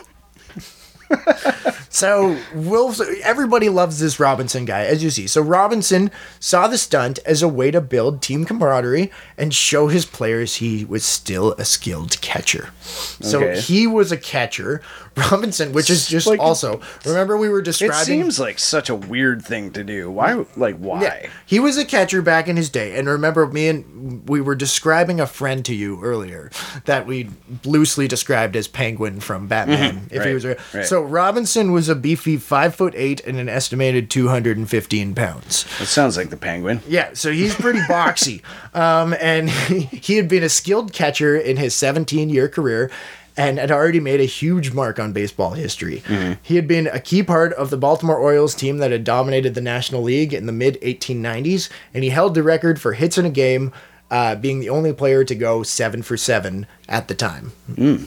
So 1.96 2.36
Wolves, 2.54 3.00
everybody 3.24 3.70
loves 3.70 4.00
this 4.00 4.20
Robinson 4.20 4.66
guy, 4.66 4.82
as 4.84 5.02
you 5.02 5.08
see. 5.08 5.26
So 5.26 5.40
Robinson 5.40 6.10
saw 6.38 6.68
the 6.68 6.76
stunt 6.76 7.18
as 7.24 7.40
a 7.40 7.48
way 7.48 7.70
to 7.70 7.80
build 7.80 8.20
team 8.20 8.44
camaraderie 8.44 9.10
and 9.38 9.54
show 9.54 9.88
his 9.88 10.04
players 10.04 10.56
he 10.56 10.84
was 10.84 11.06
still 11.06 11.52
a 11.54 11.64
skilled 11.64 12.20
catcher. 12.20 12.68
So 12.82 13.42
Okay. 13.42 13.60
he 13.60 13.86
was 13.86 14.12
a 14.12 14.18
catcher. 14.18 14.82
Robinson, 15.16 15.72
which 15.72 15.88
is 15.88 16.06
just 16.06 16.26
Like- 16.26 16.40
also 16.40 16.82
remember 17.06 17.38
we 17.38 17.48
were 17.48 17.62
describing. 17.62 17.96
It 17.98 18.04
seems 18.04 18.38
like 18.38 18.58
such 18.58 18.90
a 18.90 18.94
weird 18.94 19.42
thing 19.42 19.70
to 19.72 19.82
do. 19.82 20.10
Why? 20.10 20.44
Like, 20.54 20.76
why? 20.76 21.00
Yeah, 21.00 21.30
he 21.46 21.58
was 21.58 21.78
a 21.78 21.86
catcher 21.86 22.20
back 22.20 22.48
in 22.48 22.58
his 22.58 22.68
day, 22.68 22.98
and 22.98 23.08
remember, 23.08 23.46
me 23.46 23.68
and 23.68 24.28
we 24.28 24.42
were 24.42 24.54
describing 24.54 25.18
a 25.18 25.26
friend 25.26 25.64
to 25.64 25.74
you 25.74 26.02
earlier 26.02 26.50
that 26.84 27.06
we 27.06 27.30
loosely 27.64 28.06
described 28.06 28.56
as 28.56 28.68
Penguin 28.68 29.20
from 29.20 29.46
Batman. 29.46 30.00
Mm-hmm. 30.00 30.14
If 30.14 30.24
he 30.26 30.34
was, 30.34 30.44
right. 30.44 30.84
so 30.84 31.00
Robinson 31.02 31.72
was 31.72 31.85
a 31.88 31.94
beefy 31.94 32.36
five 32.36 32.74
foot 32.74 32.94
eight 32.96 33.24
and 33.24 33.38
an 33.38 33.48
estimated 33.48 34.10
two 34.10 34.28
hundred 34.28 34.56
and 34.56 34.68
fifteen 34.68 35.14
pounds. 35.14 35.66
It 35.80 35.86
sounds 35.86 36.16
like 36.16 36.30
the 36.30 36.36
penguin. 36.36 36.80
Yeah, 36.86 37.10
so 37.14 37.32
he's 37.32 37.54
pretty 37.54 37.78
boxy, 37.88 38.42
um, 38.74 39.14
and 39.20 39.50
he, 39.50 40.16
had 40.16 40.28
been 40.28 40.42
a 40.42 40.48
skilled 40.48 40.92
catcher 40.92 41.36
in 41.36 41.56
his 41.56 41.74
seventeen 41.74 42.28
year 42.28 42.48
career. 42.48 42.90
and 43.38 43.58
had 43.58 43.70
already 43.70 44.00
made 44.00 44.18
a 44.18 44.24
huge 44.24 44.72
mark 44.72 44.98
on 44.98 45.12
baseball 45.12 45.50
history. 45.50 46.00
Mm-hmm. 46.06 46.40
He 46.42 46.56
had 46.56 46.66
been 46.66 46.86
a 46.86 46.98
key 46.98 47.22
part 47.22 47.52
of 47.52 47.68
the 47.68 47.76
Baltimore 47.76 48.16
Orioles 48.16 48.54
team 48.54 48.78
that 48.78 48.92
had 48.92 49.04
dominated 49.04 49.54
the 49.54 49.60
National 49.60 50.02
League 50.02 50.32
in 50.32 50.46
the 50.46 50.52
mid 50.52 50.80
1890s, 50.80 51.68
and 51.92 52.02
he 52.02 52.08
held 52.08 52.34
the 52.34 52.42
record 52.42 52.80
for 52.80 52.94
hits 52.94 53.18
in 53.18 53.26
a 53.26 53.30
game, 53.30 53.72
uh, 54.10 54.36
being 54.36 54.60
the 54.60 54.68
only 54.68 54.92
player 54.92 55.24
to 55.24 55.34
go 55.34 55.62
seven 55.62 56.02
for 56.02 56.16
seven 56.16 56.66
at 56.88 57.08
the 57.08 57.14
time. 57.14 57.52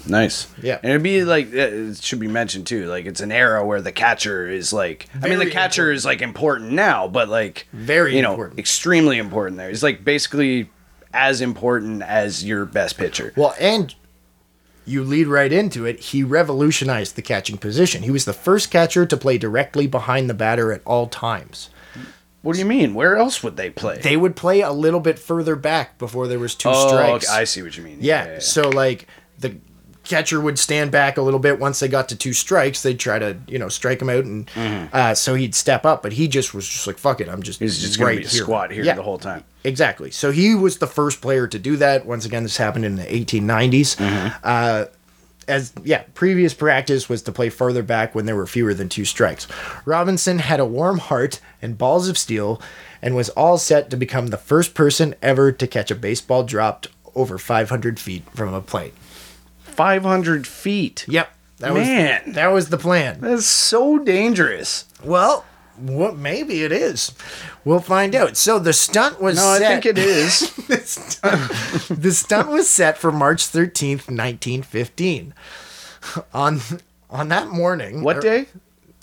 Nice. 0.08 0.48
Yeah. 0.62 0.80
And 0.82 0.92
it'd 0.92 1.04
be 1.04 1.24
like, 1.26 1.52
it 1.52 2.02
should 2.02 2.20
be 2.20 2.28
mentioned 2.28 2.68
too, 2.68 2.86
like 2.86 3.06
it's 3.06 3.20
an 3.22 3.32
era 3.32 3.66
where 3.66 3.82
the 3.82 3.92
catcher 3.92 4.48
is 4.48 4.72
like, 4.72 5.08
I 5.16 5.28
mean, 5.28 5.40
the 5.40 5.46
Very 5.46 5.52
catcher 5.52 5.92
is 5.92 6.06
like 6.06 6.22
important 6.22 6.72
now, 6.72 7.08
but 7.08 7.28
like, 7.28 7.68
Very 7.74 8.16
you 8.16 8.22
know, 8.22 8.32
important. 8.32 8.60
extremely 8.60 9.18
important 9.18 9.58
there. 9.58 9.68
He's 9.70 9.84
like 9.84 10.06
basically 10.06 10.70
as 11.14 11.42
important 11.42 12.02
as 12.04 12.46
your 12.46 12.66
best 12.66 12.98
pitcher. 12.98 13.34
Well, 13.36 13.56
and 13.60 13.94
you 14.86 15.04
lead 15.04 15.28
right 15.28 15.52
into 15.52 15.86
it. 15.86 16.00
He 16.00 16.24
revolutionized 16.24 17.16
the 17.16 17.22
catching 17.22 17.58
position. 17.58 18.04
He 18.04 18.12
was 18.12 18.26
the 18.26 18.34
first 18.34 18.72
catcher 18.72 19.06
to 19.06 19.18
play 19.18 19.38
directly 19.38 19.86
behind 19.86 20.30
the 20.30 20.34
batter 20.34 20.72
at 20.72 20.82
all 20.86 21.08
times. 21.08 21.70
What 22.42 22.54
do 22.54 22.60
you 22.60 22.66
mean? 22.66 22.94
Where 22.94 23.18
else 23.18 23.44
would 23.44 23.58
they 23.58 23.70
play? 23.70 23.98
They 24.00 24.16
would 24.16 24.36
play 24.36 24.62
a 24.62 24.72
little 24.72 25.00
bit 25.02 25.20
further 25.20 25.56
back 25.56 25.98
before 25.98 26.28
there 26.28 26.40
was 26.40 26.56
two 26.56 26.70
oh, 26.70 26.88
strikes. 26.88 27.30
okay, 27.30 27.42
I 27.42 27.44
see 27.44 27.62
what 27.62 27.76
you 27.76 27.84
mean. 27.84 27.98
yeah, 28.00 28.40
So 28.40 28.70
like 28.70 29.08
the 29.40 29.58
catcher 30.06 30.40
would 30.42 30.58
stand 30.58 30.90
back 30.90 31.18
a 31.18 31.22
little 31.22 31.40
bit 31.40 31.60
once 31.60 31.80
they 31.82 31.88
got 31.88 32.10
to 32.10 32.16
two 32.16 32.34
strikes. 32.34 32.82
They'd 32.82 33.00
try 33.00 33.20
to 33.20 33.38
you 33.48 33.60
know 33.60 33.68
strike 33.70 34.02
him 34.02 34.10
out, 34.10 34.24
and 34.24 34.50
uh, 34.94 35.14
so 35.16 35.36
he'd 35.36 35.54
step 35.54 35.86
up. 35.86 36.02
But 36.02 36.14
he 36.14 36.28
just 36.28 36.54
was 36.54 36.68
just 36.68 36.88
like 36.88 36.98
fuck 36.98 37.20
it. 37.22 37.28
I'm 37.30 37.44
just 37.44 37.60
He's 37.60 37.80
just 37.80 38.00
right 38.00 38.20
here. 38.20 38.28
squat 38.30 38.72
here 38.72 38.84
Yeah. 38.84 38.96
the 38.96 39.04
whole 39.04 39.20
time. 39.20 39.44
Exactly. 39.66 40.10
So 40.10 40.32
he 40.32 40.56
was 40.56 40.78
the 40.78 40.88
first 40.88 41.22
player 41.22 41.46
to 41.48 41.60
do 41.60 41.76
that. 41.78 42.06
Once 42.06 42.26
again, 42.26 42.44
this 42.44 42.56
happened 42.56 42.86
in 42.86 42.96
the 42.96 43.04
1890s. 43.04 44.00
Uh, 44.44 44.86
as 45.50 45.74
yeah, 45.84 46.04
previous 46.14 46.54
practice 46.54 47.10
was 47.10 47.22
to 47.24 47.32
play 47.32 47.50
further 47.50 47.84
back 47.84 48.16
when 48.16 48.26
there 48.26 48.36
were 48.36 48.48
fewer 48.48 48.74
than 48.74 48.88
two 48.88 49.04
strikes. 49.06 49.48
Robinson 49.86 50.40
had 50.40 50.60
a 50.60 50.66
warm 50.66 51.00
heart 51.00 51.42
and 51.62 51.78
balls 51.78 52.08
of 52.08 52.18
steel, 52.18 52.62
and 53.02 53.16
was 53.16 53.30
all 53.30 53.58
set 53.58 53.90
to 53.90 53.98
become 53.98 54.28
the 54.28 54.38
first 54.38 54.74
person 54.74 55.16
ever 55.22 55.52
to 55.52 55.68
catch 55.68 55.92
a 55.92 55.96
baseball 55.96 56.44
dropped 56.44 56.88
over 57.16 57.38
500 57.38 58.00
feet 58.00 58.24
from 58.34 58.54
a 58.54 58.62
plate. 58.62 58.94
500 59.64 60.46
feet. 60.46 61.06
Yep, 61.08 61.34
that 61.58 61.74
Man. 61.74 62.24
was 62.26 62.36
that 62.36 62.48
was 62.48 62.70
the 62.70 62.78
plan. 62.78 63.20
That's 63.20 63.46
so 63.46 63.98
dangerous. 64.00 64.86
Well, 65.04 65.46
what 65.82 66.16
maybe 66.18 66.64
it 66.64 66.72
is. 66.72 67.12
We'll 67.66 67.80
find 67.80 68.16
out. 68.16 68.38
So 68.38 68.60
the 68.60 68.74
stunt 68.74 69.22
was 69.22 69.38
No, 69.38 69.50
I 69.50 69.60
think 69.60 69.86
it 69.86 69.98
is. 69.98 70.52
the, 70.68 70.78
stunt, 70.78 72.02
the 72.02 72.12
stunt 72.12 72.50
was 72.50 72.70
set 72.70 72.98
for 72.98 73.12
March 73.12 73.44
13th, 73.44 74.08
1915. 74.08 75.34
On 76.34 76.60
on 77.10 77.28
that 77.30 77.50
morning, 77.50 78.04
what 78.04 78.18
er, 78.18 78.22
day? 78.22 78.46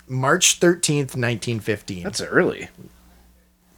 March 0.07 0.59
13th, 0.59 1.15
1915. 1.15 2.03
That's 2.03 2.21
early. 2.21 2.69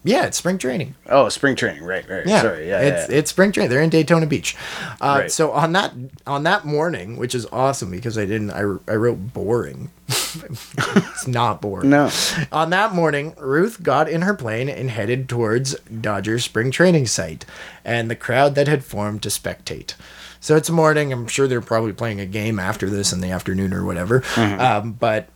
yeah, 0.04 0.26
it's 0.26 0.38
spring 0.38 0.58
training. 0.58 0.96
Oh, 1.08 1.28
spring 1.30 1.56
training. 1.56 1.84
Right, 1.84 2.08
right. 2.08 2.26
Yeah, 2.26 2.42
Sorry. 2.42 2.70
Yeah, 2.70 2.80
it's 2.82 3.10
yeah. 3.10 3.18
it's 3.18 3.32
spring 3.32 3.52
training. 3.52 3.70
They're 3.72 3.82
in 3.82 3.90
Daytona 3.90 4.26
Beach. 4.28 4.56
Uh, 5.02 5.20
Right. 5.22 5.32
So 5.32 5.52
on 5.52 5.74
that 5.74 5.94
on 6.26 6.44
that 6.44 6.66
morning, 6.66 7.18
which 7.18 7.36
is 7.36 7.46
awesome 7.52 7.92
because 7.92 8.18
I 8.18 8.26
didn't 8.26 8.52
I, 8.52 8.62
I 8.62 8.96
wrote 8.96 9.34
boring. 9.34 9.92
it's 10.78 11.28
not 11.28 11.62
boring. 11.62 11.90
No. 11.90 12.10
On 12.52 12.70
that 12.70 12.94
morning, 12.94 13.34
Ruth 13.40 13.82
got 13.84 14.10
in 14.10 14.22
her 14.24 14.34
plane 14.34 14.70
and 14.70 14.90
headed 14.90 15.28
towards 15.30 15.76
Dodgers 15.82 16.44
spring 16.46 16.72
training 16.72 17.08
site 17.08 17.46
and 17.84 18.10
the 18.10 18.16
crowd 18.16 18.56
that 18.56 18.68
had 18.68 18.84
formed 18.84 19.24
to 19.24 19.30
spectate. 19.30 19.96
So 20.40 20.56
it's 20.56 20.70
morning. 20.70 21.12
I'm 21.12 21.28
sure 21.28 21.48
they're 21.48 21.62
probably 21.62 21.94
playing 21.94 22.20
a 22.22 22.26
game 22.26 22.60
after 22.60 22.90
this 22.90 23.12
in 23.12 23.20
the 23.22 23.32
afternoon 23.32 23.74
or 23.74 23.84
whatever. 23.84 24.24
Um, 24.38 24.94
but 24.94 25.28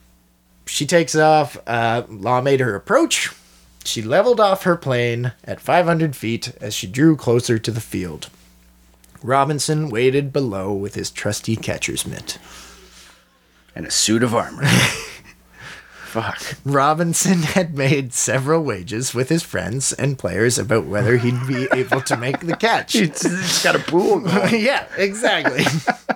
she 0.66 0.86
takes 0.86 1.16
off. 1.16 1.58
Uh, 1.68 2.04
Law 2.10 2.42
made 2.42 2.60
her 2.62 2.76
approach. 2.76 3.30
She 3.84 4.02
leveled 4.02 4.40
off 4.40 4.64
her 4.64 4.78
plane 4.78 5.34
at 5.44 5.60
500 5.60 6.16
feet 6.16 6.54
as 6.62 6.74
she 6.74 6.88
drew 6.88 7.18
closer 7.18 7.60
to 7.60 7.72
the 7.72 7.82
field. 7.82 8.30
Robinson 9.22 9.90
waited 9.90 10.32
below 10.32 10.72
with 10.74 10.96
his 10.96 11.12
trusty 11.12 11.56
catcher's 11.56 12.06
mitt. 12.08 12.38
And 13.76 13.88
a 13.88 13.92
suit 13.92 14.24
of 14.24 14.36
armor. 14.36 14.64
Fuck. 16.14 16.58
Robinson 16.64 17.40
had 17.42 17.76
made 17.76 18.14
several 18.14 18.64
wagers 18.64 19.16
with 19.16 19.30
his 19.30 19.42
friends 19.42 19.94
and 19.94 20.16
players 20.16 20.60
about 20.60 20.86
whether 20.86 21.18
he'd 21.18 21.48
be 21.48 21.68
able 21.74 22.02
to 22.02 22.16
make 22.16 22.42
the 22.42 22.56
catch. 22.56 22.94
It's 22.94 23.64
got 23.64 23.76
a 23.76 23.80
pool 23.80 24.22
yeah, 24.52 24.86
exactly. 24.96 25.66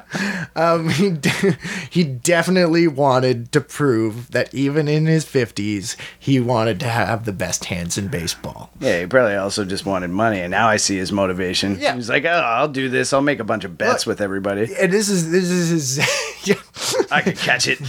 um, 0.55 0.89
he, 0.89 1.10
de- 1.10 1.57
he 1.89 2.03
definitely 2.03 2.88
wanted 2.88 3.51
to 3.53 3.60
prove 3.60 4.29
that 4.33 4.53
even 4.53 4.88
in 4.88 5.07
his 5.07 5.25
50s, 5.25 5.95
he 6.19 6.39
wanted 6.39 6.79
to 6.81 6.88
have 6.88 7.25
the 7.25 7.33
best 7.33 7.65
hands 7.65 7.97
in 7.97 8.07
baseball. 8.07 8.69
Yeah, 8.79 8.99
he 9.01 9.07
probably 9.07 9.36
also 9.36 9.65
just 9.65 9.88
wanted 9.88 10.12
money, 10.12 10.41
and 10.41 10.51
now 10.51 10.67
I 10.67 10.77
see 10.77 10.97
his 10.97 11.12
motivation. 11.12 11.79
Yeah. 11.79 11.95
He's 11.95 12.07
like, 12.07 12.25
oh, 12.25 12.29
I'll 12.29 12.67
do 12.67 12.88
this. 12.88 13.13
I'll 13.13 13.21
make 13.21 13.39
a 13.39 13.43
bunch 13.43 13.63
of 13.63 13.79
bets 13.79 14.05
Look. 14.05 14.13
with 14.13 14.21
everybody. 14.21 14.71
And 14.79 14.93
this 14.93 15.10
is 15.10 15.31
this 15.31 15.49
is 15.49 15.97
his 15.97 16.47
yeah. 16.47 16.55
I 17.10 17.21
could 17.21 17.38
catch 17.38 17.67
it. 17.67 17.79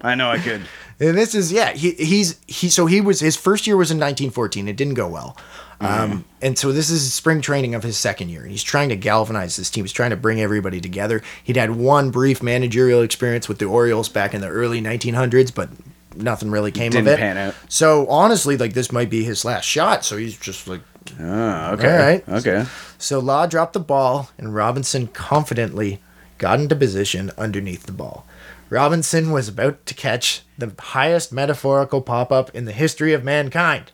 I 0.00 0.14
know 0.14 0.30
I 0.30 0.38
could. 0.38 0.62
And 1.00 1.16
this 1.16 1.34
is 1.34 1.50
yeah, 1.50 1.72
he 1.72 1.92
he's 1.92 2.38
he 2.46 2.68
so 2.68 2.86
he 2.86 3.00
was 3.00 3.20
his 3.20 3.36
first 3.36 3.66
year 3.66 3.76
was 3.76 3.90
in 3.90 3.96
1914. 3.96 4.68
It 4.68 4.76
didn't 4.76 4.94
go 4.94 5.08
well. 5.08 5.36
Um, 5.82 6.26
and 6.42 6.58
so 6.58 6.72
this 6.72 6.90
is 6.90 7.10
spring 7.10 7.40
training 7.40 7.74
of 7.74 7.82
his 7.82 7.96
second 7.96 8.28
year, 8.28 8.42
and 8.42 8.50
he's 8.50 8.62
trying 8.62 8.90
to 8.90 8.96
galvanize 8.96 9.56
this 9.56 9.70
team. 9.70 9.84
He's 9.84 9.94
trying 9.94 10.10
to 10.10 10.16
bring 10.16 10.38
everybody 10.38 10.78
together. 10.78 11.22
He'd 11.42 11.56
had 11.56 11.70
one 11.70 12.10
brief 12.10 12.42
managerial 12.42 13.00
experience 13.00 13.48
with 13.48 13.60
the 13.60 13.64
Orioles 13.64 14.10
back 14.10 14.34
in 14.34 14.42
the 14.42 14.48
early 14.48 14.82
1900s, 14.82 15.54
but 15.54 15.70
nothing 16.14 16.50
really 16.50 16.70
came 16.70 16.92
Didn't 16.92 17.06
of 17.08 17.14
it. 17.14 17.18
pan 17.18 17.38
out. 17.38 17.54
So 17.70 18.06
honestly, 18.08 18.58
like 18.58 18.74
this 18.74 18.92
might 18.92 19.08
be 19.08 19.24
his 19.24 19.42
last 19.42 19.64
shot. 19.64 20.04
So 20.04 20.18
he's 20.18 20.36
just 20.38 20.68
like, 20.68 20.82
Oh, 21.18 21.72
okay. 21.72 21.92
All 21.92 21.98
right. 21.98 22.28
Okay. 22.28 22.66
so 22.98 23.18
Law 23.18 23.46
dropped 23.46 23.72
the 23.72 23.80
ball, 23.80 24.28
and 24.36 24.54
Robinson 24.54 25.06
confidently 25.06 26.02
got 26.36 26.60
into 26.60 26.76
position 26.76 27.30
underneath 27.38 27.84
the 27.84 27.92
ball. 27.92 28.26
Robinson 28.70 29.32
was 29.32 29.48
about 29.48 29.84
to 29.86 29.94
catch 29.94 30.42
the 30.56 30.72
highest 30.78 31.32
metaphorical 31.32 32.00
pop 32.00 32.30
up 32.30 32.54
in 32.54 32.64
the 32.64 32.72
history 32.72 33.12
of 33.12 33.24
mankind. 33.24 33.90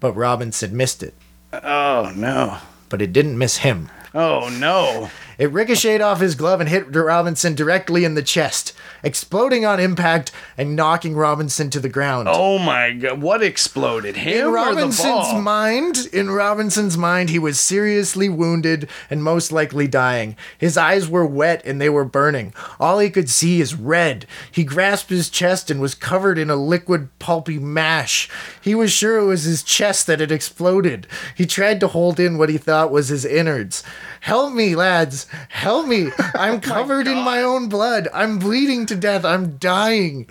But 0.00 0.14
Robinson 0.14 0.76
missed 0.76 1.04
it. 1.04 1.14
Oh, 1.52 2.12
no. 2.16 2.58
But 2.88 3.00
it 3.00 3.12
didn't 3.12 3.38
miss 3.38 3.58
him. 3.58 3.90
Oh, 4.12 4.48
no. 4.48 5.08
It 5.38 5.52
ricocheted 5.52 6.00
off 6.00 6.20
his 6.20 6.34
glove 6.34 6.60
and 6.60 6.68
hit 6.68 6.94
Robinson 6.94 7.54
directly 7.54 8.04
in 8.04 8.14
the 8.14 8.22
chest, 8.22 8.72
exploding 9.02 9.64
on 9.64 9.80
impact 9.80 10.32
and 10.56 10.76
knocking 10.76 11.14
Robinson 11.14 11.70
to 11.70 11.80
the 11.80 11.88
ground. 11.88 12.28
Oh, 12.30 12.58
my 12.58 12.92
God. 12.92 13.20
What 13.20 13.42
exploded? 13.42 14.16
Him 14.16 14.46
In 14.46 14.52
Robinson's 14.52 15.34
mind, 15.42 16.06
in 16.12 16.30
Robinson's 16.30 16.96
mind, 16.96 17.30
he 17.30 17.38
was 17.38 17.58
seriously 17.58 18.28
wounded 18.28 18.88
and 19.10 19.22
most 19.22 19.52
likely 19.52 19.88
dying. 19.88 20.36
His 20.58 20.76
eyes 20.76 21.08
were 21.08 21.26
wet 21.26 21.62
and 21.64 21.80
they 21.80 21.88
were 21.90 22.04
burning. 22.04 22.52
All 22.78 22.98
he 22.98 23.10
could 23.10 23.28
see 23.30 23.60
is 23.60 23.74
red. 23.74 24.26
He 24.50 24.64
grasped 24.64 25.10
his 25.10 25.28
chest 25.28 25.70
and 25.70 25.80
was 25.80 25.94
covered 25.94 26.38
in 26.38 26.50
a 26.50 26.56
liquid, 26.56 27.08
pulpy 27.18 27.58
mash. 27.58 28.28
He 28.60 28.74
was 28.74 28.92
sure 28.92 29.18
it 29.18 29.24
was 29.24 29.44
his 29.44 29.62
chest 29.62 30.06
that 30.06 30.20
had 30.20 30.32
exploded. 30.32 31.06
He 31.34 31.46
tried 31.46 31.80
to 31.80 31.88
hold 31.88 32.20
in 32.20 32.38
what 32.38 32.48
he 32.48 32.58
thought 32.58 32.90
was 32.90 33.08
his 33.08 33.24
innards. 33.24 33.82
Help 34.20 34.54
me, 34.54 34.74
lads! 34.74 35.23
Help 35.48 35.86
me! 35.86 36.08
I'm 36.34 36.56
oh 36.56 36.60
covered 36.60 37.06
in 37.06 37.18
my 37.18 37.42
own 37.42 37.68
blood. 37.68 38.08
I'm 38.12 38.38
bleeding 38.38 38.86
to 38.86 38.96
death. 38.96 39.24
I'm 39.24 39.56
dying. 39.58 40.28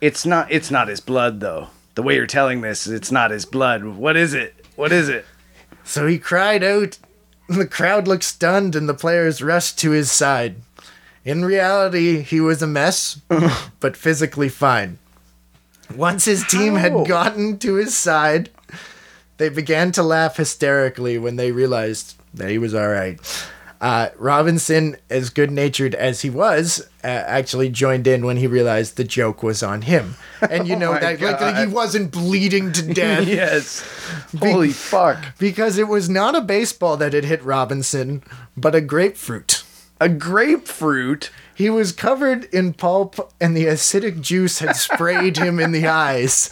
It's 0.00 0.26
not. 0.26 0.50
It's 0.50 0.70
not 0.70 0.88
his 0.88 1.00
blood, 1.00 1.40
though. 1.40 1.68
The 1.94 2.02
way 2.02 2.16
you're 2.16 2.26
telling 2.26 2.60
this, 2.62 2.86
it's 2.86 3.12
not 3.12 3.30
his 3.30 3.44
blood. 3.44 3.84
What 3.84 4.16
is 4.16 4.34
it? 4.34 4.66
What 4.76 4.92
is 4.92 5.08
it? 5.08 5.26
So 5.84 6.06
he 6.06 6.18
cried 6.18 6.64
out. 6.64 6.98
The 7.48 7.66
crowd 7.66 8.08
looked 8.08 8.24
stunned 8.24 8.74
and 8.74 8.88
the 8.88 8.94
players 8.94 9.42
rushed 9.42 9.78
to 9.80 9.90
his 9.90 10.10
side. 10.10 10.56
In 11.24 11.44
reality, 11.44 12.22
he 12.22 12.40
was 12.40 12.62
a 12.62 12.66
mess, 12.66 13.20
but 13.80 13.96
physically 13.96 14.48
fine. 14.48 14.98
Once 15.94 16.24
his 16.24 16.44
team 16.46 16.74
How? 16.74 16.80
had 16.80 17.06
gotten 17.06 17.58
to 17.58 17.74
his 17.74 17.94
side, 17.94 18.50
they 19.36 19.48
began 19.48 19.92
to 19.92 20.02
laugh 20.02 20.36
hysterically 20.36 21.18
when 21.18 21.36
they 21.36 21.52
realized 21.52 22.16
that 22.34 22.48
he 22.48 22.58
was 22.58 22.74
all 22.74 22.88
right. 22.88 23.20
Uh, 23.82 24.10
Robinson, 24.16 24.96
as 25.10 25.28
good 25.28 25.50
natured 25.50 25.96
as 25.96 26.20
he 26.22 26.30
was, 26.30 26.88
uh, 27.02 27.08
actually 27.08 27.68
joined 27.68 28.06
in 28.06 28.24
when 28.24 28.36
he 28.36 28.46
realized 28.46 28.96
the 28.96 29.02
joke 29.02 29.42
was 29.42 29.60
on 29.60 29.82
him. 29.82 30.14
And 30.40 30.68
you 30.68 30.74
Oh 30.76 30.78
know, 30.78 30.92
my 30.92 31.00
that 31.00 31.20
like, 31.20 31.40
like 31.40 31.56
he 31.56 31.74
wasn't 31.74 32.12
bleeding 32.12 32.70
to 32.70 32.82
death 32.94 33.26
yes. 33.26 33.84
Holy 34.38 34.70
fuck. 34.70 35.36
because 35.36 35.78
it 35.78 35.88
was 35.88 36.08
not 36.08 36.36
a 36.36 36.40
baseball 36.40 36.96
that 36.98 37.12
had 37.12 37.24
hit 37.24 37.42
Robinson, 37.42 38.22
but 38.56 38.76
a 38.76 38.80
grapefruit. 38.80 39.64
A 40.00 40.08
grapefruit. 40.08 41.30
He 41.54 41.68
was 41.70 41.92
covered 41.92 42.44
in 42.44 42.72
pulp, 42.72 43.32
and 43.40 43.56
the 43.56 43.66
acidic 43.66 44.20
juice 44.20 44.58
had 44.60 44.76
sprayed 44.76 45.36
him 45.36 45.60
in 45.60 45.72
the 45.72 45.86
eyes. 45.88 46.48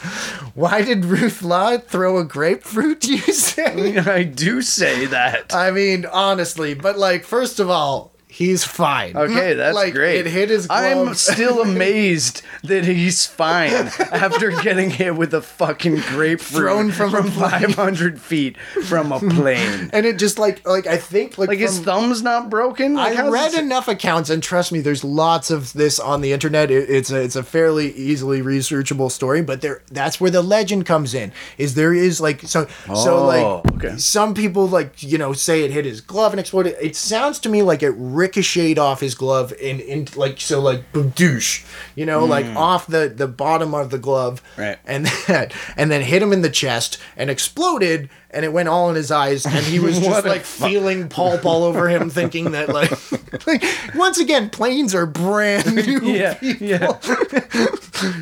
Why 0.54 0.82
did 0.82 1.04
Ruth 1.04 1.42
Law 1.42 1.78
throw 1.78 2.18
a 2.18 2.24
grapefruit, 2.24 3.04
you 3.08 3.18
say? 3.18 3.96
I 3.98 4.24
do 4.24 4.62
say 4.62 5.06
that. 5.06 5.54
I 5.54 5.70
mean, 5.70 6.06
honestly, 6.06 6.74
but 6.74 6.98
like, 6.98 7.24
first 7.24 7.60
of 7.60 7.70
all, 7.70 8.12
He's 8.40 8.64
fine. 8.64 9.14
Okay, 9.18 9.52
that's 9.60 9.74
like, 9.74 9.92
great. 9.92 10.20
It 10.20 10.30
hit 10.30 10.48
his 10.48 10.66
glove. 10.66 11.08
I'm 11.08 11.14
still 11.34 11.60
amazed 11.60 12.40
that 12.64 12.86
he's 12.86 13.26
fine 13.26 13.70
after 14.12 14.50
getting 14.62 14.88
hit 14.88 15.14
with 15.14 15.34
a 15.34 15.42
fucking 15.42 15.96
grapefruit 15.96 16.62
Thrown 16.62 16.90
from 16.90 17.14
a 17.14 17.18
from 17.22 17.30
500 17.30 18.18
feet 18.18 18.56
from 18.86 19.12
a 19.12 19.20
plane. 19.20 19.90
and 19.92 20.06
it 20.06 20.18
just 20.18 20.38
like 20.38 20.66
like 20.66 20.86
I 20.86 20.96
think 20.96 21.36
like, 21.36 21.50
Like 21.50 21.58
his 21.58 21.76
from- 21.76 21.84
thumb's 21.84 22.22
not 22.22 22.48
broken. 22.48 22.94
Like, 22.94 23.12
I 23.12 23.16
how's 23.16 23.30
read 23.30 23.50
this- 23.52 23.60
enough 23.60 23.88
accounts, 23.88 24.30
and 24.30 24.42
trust 24.42 24.72
me, 24.72 24.80
there's 24.80 25.04
lots 25.04 25.50
of 25.50 25.74
this 25.74 26.00
on 26.00 26.22
the 26.22 26.32
internet. 26.32 26.70
It, 26.70 26.88
it's 26.88 27.10
a 27.10 27.20
it's 27.20 27.36
a 27.36 27.42
fairly 27.42 27.92
easily 27.92 28.40
researchable 28.40 29.10
story, 29.10 29.42
but 29.42 29.60
there 29.60 29.82
that's 29.90 30.18
where 30.18 30.30
the 30.30 30.40
legend 30.40 30.86
comes 30.86 31.12
in. 31.12 31.30
Is 31.58 31.74
there 31.74 31.92
is 31.92 32.22
like 32.22 32.40
so 32.40 32.66
so 32.94 33.18
Oh, 33.18 33.26
like 33.26 33.72
okay. 33.84 33.98
some 33.98 34.32
people 34.32 34.66
like 34.66 35.02
you 35.02 35.18
know 35.18 35.34
say 35.34 35.62
it 35.62 35.70
hit 35.72 35.84
his 35.84 36.00
glove 36.00 36.32
and 36.32 36.40
exploded. 36.40 36.74
It 36.80 36.96
sounds 36.96 37.38
to 37.40 37.50
me 37.50 37.60
like 37.60 37.82
it 37.82 37.90
ricocheted 37.90 38.29
off 38.78 39.00
his 39.00 39.14
glove 39.14 39.52
and, 39.62 39.80
in 39.80 40.08
like 40.16 40.40
so 40.40 40.60
like 40.60 40.82
douche, 41.14 41.64
you 41.94 42.06
know, 42.06 42.24
like 42.24 42.46
off 42.56 42.86
the 42.86 43.12
the 43.14 43.28
bottom 43.28 43.74
of 43.74 43.90
the 43.90 43.98
glove. 43.98 44.42
Right. 44.56 44.78
And 44.86 45.06
then 45.26 45.50
and 45.76 45.90
then 45.90 46.02
hit 46.02 46.22
him 46.22 46.32
in 46.32 46.42
the 46.42 46.50
chest 46.50 46.98
and 47.16 47.30
exploded. 47.30 48.10
And 48.32 48.44
it 48.44 48.52
went 48.52 48.68
all 48.68 48.88
in 48.90 48.94
his 48.94 49.10
eyes, 49.10 49.44
and 49.44 49.66
he 49.66 49.80
was 49.80 49.98
just 50.00 50.24
like 50.24 50.42
feeling 50.42 51.08
pulp 51.08 51.44
all 51.44 51.64
over 51.64 51.88
him, 51.88 52.10
thinking 52.10 52.52
that 52.52 52.68
like, 52.68 52.92
like 53.48 53.64
once 53.96 54.18
again, 54.18 54.50
planes 54.50 54.94
are 54.94 55.04
brand 55.04 55.74
new. 55.74 56.00
Yeah, 56.02 56.34
people. 56.34 56.64
yeah. 56.64 57.00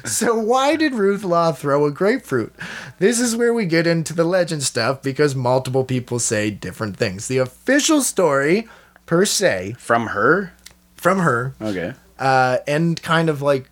So 0.06 0.34
why 0.38 0.76
did 0.76 0.94
Ruth 0.94 1.24
Law 1.24 1.52
throw 1.52 1.84
a 1.84 1.90
grapefruit? 1.90 2.54
This 2.98 3.20
is 3.20 3.36
where 3.36 3.52
we 3.52 3.66
get 3.66 3.86
into 3.86 4.14
the 4.14 4.24
legend 4.24 4.62
stuff 4.62 5.02
because 5.02 5.34
multiple 5.34 5.84
people 5.84 6.18
say 6.18 6.50
different 6.50 6.96
things. 6.96 7.28
The 7.28 7.38
official 7.38 8.00
story, 8.00 8.66
per 9.08 9.24
se, 9.24 9.74
From 9.78 10.08
her? 10.08 10.52
from 10.94 11.18
her, 11.20 11.54
Okay. 11.60 11.94
uh, 12.18 12.58
and 12.68 13.00
kind 13.02 13.28
of 13.28 13.40
like 13.42 13.68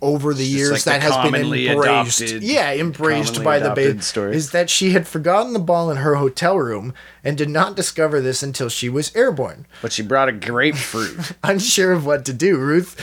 over 0.00 0.34
the 0.34 0.42
years 0.44 0.72
like 0.72 0.82
the 0.84 0.90
that 0.90 1.02
has 1.02 1.30
been 1.30 1.34
embraced. 1.54 2.20
adopted- 2.20 2.42
yeah, 2.42 2.72
embraced 2.72 3.44
by 3.44 3.60
the 3.60 3.70
base 3.70 4.04
story. 4.04 4.34
is 4.34 4.50
that 4.50 4.68
she 4.68 4.90
had 4.90 5.06
forgotten 5.06 5.52
the 5.52 5.60
ball 5.60 5.90
in 5.92 5.98
her 5.98 6.16
hotel 6.16 6.58
room 6.58 6.92
and 7.22 7.38
did 7.38 7.48
not 7.48 7.76
discover 7.76 8.20
this 8.20 8.42
until 8.42 8.68
she 8.68 8.88
was 8.88 9.14
airborne. 9.14 9.64
But 9.80 9.92
she 9.92 10.02
brought 10.02 10.28
a 10.28 10.32
grapefruit. 10.32 11.32
Unsure 11.44 11.92
of 11.92 12.04
what 12.04 12.24
to 12.24 12.32
do, 12.32 12.56
Ruth 12.56 12.96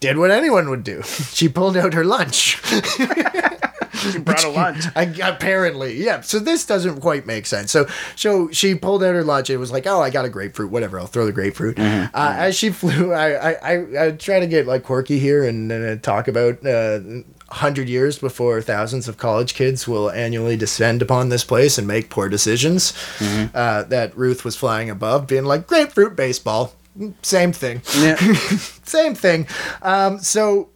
did 0.00 0.18
what 0.18 0.30
anyone 0.30 0.68
would 0.68 0.84
do. 0.84 1.02
She 1.32 1.48
pulled 1.48 1.76
out 1.76 1.94
her 1.94 2.04
lunch. 2.04 2.60
she 2.92 3.06
brought 3.06 4.31
a 4.31 4.31
lunch. 4.62 4.84
I, 4.96 5.02
apparently, 5.28 5.94
yeah. 6.02 6.20
So 6.20 6.38
this 6.38 6.64
doesn't 6.66 7.00
quite 7.00 7.26
make 7.26 7.46
sense. 7.46 7.70
So, 7.72 7.86
so 8.16 8.50
she 8.50 8.74
pulled 8.74 9.02
out 9.02 9.14
her 9.14 9.24
lunch. 9.24 9.50
and 9.50 9.58
was 9.60 9.72
like, 9.72 9.86
oh, 9.86 10.00
I 10.00 10.10
got 10.10 10.24
a 10.24 10.28
grapefruit. 10.28 10.70
Whatever, 10.70 10.98
I'll 10.98 11.06
throw 11.06 11.26
the 11.26 11.32
grapefruit. 11.32 11.78
Uh, 11.78 12.08
as 12.14 12.56
she 12.56 12.70
flew, 12.70 13.12
I, 13.12 13.50
I, 13.52 13.52
I, 13.74 14.06
I 14.06 14.10
try 14.12 14.40
to 14.40 14.46
get 14.46 14.66
like 14.66 14.82
quirky 14.84 15.18
here 15.18 15.44
and 15.44 15.70
uh, 15.72 15.96
talk 15.96 16.28
about 16.28 16.64
uh, 16.66 17.00
hundred 17.50 17.88
years 17.88 18.18
before 18.18 18.62
thousands 18.62 19.08
of 19.08 19.18
college 19.18 19.54
kids 19.54 19.86
will 19.86 20.10
annually 20.10 20.56
descend 20.56 21.02
upon 21.02 21.28
this 21.28 21.44
place 21.44 21.76
and 21.78 21.86
make 21.86 22.08
poor 22.08 22.28
decisions. 22.28 22.94
Uh, 23.54 23.82
that 23.84 24.16
Ruth 24.16 24.44
was 24.44 24.56
flying 24.56 24.88
above, 24.88 25.26
being 25.26 25.44
like 25.44 25.66
grapefruit 25.66 26.16
baseball. 26.16 26.72
Same 27.22 27.52
thing 27.52 27.80
Yeah. 27.96 28.16
same 28.84 29.14
thing. 29.14 29.46
Um, 29.80 30.18
so 30.18 30.68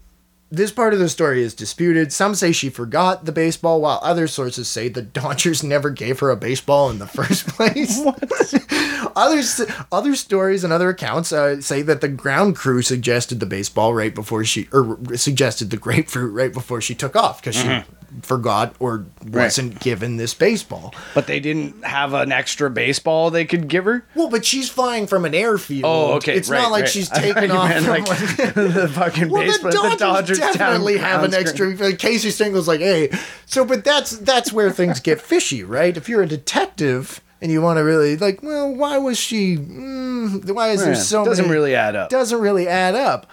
this 0.56 0.72
part 0.72 0.92
of 0.92 0.98
the 0.98 1.08
story 1.08 1.42
is 1.42 1.54
disputed. 1.54 2.12
Some 2.12 2.34
say 2.34 2.52
she 2.52 2.68
forgot 2.70 3.24
the 3.24 3.32
baseball, 3.32 3.80
while 3.80 4.00
other 4.02 4.26
sources 4.26 4.68
say 4.68 4.88
the 4.88 5.02
Dodgers 5.16 5.62
never 5.62 5.90
gave 5.90 6.18
her 6.20 6.30
a 6.30 6.36
baseball 6.36 6.90
in 6.90 6.98
the 6.98 7.06
first 7.06 7.46
place. 7.48 8.00
Others, 9.16 9.62
other 9.92 10.14
stories 10.14 10.64
and 10.64 10.72
other 10.72 10.90
accounts 10.90 11.32
uh, 11.32 11.60
say 11.60 11.80
that 11.82 12.00
the 12.00 12.08
ground 12.08 12.56
crew 12.56 12.82
suggested 12.82 13.40
the 13.40 13.46
baseball 13.46 13.94
right 13.94 14.14
before 14.14 14.44
she, 14.44 14.68
or 14.72 14.98
suggested 15.16 15.70
the 15.70 15.76
grapefruit 15.76 16.34
right 16.34 16.52
before 16.52 16.80
she 16.80 16.94
took 16.94 17.16
off 17.16 17.40
because 17.40 17.56
she 17.56 17.82
forgot 18.22 18.74
or 18.78 19.06
wasn't 19.28 19.80
given 19.80 20.16
this 20.16 20.34
baseball. 20.34 20.94
But 21.14 21.26
they 21.26 21.40
didn't 21.40 21.84
have 21.84 22.14
an 22.14 22.32
extra 22.32 22.70
baseball 22.70 23.30
they 23.30 23.44
could 23.44 23.68
give 23.68 23.84
her? 23.84 24.06
Well, 24.14 24.28
but 24.28 24.44
she's 24.44 24.68
flying 24.70 25.06
from 25.06 25.24
an 25.24 25.34
airfield. 25.34 25.84
Oh, 25.84 26.12
okay. 26.14 26.34
It's 26.36 26.48
right, 26.48 26.62
not 26.62 26.70
like 26.70 26.82
right. 26.82 26.90
she's 26.90 27.08
taking 27.08 27.50
off 27.50 27.72
from 27.72 27.86
like, 27.86 28.08
like- 28.08 28.54
the 28.54 28.90
fucking 28.92 29.28
Well, 29.30 29.42
baseball. 29.42 29.70
the 29.90 29.96
Dodgers, 29.96 30.38
definitely 30.52 30.98
have 30.98 31.24
an 31.24 31.34
extra. 31.34 31.68
Like 31.74 31.98
Casey 31.98 32.30
Stengel's 32.30 32.68
like, 32.68 32.80
hey, 32.80 33.10
so 33.46 33.64
but 33.64 33.84
that's 33.84 34.12
that's 34.18 34.52
where 34.52 34.70
things 34.70 35.00
get 35.00 35.20
fishy, 35.20 35.62
right? 35.64 35.96
If 35.96 36.08
you're 36.08 36.22
a 36.22 36.26
detective 36.26 37.20
and 37.42 37.52
you 37.52 37.60
want 37.62 37.76
to 37.78 37.82
really 37.84 38.16
like, 38.16 38.42
well, 38.42 38.74
why 38.74 38.98
was 38.98 39.18
she? 39.18 39.56
Mm, 39.56 40.50
why 40.52 40.68
is 40.70 40.80
there 40.82 40.94
Yeah, 40.94 40.98
so 41.00 41.24
doesn't 41.24 41.44
many? 41.44 41.54
really 41.54 41.74
add 41.74 41.94
up. 41.96 42.10
doesn't 42.10 42.40
really 42.40 42.66
add 42.68 42.94
up. 42.94 43.26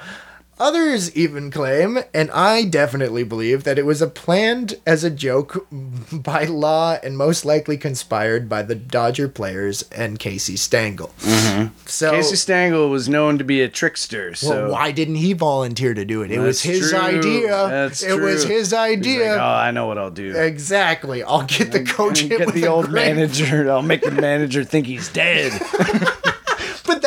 Others 0.60 1.16
even 1.16 1.50
claim, 1.50 2.00
and 2.14 2.30
I 2.32 2.64
definitely 2.66 3.24
believe, 3.24 3.64
that 3.64 3.80
it 3.80 3.86
was 3.86 4.02
a 4.02 4.08
planned 4.08 4.76
as 4.86 5.04
a 5.04 5.10
joke 5.10 5.66
by 6.12 6.46
Law 6.46 6.98
and 7.04 7.18
most 7.18 7.44
likely 7.44 7.76
conspired 7.76 8.48
by 8.48 8.62
the 8.62 8.76
Dodger 8.76 9.28
players 9.28 9.84
and 9.92 10.20
Casey 10.20 10.56
Stengel. 10.56 11.12
Mm-hmm. 11.20 11.74
So, 11.86 12.12
Casey 12.12 12.36
Stengel 12.36 12.90
was 12.90 13.10
known 13.10 13.38
to 13.40 13.44
be 13.44 13.62
a 13.62 13.68
trickster, 13.70 14.36
so 14.36 14.64
well, 14.64 14.72
why 14.72 14.92
didn't 14.92 15.16
he 15.16 15.34
volunteer 15.34 15.94
to 15.94 16.06
do 16.06 16.22
it? 16.22 16.32
It 16.32 16.40
was 16.40 16.62
his 16.62 16.92
true. 16.92 17.00
idea. 17.00 17.68
That's 17.68 18.04
it 18.04 18.20
was 18.20 18.46
true. 18.46 18.56
his 18.56 18.68
He's 18.68 18.74
idea. 18.74 19.32
like, 19.32 19.40
oh, 19.40 19.44
I 19.44 19.72
know 19.72 19.88
what 19.88 19.98
I'll 19.98 20.12
do. 20.12 20.36
Exactly. 20.38 21.24
I'll 21.24 21.46
get 21.46 21.72
the 21.72 21.84
coach 21.84 22.28
get 22.30 22.46
with 22.46 22.54
the 22.56 22.68
old 22.68 22.86
grape. 22.86 23.16
manager. 23.16 23.70
I'll 23.72 23.82
make 23.82 24.02
the 24.02 24.12
manager 24.12 24.64
think 24.64 24.88
he's 24.88 25.10
dead. 25.10 25.60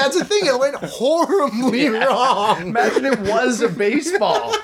That's 0.07 0.19
the 0.19 0.25
thing. 0.25 0.47
It 0.47 0.59
went 0.59 0.77
horribly 0.77 1.89
wrong. 1.89 2.69
Imagine 2.69 3.07
it 3.07 3.19
was 3.21 3.61
a 3.61 3.69
baseball. 3.69 4.55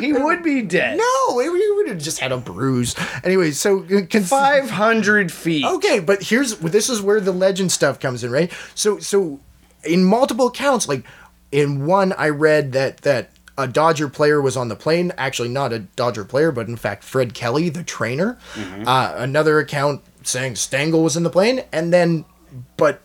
he 0.00 0.12
would 0.12 0.42
be 0.42 0.62
dead. 0.62 0.98
No, 0.98 1.38
he 1.38 1.48
would 1.48 1.88
have 1.88 1.98
just 1.98 2.18
had 2.20 2.32
a 2.32 2.38
bruise. 2.38 2.94
Anyway, 3.24 3.50
so 3.52 3.84
uh, 3.84 4.02
can 4.08 4.22
Five 4.24 4.70
hundred 4.70 5.30
feet. 5.32 5.64
Okay, 5.64 6.00
but 6.00 6.22
here's 6.22 6.56
this 6.58 6.88
is 6.88 7.00
where 7.00 7.20
the 7.20 7.32
legend 7.32 7.72
stuff 7.72 8.00
comes 8.00 8.24
in, 8.24 8.30
right? 8.30 8.52
So 8.74 8.98
so 8.98 9.40
in 9.84 10.04
multiple 10.04 10.48
accounts, 10.48 10.88
like 10.88 11.04
in 11.50 11.86
one 11.86 12.12
I 12.14 12.28
read 12.28 12.72
that 12.72 12.98
that 12.98 13.30
a 13.58 13.68
Dodger 13.68 14.08
player 14.08 14.40
was 14.40 14.56
on 14.56 14.68
the 14.68 14.76
plane, 14.76 15.12
actually 15.18 15.50
not 15.50 15.72
a 15.72 15.80
Dodger 15.80 16.24
player, 16.24 16.50
but 16.52 16.68
in 16.68 16.76
fact 16.76 17.04
Fred 17.04 17.34
Kelly, 17.34 17.68
the 17.68 17.82
trainer. 17.84 18.38
Uh, 18.86 19.14
another 19.16 19.58
account 19.58 20.02
saying 20.22 20.56
Stengel 20.56 21.02
was 21.02 21.16
in 21.16 21.22
the 21.22 21.30
plane, 21.30 21.62
and 21.72 21.92
then 21.92 22.24
but 22.76 23.00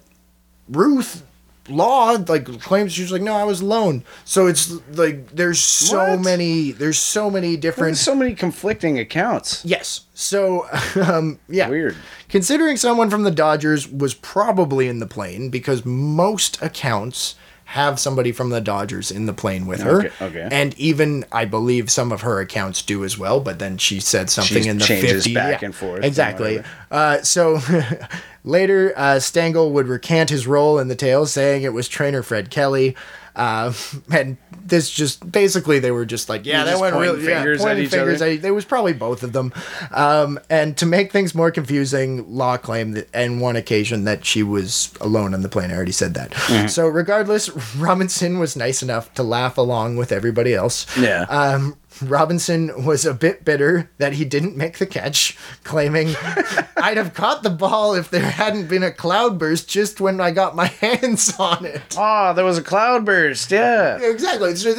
Ruth 0.70 1.24
Law 1.70 2.12
like 2.30 2.46
claims 2.62 2.94
she's 2.94 3.12
like 3.12 3.22
no 3.22 3.36
I 3.36 3.44
was 3.44 3.60
alone. 3.60 4.04
So 4.24 4.48
it's 4.48 4.72
like 4.98 5.32
there's 5.32 5.60
so 5.60 6.12
What? 6.12 6.22
many 6.22 6.72
there's 6.72 6.98
so 6.98 7.30
many 7.30 7.58
different 7.58 7.90
There's 7.96 8.00
so 8.00 8.16
many 8.16 8.34
conflicting 8.36 8.98
accounts. 9.00 9.66
Yes. 9.66 10.02
So, 10.14 10.66
um, 10.96 11.40
yeah. 11.50 11.68
Weird. 11.68 11.96
Considering 12.30 12.78
someone 12.78 13.10
from 13.10 13.24
the 13.24 13.32
Dodgers 13.32 13.88
was 13.88 14.14
probably 14.14 14.88
in 14.88 15.00
the 15.00 15.06
plane 15.08 15.50
because 15.50 15.86
most 15.86 16.62
accounts 16.62 17.36
have 17.68 18.00
somebody 18.00 18.32
from 18.32 18.50
the 18.50 18.62
Dodgers 18.62 19.12
in 19.12 19.26
the 19.26 19.34
plane 19.34 19.68
with 19.68 19.82
her. 19.82 20.06
Okay, 20.06 20.12
okay. 20.22 20.48
And 20.50 20.74
even 20.80 21.26
I 21.34 21.44
believe 21.44 21.92
some 21.92 22.14
of 22.14 22.22
her 22.22 22.40
accounts 22.40 22.82
do 22.82 23.04
as 23.04 23.18
well, 23.18 23.42
but 23.42 23.60
then 23.60 23.78
she 23.78 24.00
said 24.00 24.30
something 24.30 24.64
in 24.64 24.78
the 24.78 24.86
changes 24.86 25.26
50 25.26 25.34
back 25.34 25.62
yeah, 25.62 25.66
and 25.66 25.76
forth 25.76 26.06
Exactly. 26.06 26.58
whatever. 26.58 26.68
Uh, 26.90 27.22
so 27.24 27.60
later, 28.46 28.94
uh, 28.96 29.20
Stengel 29.20 29.74
would 29.74 29.88
recant 29.88 30.30
his 30.30 30.48
role 30.48 30.80
in 30.80 30.88
the 30.88 30.96
tale, 30.96 31.26
saying 31.26 31.64
it 31.64 31.74
was 31.74 31.90
trainer 31.90 32.24
Fred 32.24 32.50
Kelly. 32.50 32.96
Uh, 33.38 33.72
and 34.12 34.36
this 34.66 34.90
just 34.90 35.32
basically 35.32 35.78
they 35.78 35.92
were 35.92 36.06
just 36.06 36.28
like, 36.28 36.46
yeah, 36.46 36.64
that 36.64 36.80
went 36.80 36.96
really 36.96 37.24
yeah, 37.24 37.38
fingers 37.38 37.62
at 37.62 37.66
pointing 37.66 37.86
each 37.86 37.92
fingers 37.92 38.22
other? 38.22 38.32
at 38.32 38.42
there 38.42 38.54
was 38.54 38.66
probably 38.66 38.94
both 38.94 39.22
of 39.22 39.32
them. 39.32 39.54
Um, 39.92 40.40
and 40.50 40.76
to 40.78 40.88
make 40.88 41.12
things 41.12 41.36
more 41.36 41.52
confusing, 41.52 42.36
Law 42.36 42.58
claimed 42.58 42.96
that 42.96 43.16
on 43.16 43.40
one 43.40 43.56
occasion 43.56 44.06
that 44.06 44.26
she 44.26 44.42
was 44.42 44.92
alone 45.00 45.36
on 45.36 45.44
the 45.44 45.50
plane. 45.50 45.70
I 45.70 45.76
already 45.76 45.92
said 45.92 46.16
that. 46.16 46.32
Mm-hmm. 46.32 46.68
So 46.68 46.88
regardless, 46.88 47.50
Robinson 47.78 48.40
was 48.40 48.56
nice 48.56 48.82
enough 48.82 49.14
to 49.14 49.24
laugh 49.24 49.58
along 49.58 49.98
with 49.98 50.12
everybody 50.12 50.56
else. 50.56 50.86
Yeah. 50.98 51.22
Um, 51.30 51.78
Robinson 52.02 52.86
was 52.86 53.06
a 53.06 53.14
bit 53.14 53.44
bitter 53.46 53.90
that 53.98 54.14
he 54.14 54.26
didn't 54.26 54.56
make 54.58 54.78
the 54.78 54.86
catch, 54.86 55.38
claiming, 55.64 56.16
I'd 56.78 56.98
have 56.98 57.14
caught 57.14 57.44
the 57.44 57.50
ball 57.50 57.94
if 57.96 58.10
there 58.10 58.22
hadn't 58.22 58.68
been 58.68 58.84
a 58.84 58.92
cloudburst 58.92 59.70
just 59.70 60.00
when 60.00 60.22
I 60.22 60.32
got 60.32 60.56
my 60.56 60.66
hands 60.82 61.38
on 61.40 61.66
it. 61.66 61.96
Oh, 61.98 62.34
there 62.34 62.46
was 62.46 62.58
a 62.58 62.64
cloudburst. 62.64 63.52
Yeah. 63.52 63.98
Exactly. 64.02 64.56
So 64.56 64.74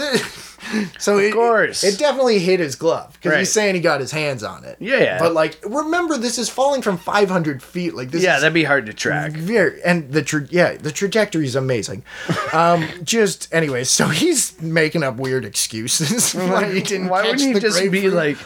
So 0.98 1.18
it, 1.18 1.32
course. 1.32 1.84
it 1.84 1.98
definitely 1.98 2.38
hit 2.40 2.60
his 2.60 2.74
glove 2.76 3.12
because 3.14 3.30
Right. 3.32 3.38
he's 3.40 3.52
saying 3.52 3.74
he 3.74 3.80
got 3.80 4.00
his 4.00 4.10
hands 4.10 4.42
on 4.42 4.64
it. 4.64 4.76
Yeah. 4.80 5.18
But 5.18 5.32
like, 5.32 5.58
remember, 5.64 6.16
this 6.18 6.38
is 6.38 6.48
falling 6.48 6.82
from 6.82 6.98
500 6.98 7.62
feet. 7.62 7.94
Like 7.94 8.10
this. 8.10 8.22
Yeah, 8.22 8.38
that'd 8.38 8.52
be 8.52 8.64
hard 8.64 8.86
to 8.86 8.92
track. 8.92 9.32
very 9.32 9.82
and 9.82 10.10
the 10.12 10.22
tra- 10.22 10.46
yeah 10.50 10.76
the 10.76 10.90
trajectory 10.92 11.44
is 11.46 11.56
amazing. 11.56 12.02
Um, 12.52 12.86
just 13.04 13.52
anyway, 13.54 13.84
so 13.84 14.08
he's 14.08 14.60
making 14.60 15.02
up 15.02 15.16
weird 15.16 15.44
excuses 15.44 16.32
why 16.34 16.72
he 16.72 16.80
didn't. 16.82 17.08
Why 17.08 17.22
wouldn't 17.22 17.40
he 17.40 17.52
the 17.52 17.60
just 17.60 17.90
be 17.90 18.10
like, 18.10 18.36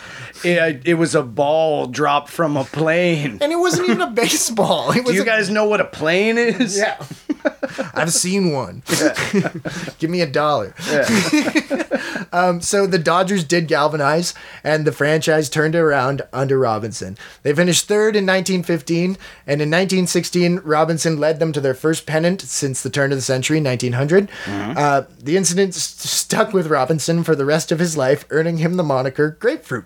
it, 0.44 0.82
it 0.86 0.94
was 0.94 1.14
a 1.14 1.22
ball 1.22 1.86
dropped 1.86 2.28
from 2.30 2.56
a 2.56 2.64
plane? 2.64 3.38
And 3.40 3.52
it 3.52 3.56
wasn't 3.58 3.88
even 3.88 4.00
a 4.02 4.10
baseball. 4.10 4.90
It 4.92 5.04
was 5.04 5.12
Do 5.12 5.16
you 5.16 5.22
a- 5.22 5.26
guys 5.26 5.50
know 5.50 5.64
what 5.66 5.80
a 5.80 5.84
plane 5.86 6.38
is? 6.38 6.76
Yeah. 6.76 7.02
I've 7.94 8.12
seen 8.12 8.52
one. 8.52 8.82
Give 9.98 10.10
me 10.10 10.20
a 10.20 10.26
dollar. 10.26 10.74
um, 12.32 12.60
so 12.60 12.86
the 12.86 12.98
Dodgers 12.98 13.44
did 13.44 13.68
galvanize, 13.68 14.34
and 14.64 14.84
the 14.86 14.92
franchise 14.92 15.48
turned 15.48 15.74
around 15.74 16.22
under 16.32 16.58
Robinson. 16.58 17.16
They 17.42 17.54
finished 17.54 17.86
third 17.88 18.16
in 18.16 18.24
1915, 18.26 19.04
and 19.46 19.60
in 19.60 19.68
1916, 19.70 20.60
Robinson 20.64 21.18
led 21.18 21.38
them 21.38 21.52
to 21.52 21.60
their 21.60 21.74
first 21.74 22.06
pennant 22.06 22.40
since 22.42 22.82
the 22.82 22.90
turn 22.90 23.12
of 23.12 23.18
the 23.18 23.22
century, 23.22 23.60
1900. 23.60 24.28
Uh, 24.48 25.02
the 25.18 25.36
incident 25.36 25.74
s- 25.74 25.82
stuck 25.82 26.52
with 26.52 26.66
Robinson 26.68 27.22
for 27.24 27.34
the 27.34 27.44
rest 27.44 27.72
of 27.72 27.78
his 27.78 27.96
life, 27.96 28.24
earning 28.30 28.58
him 28.58 28.76
the 28.76 28.82
moniker 28.82 29.30
Grapefruit. 29.40 29.84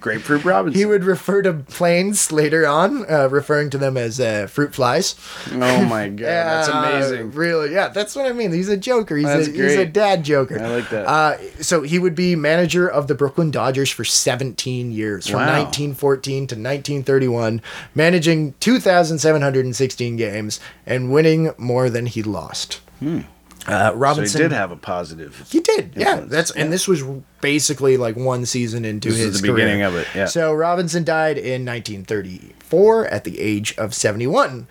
Grapefruit 0.00 0.44
Robinson. 0.44 0.78
He 0.78 0.84
would 0.84 1.04
refer 1.04 1.42
to 1.42 1.52
planes 1.54 2.30
later 2.32 2.66
on, 2.66 3.10
uh, 3.10 3.28
referring 3.30 3.70
to 3.70 3.78
them 3.78 3.96
as 3.96 4.20
uh, 4.20 4.46
fruit 4.46 4.74
flies. 4.74 5.14
oh 5.52 5.84
my 5.84 6.08
god, 6.08 6.26
that's 6.44 6.68
Uh, 6.68 6.72
amazing. 6.72 7.30
really, 7.32 7.72
yeah, 7.72 7.88
that's 7.88 8.14
what 8.16 8.26
I 8.26 8.32
mean. 8.32 8.52
He's 8.52 8.68
a 8.68 8.76
joker. 8.76 9.16
He's, 9.16 9.26
That's 9.26 9.48
a, 9.48 9.50
he's 9.52 9.76
a 9.76 9.86
dad 9.86 10.24
joker. 10.24 10.60
I 10.60 10.68
like 10.68 10.88
that. 10.90 11.06
Uh, 11.06 11.36
so 11.62 11.82
he 11.82 11.98
would 11.98 12.14
be 12.14 12.36
manager 12.36 12.88
of 12.88 13.06
the 13.08 13.14
Brooklyn 13.14 13.50
Dodgers 13.50 13.90
for 13.90 14.04
17 14.04 14.92
years, 14.92 15.26
from 15.26 15.40
Wow. 15.40 15.46
1914 15.62 16.46
to 16.48 16.54
1931, 16.56 17.62
managing 17.94 18.54
2,716 18.60 20.16
games 20.16 20.60
and 20.86 21.12
winning 21.12 21.52
more 21.58 21.90
than 21.90 22.06
he 22.06 22.22
lost. 22.22 22.80
Uh, 23.02 23.04
Hmm. 23.04 23.20
So 23.66 23.92
he 23.92 23.98
Robinson 23.98 24.40
did 24.40 24.52
have 24.52 24.70
a 24.70 24.76
positive. 24.76 25.46
he 25.50 25.60
did, 25.60 25.92
yeah. 25.94 26.10
influence, 26.12 26.30
That's 26.32 26.50
and 26.52 26.72
this 26.72 26.88
was 26.88 27.02
basically 27.42 27.98
like 27.98 28.16
one 28.16 28.46
season 28.46 28.86
into 28.86 29.10
This 29.10 29.18
is 29.18 29.24
his 29.26 29.40
the 29.42 29.48
career. 29.48 29.56
beginning 29.66 29.82
of 29.82 29.94
it, 29.96 30.06
yeah. 30.14 30.24
So 30.24 30.52
Robinson 30.54 31.04
died 31.04 31.36
in 31.36 31.64
1934 31.66 33.06
at 33.08 33.24
the 33.24 33.38
age 33.38 33.74
of 33.76 33.94
71. 33.94 34.66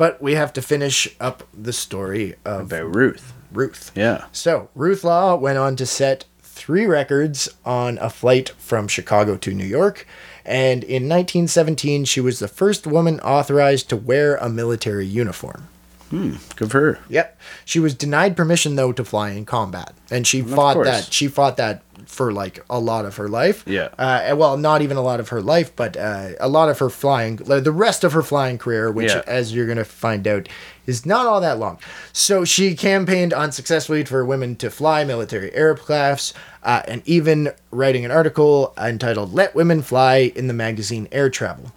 But 0.00 0.22
we 0.22 0.34
have 0.34 0.54
to 0.54 0.62
finish 0.62 1.14
up 1.20 1.42
the 1.52 1.74
story 1.74 2.36
of 2.42 2.72
About 2.72 2.94
Ruth. 2.96 3.34
Ruth. 3.52 3.92
Yeah. 3.94 4.24
So 4.32 4.70
Ruth 4.74 5.04
Law 5.04 5.34
went 5.34 5.58
on 5.58 5.76
to 5.76 5.84
set 5.84 6.24
three 6.40 6.86
records 6.86 7.50
on 7.66 7.98
a 7.98 8.08
flight 8.08 8.48
from 8.56 8.88
Chicago 8.88 9.36
to 9.36 9.52
New 9.52 9.66
York. 9.66 10.06
And 10.42 10.82
in 10.84 11.02
1917, 11.02 12.06
she 12.06 12.18
was 12.18 12.38
the 12.38 12.48
first 12.48 12.86
woman 12.86 13.20
authorized 13.20 13.90
to 13.90 13.96
wear 13.98 14.36
a 14.36 14.48
military 14.48 15.04
uniform. 15.04 15.68
Hmm, 16.08 16.36
good 16.56 16.70
for 16.70 16.80
her. 16.80 16.98
Yep. 17.10 17.38
She 17.66 17.78
was 17.78 17.94
denied 17.94 18.38
permission 18.38 18.76
though 18.76 18.92
to 18.92 19.04
fly 19.04 19.32
in 19.32 19.44
combat, 19.44 19.92
and 20.10 20.26
she 20.26 20.40
fought 20.40 20.82
that. 20.82 21.12
She 21.12 21.28
fought 21.28 21.58
that 21.58 21.82
for 22.06 22.32
like 22.32 22.64
a 22.70 22.78
lot 22.78 23.04
of 23.04 23.16
her 23.16 23.28
life. 23.28 23.62
Yeah. 23.66 23.88
Uh, 23.98 24.20
and, 24.24 24.38
well, 24.38 24.56
not 24.56 24.82
even 24.82 24.96
a 24.96 25.02
lot 25.02 25.20
of 25.20 25.28
her 25.30 25.40
life, 25.42 25.74
but 25.76 25.96
uh, 25.96 26.30
a 26.40 26.48
lot 26.48 26.68
of 26.68 26.78
her 26.78 26.90
flying, 26.90 27.38
like, 27.44 27.64
the 27.64 27.72
rest 27.72 28.04
of 28.04 28.12
her 28.12 28.22
flying 28.22 28.58
career, 28.58 28.90
which, 28.90 29.10
Yeah. 29.12 29.22
as 29.26 29.54
you're 29.54 29.66
gonna 29.66 29.84
find 29.84 30.26
out, 30.26 30.48
is 30.86 31.04
not 31.06 31.26
all 31.26 31.40
that 31.40 31.58
long. 31.58 31.78
So 32.12 32.44
she 32.44 32.74
campaigned 32.74 33.32
unsuccessfully 33.32 34.04
for 34.04 34.24
women 34.24 34.56
to 34.56 34.70
fly 34.70 35.04
military 35.04 35.50
aircrafts, 35.50 36.32
uh, 36.62 36.82
and 36.88 37.02
even 37.06 37.52
writing 37.70 38.04
an 38.04 38.10
article 38.10 38.74
entitled 38.78 39.32
"Let 39.34 39.54
Women 39.54 39.82
Fly" 39.82 40.32
in 40.34 40.46
the 40.46 40.54
magazine 40.54 41.08
Air 41.12 41.30
Travel 41.30 41.72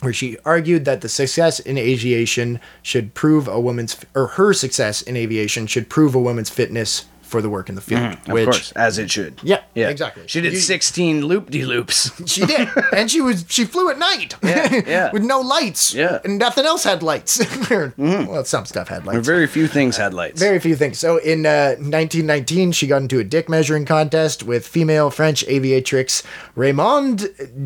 where 0.00 0.14
she 0.14 0.38
argued 0.46 0.86
that 0.86 1.02
the 1.02 1.08
success 1.10 1.60
in 1.60 1.76
aviation 1.76 2.58
should 2.82 3.12
prove 3.12 3.46
a 3.46 3.60
woman's 3.60 3.94
or 4.14 4.28
her 4.28 4.54
success 4.54 5.02
in 5.02 5.14
aviation 5.14 5.66
should 5.66 5.90
prove 5.90 6.14
a 6.14 6.18
woman's 6.18 6.48
fitness 6.48 7.04
for 7.30 7.40
the 7.40 7.48
work 7.48 7.68
in 7.68 7.74
the 7.76 7.80
field. 7.80 8.02
Mm-hmm. 8.02 8.32
Of 8.32 8.44
course, 8.44 8.72
as 8.72 8.98
it 8.98 9.10
should. 9.10 9.40
Yeah, 9.42 9.62
yeah, 9.74 9.88
exactly. 9.88 10.24
She 10.26 10.40
did 10.40 10.52
You- 10.52 10.58
16 10.58 11.24
loop 11.24 11.50
de 11.50 11.64
loops. 11.64 12.10
she 12.30 12.44
did, 12.44 12.68
and 12.92 13.10
she 13.10 13.20
was 13.20 13.44
she 13.48 13.64
flew 13.64 13.88
at 13.90 13.98
night. 13.98 14.34
Yeah, 14.42 14.82
yeah. 14.86 15.10
with 15.14 15.22
no 15.22 15.40
lights. 15.40 15.94
Yeah. 15.94 16.18
And 16.24 16.38
nothing 16.38 16.66
else 16.66 16.84
had 16.84 17.02
lights. 17.02 17.40
Well, 17.96 18.44
some 18.44 18.64
stuff 18.66 18.88
had 18.88 19.06
lights. 19.06 19.26
Very 19.26 19.46
few 19.46 19.66
things 19.66 19.96
had 19.96 20.12
lights. 20.14 20.40
Very 20.40 20.58
few 20.58 20.74
things. 20.76 20.98
So 20.98 21.18
in 21.18 21.46
uh, 21.46 21.74
1919, 21.78 22.72
she 22.72 22.86
got 22.86 23.02
into 23.02 23.18
a 23.18 23.24
dick 23.24 23.48
measuring 23.48 23.84
contest 23.84 24.42
with 24.42 24.66
female 24.66 25.10
French 25.10 25.44
aviatrix 25.46 26.22
Raymond 26.56 27.20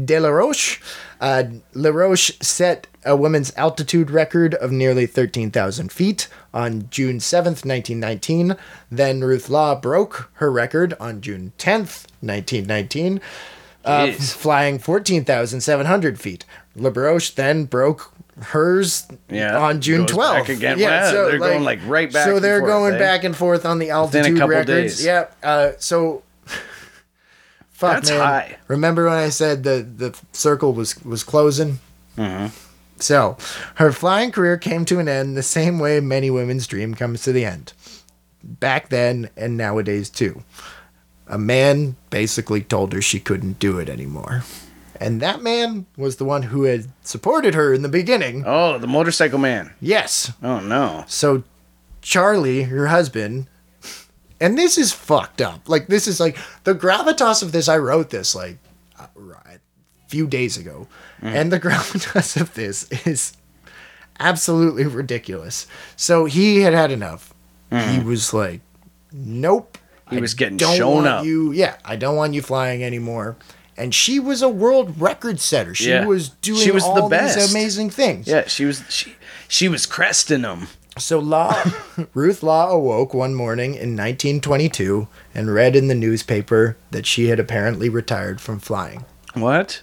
Delaroche. 0.05 0.81
Uh, 1.25 1.45
Laroche 1.75 2.33
set 2.43 2.87
a 3.07 3.17
woman's 3.17 3.51
altitude 3.57 4.11
record 4.11 4.53
of 4.57 4.71
nearly 4.71 5.07
13,000 5.07 5.91
feet 5.91 6.29
on 6.53 6.87
June 6.91 7.17
7th, 7.19 7.65
1919. 7.65 8.57
Then 8.91 9.23
Ruth 9.23 9.49
Law 9.49 9.75
broke 9.75 10.31
her 10.35 10.53
record 10.53 10.93
on 11.01 11.23
June 11.23 11.53
10th, 11.57 12.05
1919, 12.21 13.23
uh, 13.87 14.13
flying 14.13 14.79
14,700 14.79 16.21
feet. 16.21 16.45
Laroche 16.77 17.35
then 17.35 17.65
broke 17.65 18.13
hers 18.43 19.07
Yeah, 19.31 19.57
on 19.59 19.81
June 19.81 20.05
goes 20.07 20.17
12th. 20.17 20.33
back 20.41 20.49
again. 20.51 20.79
Wow, 20.81 21.13
they're 21.13 21.39
going, 21.39 21.65
like, 21.65 21.81
right 21.87 22.13
back 22.13 22.27
So 22.27 22.39
they're 22.39 22.59
forth, 22.59 22.71
going 22.71 22.95
eh? 22.97 22.99
back 22.99 23.25
and 23.25 23.35
forth 23.35 23.65
on 23.65 23.79
the 23.79 23.89
altitude 23.91 24.39
records. 24.41 24.67
days. 24.67 25.05
Yeah. 25.07 25.29
Uh, 25.43 25.71
so 25.79 26.23
fuck 27.85 27.95
That's 27.95 28.11
man. 28.11 28.21
high. 28.21 28.57
Remember 28.69 29.05
when 29.05 29.15
I 29.15 29.29
said 29.29 29.63
the 29.63 29.87
the 29.97 30.19
circle 30.33 30.73
was 30.73 31.03
was 31.05 31.23
closing? 31.23 31.79
Mm-hmm. 32.17 32.49
So 33.01 33.37
her 33.77 33.93
flying 33.93 34.31
career 34.31 34.57
came 34.57 34.85
to 34.87 34.99
an 34.99 35.09
end 35.09 35.37
the 35.37 35.43
same 35.43 35.79
way 35.79 36.01
many 36.01 36.31
women's 36.31 36.67
dream 36.67 36.95
comes 36.95 37.23
to 37.25 37.33
the 37.33 37.45
end. 37.45 37.73
Back 38.43 38.89
then 38.89 39.31
and 39.37 39.57
nowadays 39.57 40.11
too. 40.11 40.43
A 41.27 41.39
man 41.39 41.97
basically 42.11 42.61
told 42.61 42.93
her 42.93 43.01
she 43.01 43.19
couldn't 43.19 43.59
do 43.59 43.79
it 43.79 43.89
anymore. 43.89 44.45
And 45.01 45.21
that 45.21 45.43
man 45.43 45.87
was 45.97 46.17
the 46.17 46.25
one 46.25 46.43
who 46.45 46.65
had 46.65 46.87
supported 47.03 47.55
her 47.55 47.75
in 47.75 47.83
the 47.83 47.89
beginning. 47.89 48.45
Oh, 48.47 48.79
the 48.79 48.87
motorcycle 48.87 49.39
man. 49.39 49.73
Yes. 49.81 50.33
Oh 50.43 50.61
no. 50.61 51.05
So 51.09 51.43
Charlie, 52.01 52.65
her 52.65 52.89
husband, 52.89 53.49
and 54.41 54.59
this 54.59 54.79
is 54.79 54.93
fucked 54.93 55.41
up. 55.41 55.69
Like 55.69 55.87
this 55.87 56.07
is 56.07 56.21
like 56.21 56.37
the 56.65 56.75
gravitas 56.75 57.43
of 57.43 57.53
this. 57.53 57.69
I 57.69 57.79
wrote 57.79 58.11
this 58.11 58.35
like 58.35 58.59
uh, 58.99 59.07
a 59.17 59.59
few 60.09 60.27
days 60.27 60.57
ago, 60.57 60.89
mm. 61.21 61.35
and 61.35 61.53
the 61.53 61.61
gravitas 61.67 62.41
of 62.41 62.55
this 62.55 62.91
is 63.07 63.37
absolutely 64.19 64.85
ridiculous. 64.85 65.67
So 65.97 66.25
he 66.25 66.61
had 66.61 66.73
had 66.73 66.91
enough. 66.91 67.35
He 67.71 67.77
mm. 67.77 68.05
was 68.05 68.33
like, 68.33 68.61
"Nope." 69.13 69.79
He 70.11 70.21
was 70.21 70.35
getting 70.35 70.59
shown 70.59 71.07
up. 71.07 71.25
You, 71.25 71.53
yeah, 71.53 71.77
I 71.85 71.97
don't 71.97 72.15
want 72.15 72.35
you 72.35 72.43
flying 72.43 72.85
anymore. 72.85 73.37
And 73.77 73.95
she 73.95 74.21
was 74.21 74.43
a 74.43 74.49
world 74.49 75.01
record 75.01 75.41
setter. 75.41 75.75
She 75.75 75.91
Yeah. 75.91 76.05
was 76.05 76.29
doing 76.29 76.61
She 76.61 76.71
was 76.71 76.85
the 76.85 77.09
best. 77.09 77.37
these 77.37 77.51
amazing 77.51 77.91
things. 77.91 78.29
Yeah, 78.29 78.47
she 78.47 78.65
was 78.65 78.83
she 78.89 79.15
she 79.49 79.69
was 79.69 79.87
cresting 79.87 80.43
him. 80.43 80.69
So 80.97 81.19
Law, 81.19 81.61
Ruth 82.15 82.43
Law 82.43 82.71
awoke 82.71 83.15
one 83.15 83.35
morning 83.35 83.71
in 83.75 83.97
1922 83.97 85.09
and 85.35 85.53
read 85.53 85.75
in 85.75 85.89
the 85.89 85.95
newspaper 85.95 86.77
that 86.93 87.05
she 87.07 87.29
had 87.29 87.41
apparently 87.41 87.89
retired 87.89 88.41
from 88.41 88.61
flying. 88.61 89.05
What? 89.35 89.83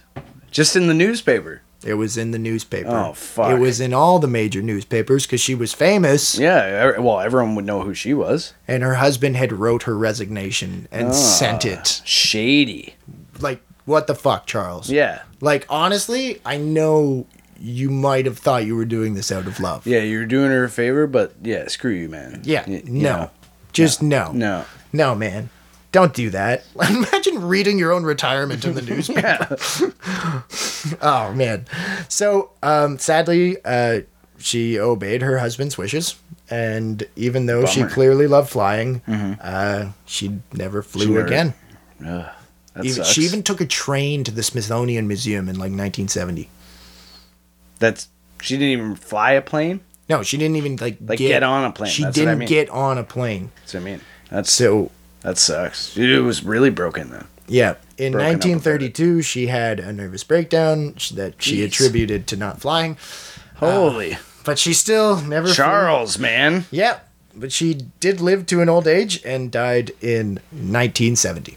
Just 0.50 0.74
in 0.76 0.86
the 0.86 0.94
newspaper. 0.94 1.62
It 1.84 1.94
was 1.94 2.16
in 2.16 2.30
the 2.30 2.38
newspaper. 2.38 2.90
Oh, 2.90 3.12
fuck. 3.12 3.50
It 3.50 3.58
was 3.58 3.80
in 3.80 3.92
all 3.92 4.20
the 4.20 4.28
major 4.28 4.62
newspapers 4.62 5.26
because 5.26 5.40
she 5.40 5.54
was 5.54 5.74
famous, 5.74 6.38
Yeah, 6.38 6.92
e- 6.96 7.00
well, 7.00 7.18
everyone 7.20 7.56
would 7.56 7.64
know 7.66 7.82
who 7.82 7.92
she 7.92 8.14
was. 8.14 8.54
and 8.68 8.82
her 8.84 8.94
husband 8.94 9.36
had 9.36 9.52
wrote 9.52 9.82
her 9.82 9.98
resignation 9.98 10.86
and 10.92 11.08
Ah. 11.08 11.12
sent 11.12 11.64
it. 11.66 12.00
Shady. 12.04 12.94
Like, 13.40 13.60
what 13.84 14.06
the 14.06 14.14
fuck, 14.14 14.46
Charles? 14.46 14.90
Yeah. 14.90 15.22
Like, 15.40 15.66
honestly, 15.68 16.40
I 16.46 16.56
know 16.56 17.26
you 17.64 17.90
might 17.90 18.26
have 18.26 18.38
thought 18.38 18.66
you 18.66 18.74
were 18.74 18.84
doing 18.84 19.14
this 19.14 19.30
out 19.30 19.46
of 19.46 19.60
love. 19.60 19.86
Yeah, 19.86 20.00
you're 20.00 20.26
doing 20.26 20.50
her 20.50 20.64
a 20.64 20.68
favor, 20.68 21.06
but 21.06 21.32
yeah, 21.42 21.68
screw 21.68 21.92
you, 21.92 22.08
man. 22.08 22.40
Yeah, 22.44 22.64
Y- 22.66 22.82
you 22.84 22.90
no. 23.02 23.16
know. 23.16 23.30
Just 23.72 24.02
no. 24.02 24.32
No. 24.32 24.64
No, 24.92 25.14
man. 25.14 25.48
Don't 25.92 26.12
do 26.14 26.30
that. 26.30 26.64
Imagine 26.90 27.42
reading 27.46 27.78
your 27.78 27.92
own 27.92 28.02
retirement 28.04 28.64
in 28.64 28.74
the 28.74 28.82
newspaper. 28.90 29.56
oh 31.02 31.32
man. 31.34 31.66
So, 32.08 32.50
um, 32.62 32.98
sadly, 32.98 33.56
uh, 33.64 34.00
she 34.38 34.78
obeyed 34.78 35.22
her 35.22 35.38
husband's 35.38 35.78
wishes, 35.78 36.16
and 36.50 37.06
even 37.16 37.46
though 37.46 37.64
she 37.66 37.80
Bummer. 37.80 37.86
Mm-hmm. 37.88 37.94
clearly 37.94 38.26
loved 38.26 38.50
flying, 38.50 39.00
uh, 39.40 39.92
she 40.06 40.40
never 40.52 40.82
flew 40.82 41.04
She 41.06 41.10
never- 41.12 41.26
again. 41.26 41.54
Even, 42.82 43.04
she 43.04 43.20
even 43.22 43.42
took 43.42 43.60
a 43.60 43.66
train 43.66 44.24
to 44.24 44.30
the 44.30 44.42
Smithsonian 44.42 45.06
Museum 45.06 45.48
in 45.48 45.56
like 45.56 45.70
1970. 45.72 46.48
That's 47.82 48.08
she 48.40 48.54
didn't 48.56 48.70
even 48.70 48.94
fly 48.96 49.32
a 49.32 49.42
plane. 49.42 49.80
No, 50.08 50.22
she 50.22 50.36
didn't 50.36 50.56
even 50.56 50.76
like 50.76 50.96
Like, 51.04 51.18
get 51.18 51.42
on 51.42 51.64
a 51.64 51.72
plane, 51.72 51.90
She 51.90 52.02
that's 52.04 52.16
what 52.16 52.22
I 52.22 52.30
didn't 52.30 52.38
mean. 52.40 52.48
get 52.48 52.70
on 52.70 52.98
a 52.98 53.04
plane. 53.04 53.50
That's 53.60 53.74
what 53.74 53.80
I 53.80 53.84
mean. 53.84 54.00
That's 54.30 54.50
So 54.50 54.90
That 55.22 55.38
sucks. 55.38 55.96
It 55.96 56.18
was 56.22 56.42
really 56.44 56.70
broken 56.70 57.10
then. 57.10 57.26
Yeah. 57.46 57.74
In 57.98 58.12
Broken 58.12 58.28
1932, 58.38 59.22
she 59.22 59.46
had 59.48 59.78
a 59.80 59.92
nervous 59.92 60.24
breakdown 60.24 60.94
that 61.14 61.34
she 61.42 61.58
Jeez. 61.58 61.66
attributed 61.66 62.26
to 62.28 62.36
not 62.36 62.60
flying, 62.60 62.96
uh, 63.60 63.70
Holy 63.70 64.16
but 64.44 64.58
she 64.58 64.72
still 64.74 65.20
never 65.20 65.46
flew. 65.46 65.54
Charles, 65.54 66.18
man. 66.18 66.64
Yep. 66.72 67.08
but 67.36 67.52
she 67.52 67.74
did 68.00 68.20
live 68.20 68.44
to 68.46 68.60
an 68.60 68.68
old 68.68 68.86
age 68.88 69.22
and 69.24 69.50
died 69.52 69.92
in 70.00 70.40
1970. 70.50 71.56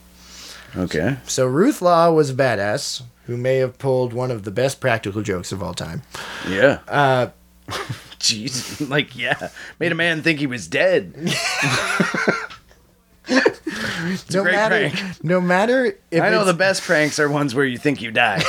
Okay. 0.78 1.18
So 1.26 1.46
Ruth 1.48 1.82
Law 1.82 2.12
was 2.12 2.30
a 2.30 2.34
badass 2.34 3.02
who 3.26 3.38
may 3.38 3.58
have 3.58 3.78
pulled 3.78 4.14
one 4.14 4.32
of 4.32 4.44
the 4.44 4.52
best 4.52 4.80
practical 4.80 5.22
jokes 5.22 5.52
of 5.52 5.62
all 5.64 5.74
time. 5.74 6.02
Yeah. 6.48 6.80
Uh, 6.88 7.28
Jeez. 8.20 8.88
Like, 8.90 9.16
yeah. 9.16 9.50
Made 9.80 9.92
a 9.92 9.96
man 9.96 10.22
think 10.22 10.40
he 10.40 10.48
was 10.48 10.68
dead. 10.68 11.14
no 13.30 14.44
great 14.44 14.54
matter, 14.54 14.90
prank. 14.90 15.24
no 15.24 15.42
matter 15.42 15.98
if 16.12 16.22
I 16.22 16.30
know 16.30 16.42
it's 16.42 16.48
the 16.52 16.54
best 16.54 16.84
pranks 16.84 17.20
are 17.20 17.30
ones 17.30 17.56
where 17.56 17.66
you 17.66 17.78
think 17.78 18.02
you 18.02 18.12
die. 18.12 18.44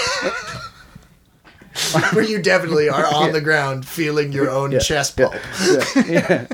where 2.12 2.24
you 2.24 2.40
definitely 2.42 2.88
are 2.88 3.06
on 3.06 3.32
the 3.32 3.40
ground 3.40 3.86
feeling 3.86 4.32
your 4.32 4.50
own 4.50 4.78
chest 4.80 5.16
pulp. 5.16 5.34
yeah. 6.06 6.46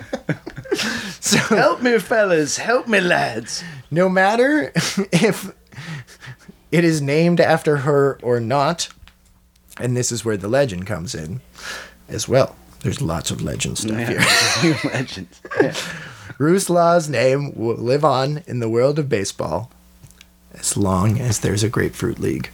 So 1.20 1.38
Help 1.38 1.82
me, 1.82 1.98
fellas. 1.98 2.56
Help 2.58 2.86
me, 2.88 3.00
lads. 3.00 3.62
no 3.90 4.08
matter 4.08 4.72
if 5.12 5.52
it 6.72 6.82
is 6.84 7.00
named 7.00 7.40
after 7.40 7.78
her 7.78 8.18
or 8.22 8.40
not, 8.40 8.88
and 9.78 9.96
this 9.96 10.10
is 10.10 10.24
where 10.24 10.36
the 10.36 10.48
legend 10.48 10.86
comes 10.86 11.14
in 11.14 11.40
as 12.08 12.26
well. 12.28 12.56
There's 12.80 13.00
lots 13.00 13.30
of 13.30 13.40
legend 13.40 13.78
stuff 13.78 14.08
here. 14.08 14.76
Legends. 14.92 15.40
Ruth 16.38 16.68
Law's 16.68 17.08
name 17.08 17.52
will 17.54 17.76
live 17.76 18.04
on 18.04 18.42
in 18.48 18.58
the 18.58 18.68
world 18.68 18.98
of 18.98 19.08
baseball 19.08 19.70
as 20.54 20.76
long 20.76 21.20
as 21.20 21.38
there's 21.40 21.62
a 21.62 21.68
grapefruit 21.68 22.18
league. 22.18 22.50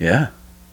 Yeah. 0.00 0.28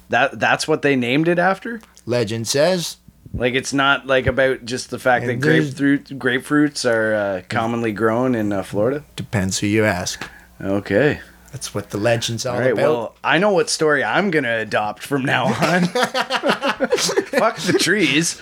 That 0.09 0.39
that's 0.39 0.67
what 0.67 0.81
they 0.81 0.95
named 0.95 1.27
it 1.27 1.37
after? 1.37 1.79
Legend 2.07 2.47
says 2.47 2.97
Like 3.33 3.53
it's 3.53 3.71
not 3.73 4.07
like 4.07 4.25
about 4.25 4.65
just 4.65 4.89
the 4.89 4.97
fact 4.99 5.25
that 5.27 5.33
And 5.33 5.41
there's- 5.43 5.73
grapefruit 5.75 6.05
grapefruits 6.19 6.89
are 6.89 7.13
uh, 7.13 7.41
commonly 7.49 7.91
grown 7.91 8.33
in 8.33 8.51
uh, 8.51 8.63
Florida. 8.63 9.03
depends 9.15 9.59
who 9.59 9.67
you 9.67 9.85
ask. 9.85 10.27
Okay. 10.59 11.19
That's 11.51 11.73
what 11.75 11.89
the 11.89 11.97
legend's 11.97 12.45
all 12.45 12.55
All 12.55 12.61
right. 12.61 12.71
about. 12.71 12.81
Well, 12.81 13.15
I 13.23 13.37
know 13.37 13.51
what 13.51 13.69
story 13.69 14.03
I'm 14.05 14.31
gonna 14.31 14.59
adopt 14.59 15.03
from 15.03 15.23
now 15.25 15.45
on. 15.47 15.53
Fuck 15.85 17.57
the 17.57 17.75
trees. 17.77 18.39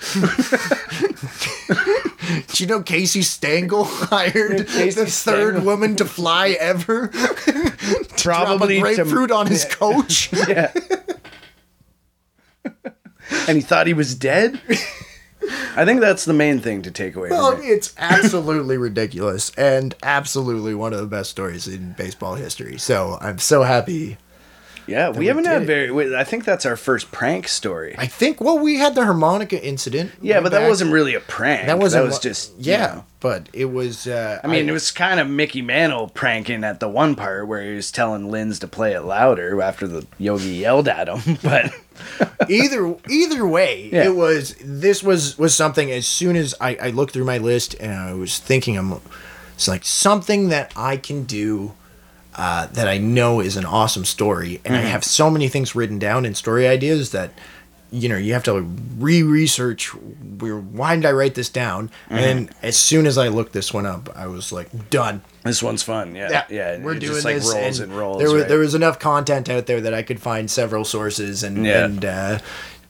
Did 2.46 2.60
you 2.60 2.66
know 2.68 2.82
Casey 2.82 3.22
Stengel 3.22 3.84
hired 3.84 4.66
Casey 4.68 5.00
the 5.00 5.06
third 5.06 5.10
Stengel. 5.54 5.62
woman 5.64 5.96
to 5.96 6.04
fly 6.04 6.50
ever? 6.60 7.08
Probably 8.16 8.16
Drop 8.16 8.60
a 8.60 8.66
to- 8.68 8.80
grapefruit 8.80 9.30
on 9.32 9.46
his 9.48 9.64
coach. 9.64 10.32
Yeah. 10.32 10.72
and 13.48 13.56
he 13.56 13.60
thought 13.60 13.86
he 13.88 13.94
was 13.94 14.14
dead. 14.14 14.60
I 15.76 15.84
think 15.84 16.00
that's 16.00 16.24
the 16.24 16.32
main 16.32 16.60
thing 16.60 16.82
to 16.82 16.90
take 16.90 17.16
away. 17.16 17.30
Well, 17.30 17.52
from 17.52 17.62
it. 17.62 17.66
it's 17.66 17.94
absolutely 17.98 18.76
ridiculous 18.76 19.50
and 19.56 19.94
absolutely 20.02 20.74
one 20.74 20.92
of 20.92 21.00
the 21.00 21.06
best 21.06 21.30
stories 21.30 21.66
in 21.68 21.92
baseball 21.92 22.34
history. 22.34 22.78
So 22.78 23.18
I'm 23.20 23.38
so 23.38 23.62
happy. 23.62 24.18
Yeah, 24.86 25.10
we 25.10 25.18
we 25.20 25.26
haven't 25.26 25.44
did 25.44 25.50
had 25.52 25.66
very. 25.66 25.90
wait, 25.90 26.12
I 26.14 26.24
think 26.24 26.44
that's 26.44 26.66
our 26.66 26.76
first 26.76 27.12
prank 27.12 27.46
story. 27.48 27.94
I 27.98 28.06
think 28.06 28.40
well 28.40 28.58
we 28.58 28.78
had 28.78 28.94
the 28.94 29.04
harmonica 29.04 29.62
incident. 29.64 30.12
yeah, 30.20 30.38
way 30.38 30.44
but 30.44 30.52
that 30.52 30.60
back. 30.60 30.68
wasn't 30.68 30.92
really 30.92 31.14
a 31.14 31.20
prank. 31.20 31.66
that 31.66 31.78
wasn't 31.78 32.04
That 32.04 32.08
was 32.08 32.18
just 32.18 32.50
you 32.58 32.72
yeah, 32.72 32.86
know. 32.86 33.04
but 33.20 33.48
it 33.52 33.66
was. 33.66 34.06
Uh, 34.06 34.40
I 34.42 34.46
mean, 34.46 34.68
it 34.68 34.72
was 34.72 34.90
kind 34.90 35.20
of 35.20 35.28
Mickey 35.28 35.62
Mantle 35.62 36.08
pranking 36.08 36.64
at 36.64 36.80
the 36.80 36.88
one 36.88 37.14
part 37.14 37.46
where 37.46 37.62
he 37.62 37.74
was 37.74 37.90
telling 37.92 38.30
Linz 38.30 38.58
to 38.60 38.68
play 38.68 38.94
it 38.94 39.02
louder 39.02 39.60
after 39.62 39.86
the 39.86 40.06
Yogi 40.18 40.54
yelled 40.56 40.88
at 40.88 41.08
him. 41.08 41.38
But 41.42 41.72
either 42.48 42.96
either 43.08 43.46
way, 43.46 43.90
Yeah. 43.92 44.04
it 44.06 44.16
was 44.16 44.54
this 44.64 45.02
was 45.02 45.38
was 45.38 45.54
something. 45.54 45.90
As 45.90 46.06
soon 46.06 46.34
as 46.36 46.54
I, 46.60 46.76
I 46.76 46.90
looked 46.90 47.12
through 47.12 47.24
my 47.26 47.38
list 47.38 47.74
and 47.78 47.92
I 47.92 48.14
was 48.14 48.38
thinking, 48.38 48.76
I'm 48.78 49.00
it's 49.54 49.68
like 49.68 49.84
something 49.84 50.48
that 50.48 50.72
I 50.76 50.96
can 50.96 51.24
do. 51.24 51.74
Uh, 52.42 52.66
that 52.72 52.88
I 52.88 52.96
know 52.96 53.40
is 53.40 53.56
an 53.58 53.66
awesome 53.66 54.06
story, 54.06 54.62
and 54.64 54.74
I 54.74 54.80
have 54.80 55.04
so 55.04 55.28
many 55.28 55.48
things 55.48 55.74
written 55.74 55.98
down 55.98 56.24
in 56.24 56.34
story 56.34 56.66
ideas 56.66 57.10
that 57.10 57.32
you 57.90 58.08
know 58.08 58.16
you 58.16 58.32
have 58.32 58.44
to 58.44 58.62
re-research. 58.98 59.88
Why 59.92 60.96
did 60.96 61.04
I 61.04 61.12
write 61.12 61.34
this 61.34 61.50
down? 61.50 61.90
And 62.08 62.48
as 62.62 62.76
soon 62.78 63.04
as 63.06 63.18
I 63.18 63.28
looked 63.28 63.52
this 63.52 63.74
one 63.74 63.84
up, 63.84 64.08
I 64.16 64.26
was 64.26 64.52
like, 64.52 64.68
done. 64.88 65.20
this 65.44 65.62
one's 65.62 65.82
fun. 65.82 66.14
Yeah, 66.14 66.30
Yeah, 66.30 66.44
yeah. 66.48 66.78
we're 66.78 66.94
doing 66.94 67.12
just, 67.12 67.24
like, 67.26 67.34
this. 67.36 67.52
rolls 67.52 67.78
and 67.80 67.90
and 67.90 67.98
rolls. 68.00 68.18
There 68.22 68.30
was 68.32 68.42
right? 68.42 68.48
there 68.48 68.58
was 68.58 68.74
enough 68.74 68.98
content 68.98 69.50
out 69.50 69.66
there 69.66 69.82
that 69.82 69.92
I 69.92 70.02
could 70.02 70.20
find 70.20 70.50
several 70.50 70.84
sources 70.86 71.42
and 71.42 71.66
Yeah. 71.66 71.84
and 71.84 72.04
uh, 72.04 72.38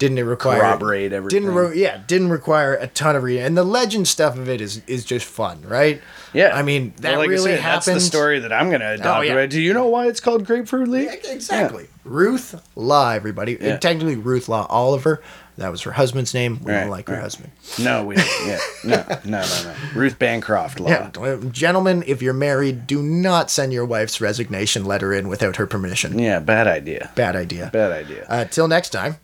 didn't 0.01 0.19
it 0.19 0.23
require 0.23 0.59
Corroborate 0.59 1.13
everything. 1.13 1.43
Didn't 1.43 1.55
re- 1.55 1.79
yeah 1.81 2.01
didn't 2.09 2.31
require 2.31 2.75
a 2.75 2.89
ton 2.89 3.15
of 3.15 3.23
reading 3.23 3.45
and 3.45 3.57
the 3.57 3.63
legend 3.63 4.09
stuff 4.09 4.37
of 4.37 4.49
it 4.49 4.61
is 4.61 4.83
is 4.89 5.05
just 5.05 5.25
fun 5.27 5.63
right 5.63 6.01
yeah. 6.33 6.51
I 6.57 6.63
mean 6.63 6.93
that 7.01 7.11
Well, 7.13 7.19
like 7.21 7.29
really 7.29 7.51
said, 7.53 7.61
happened 7.61 7.89
Oh, 7.89 7.93
That's 7.95 8.05
the 8.05 8.09
story 8.09 8.39
that 8.41 8.53
I'm 8.53 8.71
gonna 8.71 8.93
adopt. 8.93 9.27
yeah. 9.27 9.47
Do 9.47 9.61
you 9.61 9.73
know 9.75 9.87
why 9.87 10.07
it's 10.07 10.21
called 10.21 10.45
Grapefruit 10.47 10.89
League? 10.89 11.09
Yeah, 11.25 11.33
exactly 11.33 11.87
Ruth 12.05 12.61
Law 12.77 13.11
everybody 13.13 13.57
Yeah. 13.61 13.77
technically 13.79 14.17
Ruth 14.17 14.49
Law 14.49 14.67
Oliver 14.69 15.23
that 15.59 15.71
was 15.71 15.83
her 15.83 15.93
husband's 15.93 16.33
name 16.33 16.59
we 16.65 16.73
Right, 16.73 16.81
don't 16.83 16.91
like 16.91 17.09
her 17.09 17.21
husband 17.21 17.51
No, 17.79 18.05
we 18.07 18.15
don't. 18.15 18.27
Yeah, 18.47 18.59
no, 18.85 19.05
no, 19.27 19.41
no, 19.43 19.63
no. 19.65 19.75
Ruth 19.95 20.19
Bancroft 20.19 20.81
Law. 20.81 20.89
yeah 20.89 21.37
gentlemen 21.51 22.03
if 22.07 22.23
you're 22.23 22.33
married 22.33 22.87
do 22.87 23.03
not 23.03 23.51
send 23.51 23.73
your 23.73 23.85
wife's 23.85 24.21
resignation 24.21 24.85
letter 24.87 25.13
in 25.13 25.29
without 25.29 25.57
her 25.57 25.67
permission 25.67 26.19
Yeah, 26.19 26.39
bad 26.41 26.67
idea. 26.67 27.11
bad 27.17 27.37
idea 27.37 27.69
Bad 27.73 27.93
idea. 27.93 28.25
Uh, 28.29 28.45
till 28.47 28.69
next 28.69 28.91
time, 28.91 29.17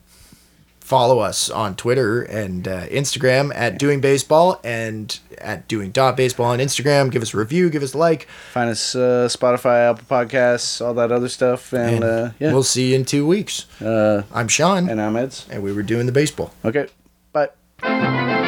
follow 0.86 1.18
us 1.18 1.50
on 1.50 1.74
Twitter 1.74 2.22
and 2.22 2.68
uh, 2.68 2.86
Instagram 2.86 3.52
at 3.56 3.76
Doing 3.76 4.00
Baseball 4.00 4.60
and 4.62 5.18
at 5.38 5.66
Doing 5.66 5.90
Dot 5.90 6.16
Baseball 6.16 6.46
on 6.46 6.60
Instagram. 6.60 7.10
Give 7.10 7.22
us 7.22 7.34
a 7.34 7.38
review, 7.38 7.70
give 7.70 7.82
us 7.82 7.92
a 7.92 7.98
like, 7.98 8.28
Find 8.52 8.70
us 8.70 8.94
uh, 8.94 9.26
Spotify, 9.28 9.90
Apple 9.90 10.04
Podcasts, 10.08 10.84
all 10.84 10.94
that 10.94 11.10
other 11.10 11.28
stuff, 11.28 11.72
and, 11.72 11.96
and 11.96 12.04
uh, 12.04 12.30
yeah. 12.38 12.52
we'll 12.52 12.62
see 12.62 12.90
you 12.90 12.96
in 12.96 13.04
two 13.04 13.26
weeks. 13.26 13.66
uh, 13.82 14.22
I'm 14.32 14.46
Sean, 14.46 14.88
and 14.88 15.00
I'm 15.02 15.16
Eds. 15.16 15.46
and 15.50 15.62
we 15.64 15.72
were 15.72 15.82
doing 15.82 16.06
the 16.06 16.12
baseball. 16.12 16.52
Okay, 16.64 16.86
bye. 17.32 18.45